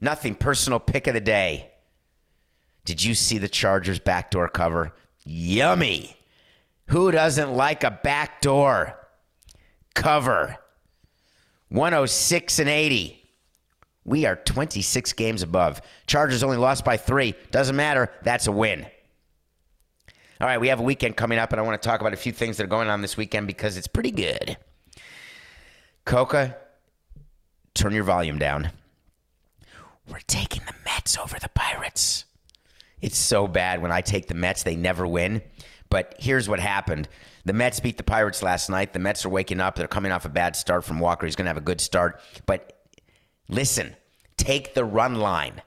Nothing 0.00 0.34
personal 0.34 0.78
pick 0.78 1.06
of 1.06 1.14
the 1.14 1.20
day. 1.20 1.70
Did 2.84 3.02
you 3.02 3.14
see 3.14 3.38
the 3.38 3.48
Chargers 3.48 3.98
backdoor 3.98 4.48
cover? 4.48 4.94
Yummy. 5.24 6.15
Who 6.88 7.10
doesn't 7.10 7.52
like 7.52 7.84
a 7.84 7.90
backdoor 8.02 8.98
cover? 9.94 10.56
106 11.68 12.58
and 12.60 12.68
80. 12.68 13.22
We 14.04 14.24
are 14.24 14.36
26 14.36 15.12
games 15.14 15.42
above. 15.42 15.82
Chargers 16.06 16.44
only 16.44 16.58
lost 16.58 16.84
by 16.84 16.96
three. 16.96 17.34
Doesn't 17.50 17.74
matter. 17.74 18.12
That's 18.22 18.46
a 18.46 18.52
win. 18.52 18.86
All 20.40 20.46
right, 20.46 20.60
we 20.60 20.68
have 20.68 20.80
a 20.80 20.84
weekend 20.84 21.16
coming 21.16 21.38
up, 21.38 21.52
and 21.52 21.60
I 21.60 21.64
want 21.64 21.80
to 21.80 21.88
talk 21.88 22.00
about 22.00 22.12
a 22.12 22.16
few 22.16 22.30
things 22.30 22.56
that 22.56 22.64
are 22.64 22.68
going 22.68 22.88
on 22.88 23.00
this 23.00 23.16
weekend 23.16 23.46
because 23.46 23.76
it's 23.76 23.86
pretty 23.88 24.10
good. 24.10 24.58
Coca, 26.04 26.56
turn 27.74 27.92
your 27.92 28.04
volume 28.04 28.38
down. 28.38 28.70
We're 30.08 30.20
taking 30.26 30.62
the 30.66 30.74
Mets 30.84 31.18
over 31.18 31.38
the 31.40 31.48
Pirates. 31.48 32.26
It's 33.00 33.18
so 33.18 33.48
bad 33.48 33.82
when 33.82 33.90
I 33.90 34.02
take 34.02 34.28
the 34.28 34.34
Mets, 34.34 34.62
they 34.62 34.76
never 34.76 35.06
win. 35.06 35.42
But 35.88 36.14
here's 36.18 36.48
what 36.48 36.60
happened. 36.60 37.08
The 37.44 37.52
Mets 37.52 37.80
beat 37.80 37.96
the 37.96 38.02
Pirates 38.02 38.42
last 38.42 38.68
night. 38.68 38.92
The 38.92 38.98
Mets 38.98 39.24
are 39.24 39.28
waking 39.28 39.60
up. 39.60 39.76
They're 39.76 39.86
coming 39.86 40.12
off 40.12 40.24
a 40.24 40.28
bad 40.28 40.56
start 40.56 40.84
from 40.84 40.98
Walker. 40.98 41.26
He's 41.26 41.36
going 41.36 41.44
to 41.44 41.50
have 41.50 41.56
a 41.56 41.60
good 41.60 41.80
start. 41.80 42.20
But 42.44 42.76
listen, 43.48 43.94
take 44.36 44.74
the 44.74 44.84
run 44.84 45.16
line, 45.16 45.62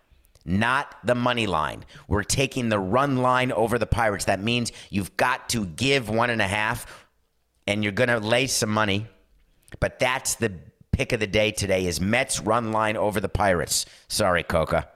not 0.45 0.95
the 1.03 1.15
money 1.15 1.47
line. 1.47 1.85
We're 2.07 2.23
taking 2.23 2.69
the 2.69 2.79
run 2.79 3.17
line 3.17 3.51
over 3.51 3.77
the 3.77 3.87
Pirates. 3.87 4.25
That 4.25 4.41
means 4.41 4.71
you've 4.89 5.15
got 5.15 5.49
to 5.49 5.65
give 5.65 6.09
one 6.09 6.29
and 6.29 6.41
a 6.41 6.47
half, 6.47 7.07
and 7.65 7.83
you're 7.83 7.93
going 7.93 8.09
to 8.09 8.19
lay 8.19 8.47
some 8.47 8.69
money. 8.69 9.07
But 9.79 9.99
that's 9.99 10.35
the 10.35 10.53
pick 10.91 11.13
of 11.13 11.21
the 11.21 11.27
day 11.27 11.51
today 11.51 11.85
is 11.85 12.01
Mets 12.01 12.41
run 12.41 12.71
line 12.73 12.97
over 12.97 13.21
the 13.21 13.29
Pirates. 13.29 13.85
Sorry, 14.09 14.43
Coca. 14.43 14.89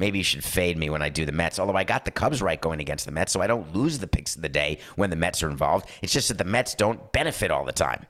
Maybe 0.00 0.16
you 0.16 0.24
should 0.24 0.42
fade 0.42 0.78
me 0.78 0.88
when 0.88 1.02
I 1.02 1.10
do 1.10 1.26
the 1.26 1.32
Mets. 1.32 1.58
Although 1.58 1.76
I 1.76 1.84
got 1.84 2.06
the 2.06 2.10
Cubs 2.10 2.40
right 2.40 2.58
going 2.58 2.80
against 2.80 3.04
the 3.04 3.12
Mets, 3.12 3.32
so 3.32 3.42
I 3.42 3.46
don't 3.46 3.76
lose 3.76 3.98
the 3.98 4.06
picks 4.06 4.34
of 4.34 4.40
the 4.40 4.48
day 4.48 4.78
when 4.96 5.10
the 5.10 5.16
Mets 5.16 5.42
are 5.42 5.50
involved. 5.50 5.90
It's 6.00 6.12
just 6.12 6.28
that 6.28 6.38
the 6.38 6.44
Mets 6.44 6.74
don't 6.74 7.12
benefit 7.12 7.50
all 7.50 7.66
the 7.66 7.72
time. 7.72 8.06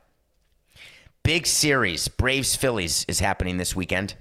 Big 1.25 1.49
series, 1.49 2.07
Braves 2.07 2.55
Phillies, 2.55 3.05
is 3.09 3.19
happening 3.19 3.57
this 3.57 3.75
weekend. 3.75 4.15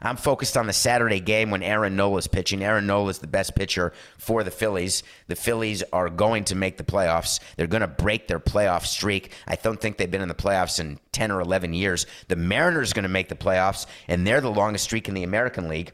I'm 0.00 0.16
focused 0.16 0.56
on 0.56 0.66
the 0.66 0.72
Saturday 0.72 1.20
game 1.20 1.50
when 1.50 1.62
Aaron 1.62 1.96
Nola 1.96 2.16
is 2.16 2.28
pitching. 2.28 2.62
Aaron 2.62 2.86
Nola 2.86 3.10
is 3.10 3.18
the 3.18 3.26
best 3.26 3.54
pitcher 3.54 3.92
for 4.16 4.42
the 4.42 4.50
Phillies. 4.50 5.02
The 5.26 5.36
Phillies 5.36 5.82
are 5.92 6.08
going 6.08 6.44
to 6.44 6.54
make 6.54 6.78
the 6.78 6.84
playoffs. 6.84 7.40
They're 7.56 7.66
going 7.66 7.82
to 7.82 7.86
break 7.86 8.26
their 8.26 8.40
playoff 8.40 8.86
streak. 8.86 9.32
I 9.46 9.56
don't 9.56 9.80
think 9.80 9.98
they've 9.98 10.10
been 10.10 10.22
in 10.22 10.28
the 10.28 10.34
playoffs 10.34 10.80
in 10.80 10.98
10 11.12 11.30
or 11.30 11.40
11 11.40 11.74
years. 11.74 12.06
The 12.28 12.36
Mariners 12.36 12.92
are 12.92 12.94
going 12.94 13.02
to 13.02 13.08
make 13.10 13.28
the 13.28 13.34
playoffs, 13.34 13.86
and 14.08 14.26
they're 14.26 14.40
the 14.40 14.50
longest 14.50 14.84
streak 14.84 15.08
in 15.08 15.14
the 15.14 15.24
American 15.24 15.68
League. 15.68 15.92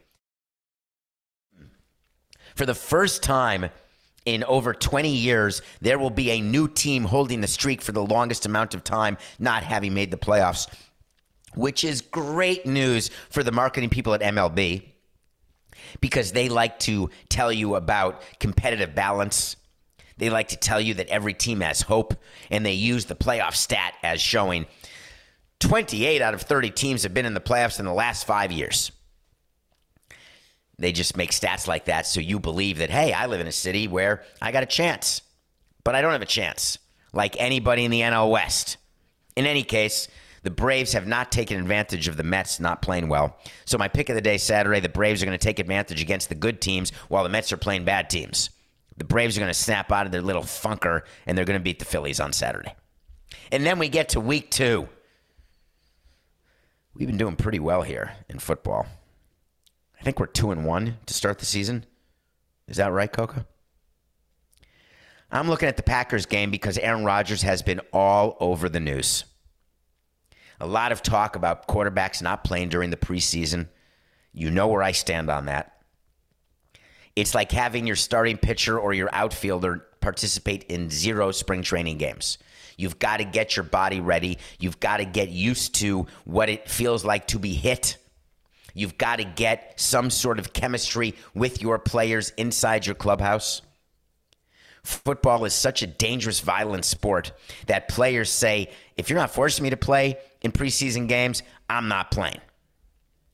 For 2.54 2.66
the 2.66 2.74
first 2.74 3.22
time 3.22 3.70
in 4.24 4.44
over 4.44 4.72
20 4.72 5.08
years, 5.08 5.62
there 5.80 5.98
will 5.98 6.10
be 6.10 6.30
a 6.30 6.40
new 6.40 6.68
team 6.68 7.04
holding 7.04 7.40
the 7.40 7.46
streak 7.46 7.82
for 7.82 7.92
the 7.92 8.04
longest 8.04 8.46
amount 8.46 8.74
of 8.74 8.84
time, 8.84 9.18
not 9.38 9.62
having 9.62 9.94
made 9.94 10.10
the 10.10 10.16
playoffs 10.16 10.68
which 11.54 11.84
is 11.84 12.00
great 12.00 12.66
news 12.66 13.10
for 13.30 13.42
the 13.42 13.52
marketing 13.52 13.90
people 13.90 14.14
at 14.14 14.20
MLB 14.20 14.82
because 16.00 16.32
they 16.32 16.48
like 16.48 16.78
to 16.80 17.10
tell 17.28 17.52
you 17.52 17.74
about 17.74 18.22
competitive 18.38 18.94
balance. 18.94 19.56
They 20.16 20.30
like 20.30 20.48
to 20.48 20.56
tell 20.56 20.80
you 20.80 20.94
that 20.94 21.08
every 21.08 21.34
team 21.34 21.60
has 21.60 21.82
hope, 21.82 22.14
and 22.50 22.64
they 22.64 22.74
use 22.74 23.06
the 23.06 23.14
playoff 23.14 23.54
stat 23.54 23.94
as 24.02 24.20
showing 24.20 24.66
28 25.60 26.22
out 26.22 26.34
of 26.34 26.42
30 26.42 26.70
teams 26.70 27.02
have 27.02 27.14
been 27.14 27.26
in 27.26 27.34
the 27.34 27.40
playoffs 27.40 27.78
in 27.78 27.86
the 27.86 27.92
last 27.92 28.26
five 28.26 28.52
years. 28.52 28.92
They 30.82 30.90
just 30.90 31.16
make 31.16 31.30
stats 31.30 31.68
like 31.68 31.84
that 31.84 32.08
so 32.08 32.20
you 32.20 32.40
believe 32.40 32.78
that, 32.78 32.90
hey, 32.90 33.12
I 33.12 33.26
live 33.26 33.40
in 33.40 33.46
a 33.46 33.52
city 33.52 33.86
where 33.86 34.24
I 34.40 34.50
got 34.50 34.64
a 34.64 34.66
chance, 34.66 35.22
but 35.84 35.94
I 35.94 36.02
don't 36.02 36.10
have 36.10 36.22
a 36.22 36.26
chance, 36.26 36.76
like 37.12 37.36
anybody 37.38 37.84
in 37.84 37.92
the 37.92 38.00
NL 38.00 38.32
West. 38.32 38.78
In 39.36 39.46
any 39.46 39.62
case, 39.62 40.08
the 40.42 40.50
Braves 40.50 40.92
have 40.94 41.06
not 41.06 41.30
taken 41.30 41.56
advantage 41.60 42.08
of 42.08 42.16
the 42.16 42.24
Mets 42.24 42.58
not 42.58 42.82
playing 42.82 43.08
well. 43.08 43.38
So 43.64 43.78
my 43.78 43.86
pick 43.86 44.08
of 44.08 44.16
the 44.16 44.20
day 44.20 44.38
Saturday, 44.38 44.80
the 44.80 44.88
Braves 44.88 45.22
are 45.22 45.26
going 45.26 45.38
to 45.38 45.44
take 45.44 45.60
advantage 45.60 46.02
against 46.02 46.28
the 46.28 46.34
good 46.34 46.60
teams 46.60 46.90
while 47.06 47.22
the 47.22 47.28
Mets 47.28 47.52
are 47.52 47.56
playing 47.56 47.84
bad 47.84 48.10
teams. 48.10 48.50
The 48.96 49.04
Braves 49.04 49.36
are 49.36 49.40
going 49.40 49.52
to 49.52 49.58
snap 49.58 49.92
out 49.92 50.06
of 50.06 50.10
their 50.10 50.20
little 50.20 50.42
funker 50.42 51.02
and 51.26 51.38
they're 51.38 51.44
going 51.44 51.60
to 51.60 51.62
beat 51.62 51.78
the 51.78 51.84
Phillies 51.84 52.18
on 52.18 52.32
Saturday. 52.32 52.74
And 53.52 53.64
then 53.64 53.78
we 53.78 53.88
get 53.88 54.08
to 54.10 54.20
week 54.20 54.50
2. 54.50 54.88
We've 56.94 57.06
been 57.06 57.18
doing 57.18 57.36
pretty 57.36 57.60
well 57.60 57.82
here 57.82 58.16
in 58.28 58.40
football. 58.40 58.88
I 60.02 60.04
think 60.04 60.18
we're 60.18 60.26
2 60.26 60.50
and 60.50 60.64
1 60.64 60.98
to 61.06 61.14
start 61.14 61.38
the 61.38 61.44
season. 61.44 61.84
Is 62.66 62.78
that 62.78 62.90
right, 62.90 63.10
Coca? 63.10 63.46
I'm 65.30 65.48
looking 65.48 65.68
at 65.68 65.76
the 65.76 65.84
Packers 65.84 66.26
game 66.26 66.50
because 66.50 66.76
Aaron 66.76 67.04
Rodgers 67.04 67.42
has 67.42 67.62
been 67.62 67.80
all 67.92 68.36
over 68.40 68.68
the 68.68 68.80
news. 68.80 69.24
A 70.58 70.66
lot 70.66 70.90
of 70.90 71.02
talk 71.02 71.36
about 71.36 71.68
quarterbacks 71.68 72.20
not 72.20 72.42
playing 72.42 72.70
during 72.70 72.90
the 72.90 72.96
preseason. 72.96 73.68
You 74.32 74.50
know 74.50 74.66
where 74.66 74.82
I 74.82 74.90
stand 74.90 75.30
on 75.30 75.46
that. 75.46 75.84
It's 77.14 77.32
like 77.32 77.52
having 77.52 77.86
your 77.86 77.94
starting 77.94 78.38
pitcher 78.38 78.76
or 78.76 78.92
your 78.92 79.08
outfielder 79.12 79.86
participate 80.00 80.64
in 80.64 80.90
zero 80.90 81.30
spring 81.30 81.62
training 81.62 81.98
games. 81.98 82.38
You've 82.76 82.98
got 82.98 83.18
to 83.18 83.24
get 83.24 83.54
your 83.54 83.62
body 83.62 84.00
ready. 84.00 84.38
You've 84.58 84.80
got 84.80 84.96
to 84.96 85.04
get 85.04 85.28
used 85.28 85.76
to 85.76 86.08
what 86.24 86.48
it 86.48 86.68
feels 86.68 87.04
like 87.04 87.28
to 87.28 87.38
be 87.38 87.54
hit. 87.54 87.98
You've 88.74 88.98
got 88.98 89.16
to 89.16 89.24
get 89.24 89.78
some 89.80 90.10
sort 90.10 90.38
of 90.38 90.52
chemistry 90.52 91.14
with 91.34 91.60
your 91.60 91.78
players 91.78 92.30
inside 92.36 92.86
your 92.86 92.94
clubhouse. 92.94 93.62
Football 94.82 95.44
is 95.44 95.54
such 95.54 95.82
a 95.82 95.86
dangerous, 95.86 96.40
violent 96.40 96.84
sport 96.84 97.32
that 97.66 97.88
players 97.88 98.30
say, 98.30 98.70
if 98.96 99.08
you're 99.08 99.18
not 99.18 99.32
forcing 99.32 99.62
me 99.62 99.70
to 99.70 99.76
play 99.76 100.16
in 100.40 100.50
preseason 100.50 101.06
games, 101.06 101.42
I'm 101.70 101.88
not 101.88 102.10
playing. 102.10 102.40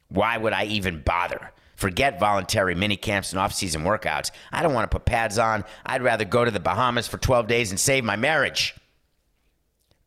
Why 0.09 0.37
would 0.37 0.53
I 0.53 0.65
even 0.65 1.01
bother? 1.01 1.53
Forget 1.77 2.19
voluntary 2.19 2.75
mini 2.75 2.97
camps 2.97 3.33
and 3.33 3.41
off-season 3.41 3.83
workouts. 3.83 4.31
I 4.53 4.63
don't 4.63 4.75
want 4.75 4.91
to 4.91 4.95
put 4.95 5.07
pads 5.07 5.39
on. 5.39 5.65
I'd 5.87 6.03
rather 6.03 6.25
go 6.25 6.45
to 6.45 6.51
the 6.51 6.61
Bahamas 6.61 7.07
for 7.07 7.19
12 7.19 7.47
days 7.47 7.71
and 7.71 7.79
save 7.79 8.05
my 8.05 8.17
marriage. 8.17 8.75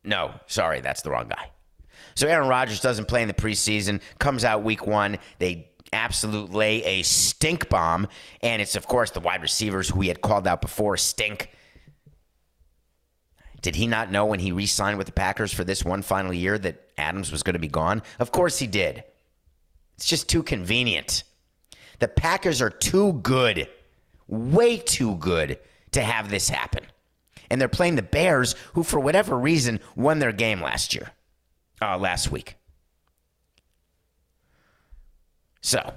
No, 0.04 0.34
sorry, 0.46 0.80
that's 0.80 1.02
the 1.02 1.10
wrong 1.10 1.28
guy. 1.28 1.50
So 2.14 2.28
Aaron 2.28 2.48
Rodgers 2.48 2.80
doesn't 2.80 3.06
play 3.06 3.22
in 3.22 3.28
the 3.28 3.34
preseason, 3.34 4.00
comes 4.18 4.44
out 4.44 4.62
week 4.62 4.86
one. 4.86 5.18
They 5.38 5.70
absolutely 5.92 6.56
lay 6.56 6.84
a 6.84 7.02
stink 7.02 7.68
bomb. 7.68 8.08
And 8.40 8.62
it's, 8.62 8.76
of 8.76 8.86
course, 8.86 9.10
the 9.10 9.20
wide 9.20 9.42
receivers 9.42 9.90
who 9.90 9.98
we 9.98 10.08
had 10.08 10.20
called 10.20 10.46
out 10.46 10.60
before 10.60 10.96
stink. 10.96 11.50
Did 13.60 13.76
he 13.76 13.86
not 13.86 14.10
know 14.10 14.26
when 14.26 14.40
he 14.40 14.52
re 14.52 14.66
signed 14.66 14.98
with 14.98 15.06
the 15.06 15.12
Packers 15.12 15.52
for 15.52 15.64
this 15.64 15.84
one 15.84 16.02
final 16.02 16.32
year 16.32 16.58
that 16.58 16.90
Adams 16.98 17.30
was 17.30 17.42
going 17.42 17.54
to 17.54 17.60
be 17.60 17.68
gone? 17.68 18.02
Of 18.18 18.32
course 18.32 18.58
he 18.58 18.66
did. 18.66 19.04
It's 19.96 20.06
just 20.06 20.28
too 20.28 20.42
convenient. 20.42 21.22
The 22.00 22.08
Packers 22.08 22.60
are 22.60 22.70
too 22.70 23.12
good, 23.22 23.68
way 24.26 24.78
too 24.78 25.14
good 25.16 25.60
to 25.92 26.02
have 26.02 26.28
this 26.28 26.48
happen. 26.48 26.84
And 27.48 27.60
they're 27.60 27.68
playing 27.68 27.94
the 27.94 28.02
Bears, 28.02 28.56
who, 28.72 28.82
for 28.82 28.98
whatever 28.98 29.38
reason, 29.38 29.78
won 29.94 30.18
their 30.18 30.32
game 30.32 30.60
last 30.60 30.94
year, 30.94 31.10
uh, 31.82 31.98
last 31.98 32.30
week. 32.30 32.56
So, 35.60 35.94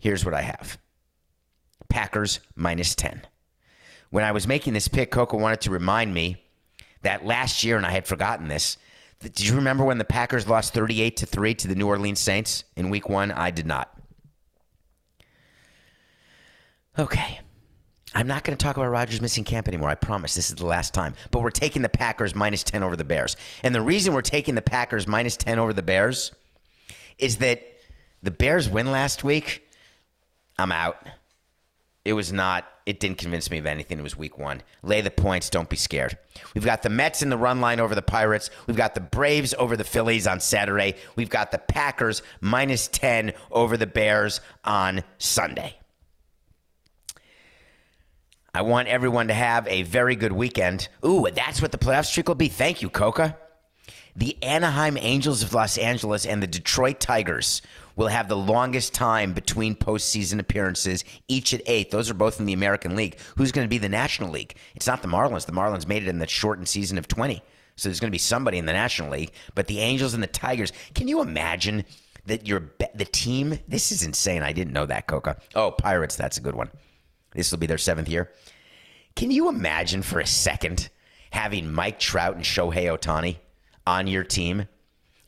here's 0.00 0.24
what 0.24 0.34
I 0.34 0.42
have 0.42 0.78
Packers 1.88 2.40
minus 2.54 2.94
10. 2.94 3.22
When 4.10 4.24
I 4.24 4.32
was 4.32 4.46
making 4.46 4.72
this 4.72 4.88
pick, 4.88 5.10
Coco 5.10 5.36
wanted 5.36 5.60
to 5.62 5.70
remind 5.70 6.12
me 6.12 6.42
that 7.02 7.24
last 7.24 7.64
year, 7.64 7.76
and 7.76 7.86
I 7.86 7.90
had 7.90 8.06
forgotten 8.06 8.48
this. 8.48 8.76
Did 9.20 9.40
you 9.40 9.54
remember 9.54 9.84
when 9.84 9.98
the 9.98 10.04
Packers 10.04 10.48
lost 10.48 10.74
38 10.74 11.16
to 11.18 11.26
3 11.26 11.54
to 11.54 11.68
the 11.68 11.74
New 11.74 11.86
Orleans 11.86 12.18
Saints 12.18 12.64
in 12.76 12.90
week 12.90 13.08
one? 13.08 13.30
I 13.30 13.50
did 13.50 13.66
not. 13.66 13.94
Okay. 16.98 17.40
I'm 18.14 18.26
not 18.26 18.42
going 18.42 18.56
to 18.56 18.62
talk 18.62 18.76
about 18.76 18.88
Rodgers 18.90 19.20
missing 19.20 19.44
camp 19.44 19.68
anymore. 19.68 19.88
I 19.88 19.94
promise. 19.94 20.34
This 20.34 20.50
is 20.50 20.56
the 20.56 20.66
last 20.66 20.92
time. 20.94 21.14
But 21.30 21.42
we're 21.42 21.50
taking 21.50 21.82
the 21.82 21.88
Packers 21.88 22.34
minus 22.34 22.64
10 22.64 22.82
over 22.82 22.96
the 22.96 23.04
Bears. 23.04 23.36
And 23.62 23.74
the 23.74 23.82
reason 23.82 24.14
we're 24.14 24.22
taking 24.22 24.56
the 24.56 24.62
Packers 24.62 25.06
minus 25.06 25.36
10 25.36 25.58
over 25.58 25.72
the 25.72 25.82
Bears 25.82 26.32
is 27.18 27.36
that 27.36 27.62
the 28.22 28.30
Bears 28.30 28.68
win 28.68 28.90
last 28.90 29.22
week. 29.22 29.66
I'm 30.58 30.72
out. 30.72 30.96
It 32.04 32.14
was 32.14 32.32
not, 32.32 32.64
it 32.86 32.98
didn't 32.98 33.18
convince 33.18 33.50
me 33.50 33.58
of 33.58 33.66
anything. 33.66 33.98
It 33.98 34.02
was 34.02 34.16
week 34.16 34.38
one. 34.38 34.62
Lay 34.82 35.02
the 35.02 35.10
points. 35.10 35.50
Don't 35.50 35.68
be 35.68 35.76
scared. 35.76 36.18
We've 36.54 36.64
got 36.64 36.82
the 36.82 36.88
Mets 36.88 37.22
in 37.22 37.30
the 37.30 37.36
run 37.36 37.60
line 37.60 37.78
over 37.78 37.94
the 37.94 38.02
Pirates. 38.02 38.50
We've 38.66 38.76
got 38.76 38.94
the 38.94 39.00
Braves 39.00 39.54
over 39.58 39.76
the 39.76 39.84
Phillies 39.84 40.26
on 40.26 40.40
Saturday. 40.40 40.96
We've 41.14 41.30
got 41.30 41.52
the 41.52 41.58
Packers 41.58 42.22
minus 42.40 42.88
10 42.88 43.34
over 43.50 43.76
the 43.76 43.86
Bears 43.86 44.40
on 44.64 45.04
Sunday. 45.18 45.79
I 48.52 48.62
want 48.62 48.88
everyone 48.88 49.28
to 49.28 49.34
have 49.34 49.66
a 49.68 49.82
very 49.82 50.16
good 50.16 50.32
weekend. 50.32 50.88
Ooh, 51.04 51.28
that's 51.32 51.62
what 51.62 51.70
the 51.70 51.78
playoff 51.78 52.06
streak 52.06 52.26
will 52.26 52.34
be. 52.34 52.48
Thank 52.48 52.82
you, 52.82 52.90
Coca. 52.90 53.36
The 54.16 54.36
Anaheim 54.42 54.96
Angels 54.98 55.42
of 55.42 55.54
Los 55.54 55.78
Angeles 55.78 56.26
and 56.26 56.42
the 56.42 56.48
Detroit 56.48 56.98
Tigers 56.98 57.62
will 57.94 58.08
have 58.08 58.28
the 58.28 58.36
longest 58.36 58.92
time 58.92 59.32
between 59.34 59.76
postseason 59.76 60.40
appearances, 60.40 61.04
each 61.28 61.54
at 61.54 61.62
eight. 61.66 61.92
Those 61.92 62.10
are 62.10 62.14
both 62.14 62.40
in 62.40 62.46
the 62.46 62.52
American 62.52 62.96
League. 62.96 63.18
Who's 63.36 63.52
going 63.52 63.64
to 63.64 63.70
be 63.70 63.78
the 63.78 63.88
National 63.88 64.30
League? 64.30 64.56
It's 64.74 64.86
not 64.86 65.02
the 65.02 65.08
Marlins. 65.08 65.46
The 65.46 65.52
Marlins 65.52 65.86
made 65.86 66.02
it 66.02 66.08
in 66.08 66.18
the 66.18 66.26
shortened 66.26 66.68
season 66.68 66.98
of 66.98 67.06
20. 67.06 67.40
So 67.76 67.88
there's 67.88 68.00
going 68.00 68.10
to 68.10 68.14
be 68.14 68.18
somebody 68.18 68.58
in 68.58 68.66
the 68.66 68.72
National 68.72 69.10
League. 69.10 69.32
But 69.54 69.68
the 69.68 69.78
Angels 69.78 70.12
and 70.12 70.22
the 70.22 70.26
Tigers, 70.28 70.72
can 70.94 71.06
you 71.06 71.20
imagine 71.20 71.84
that 72.26 72.48
your 72.48 72.72
the 72.94 73.04
team? 73.04 73.58
This 73.68 73.92
is 73.92 74.02
insane. 74.02 74.42
I 74.42 74.52
didn't 74.52 74.72
know 74.72 74.86
that, 74.86 75.06
Coca. 75.06 75.36
Oh, 75.54 75.70
Pirates. 75.70 76.16
That's 76.16 76.36
a 76.36 76.40
good 76.40 76.56
one. 76.56 76.70
This 77.32 77.50
will 77.50 77.58
be 77.58 77.66
their 77.66 77.78
seventh 77.78 78.08
year. 78.08 78.30
Can 79.16 79.30
you 79.30 79.48
imagine 79.48 80.02
for 80.02 80.20
a 80.20 80.26
second 80.26 80.88
having 81.30 81.72
Mike 81.72 81.98
Trout 81.98 82.36
and 82.36 82.44
Shohei 82.44 82.86
Ohtani 82.86 83.36
on 83.86 84.06
your 84.06 84.24
team 84.24 84.66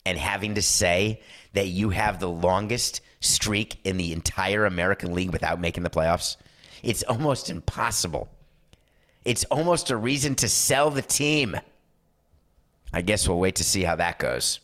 and 0.05 0.19
having 0.19 0.55
to 0.55 0.63
say 0.63 1.21
that 1.53 1.69
you 1.69 1.91
have 1.91 2.19
the 2.19 2.29
longest 2.29 3.01
streak 3.21 3.79
in 3.85 3.97
the 3.97 4.13
entire 4.13 4.67
American 4.67 5.15
League 5.15 5.31
without 5.31 5.61
making 5.61 5.83
the 5.83 5.91
playoffs? 5.91 6.37
It's 6.83 7.03
almost 7.05 7.51
impossible. 7.51 8.29
It's 9.25 9.45
almost 9.45 9.91
a 9.91 9.97
reason 9.97 10.35
to 10.37 10.49
sell 10.49 10.91
the 10.91 11.03
team. 11.03 11.57
I 12.93 13.03
guess 13.03 13.29
we'll 13.29 13.39
wait 13.39 13.57
to 13.57 13.65
see 13.65 13.83
how 13.83 13.97
that 13.97 14.19
goes. 14.19 14.61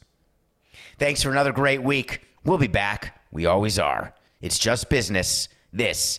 Thanks 0.98 1.22
for 1.22 1.30
another 1.30 1.52
great 1.52 1.82
week. 1.82 2.22
We'll 2.44 2.58
be 2.58 2.66
back. 2.66 3.20
We 3.30 3.46
always 3.46 3.78
are. 3.78 4.14
It's 4.40 4.58
just 4.58 4.88
business. 4.88 5.48
This 5.72 6.18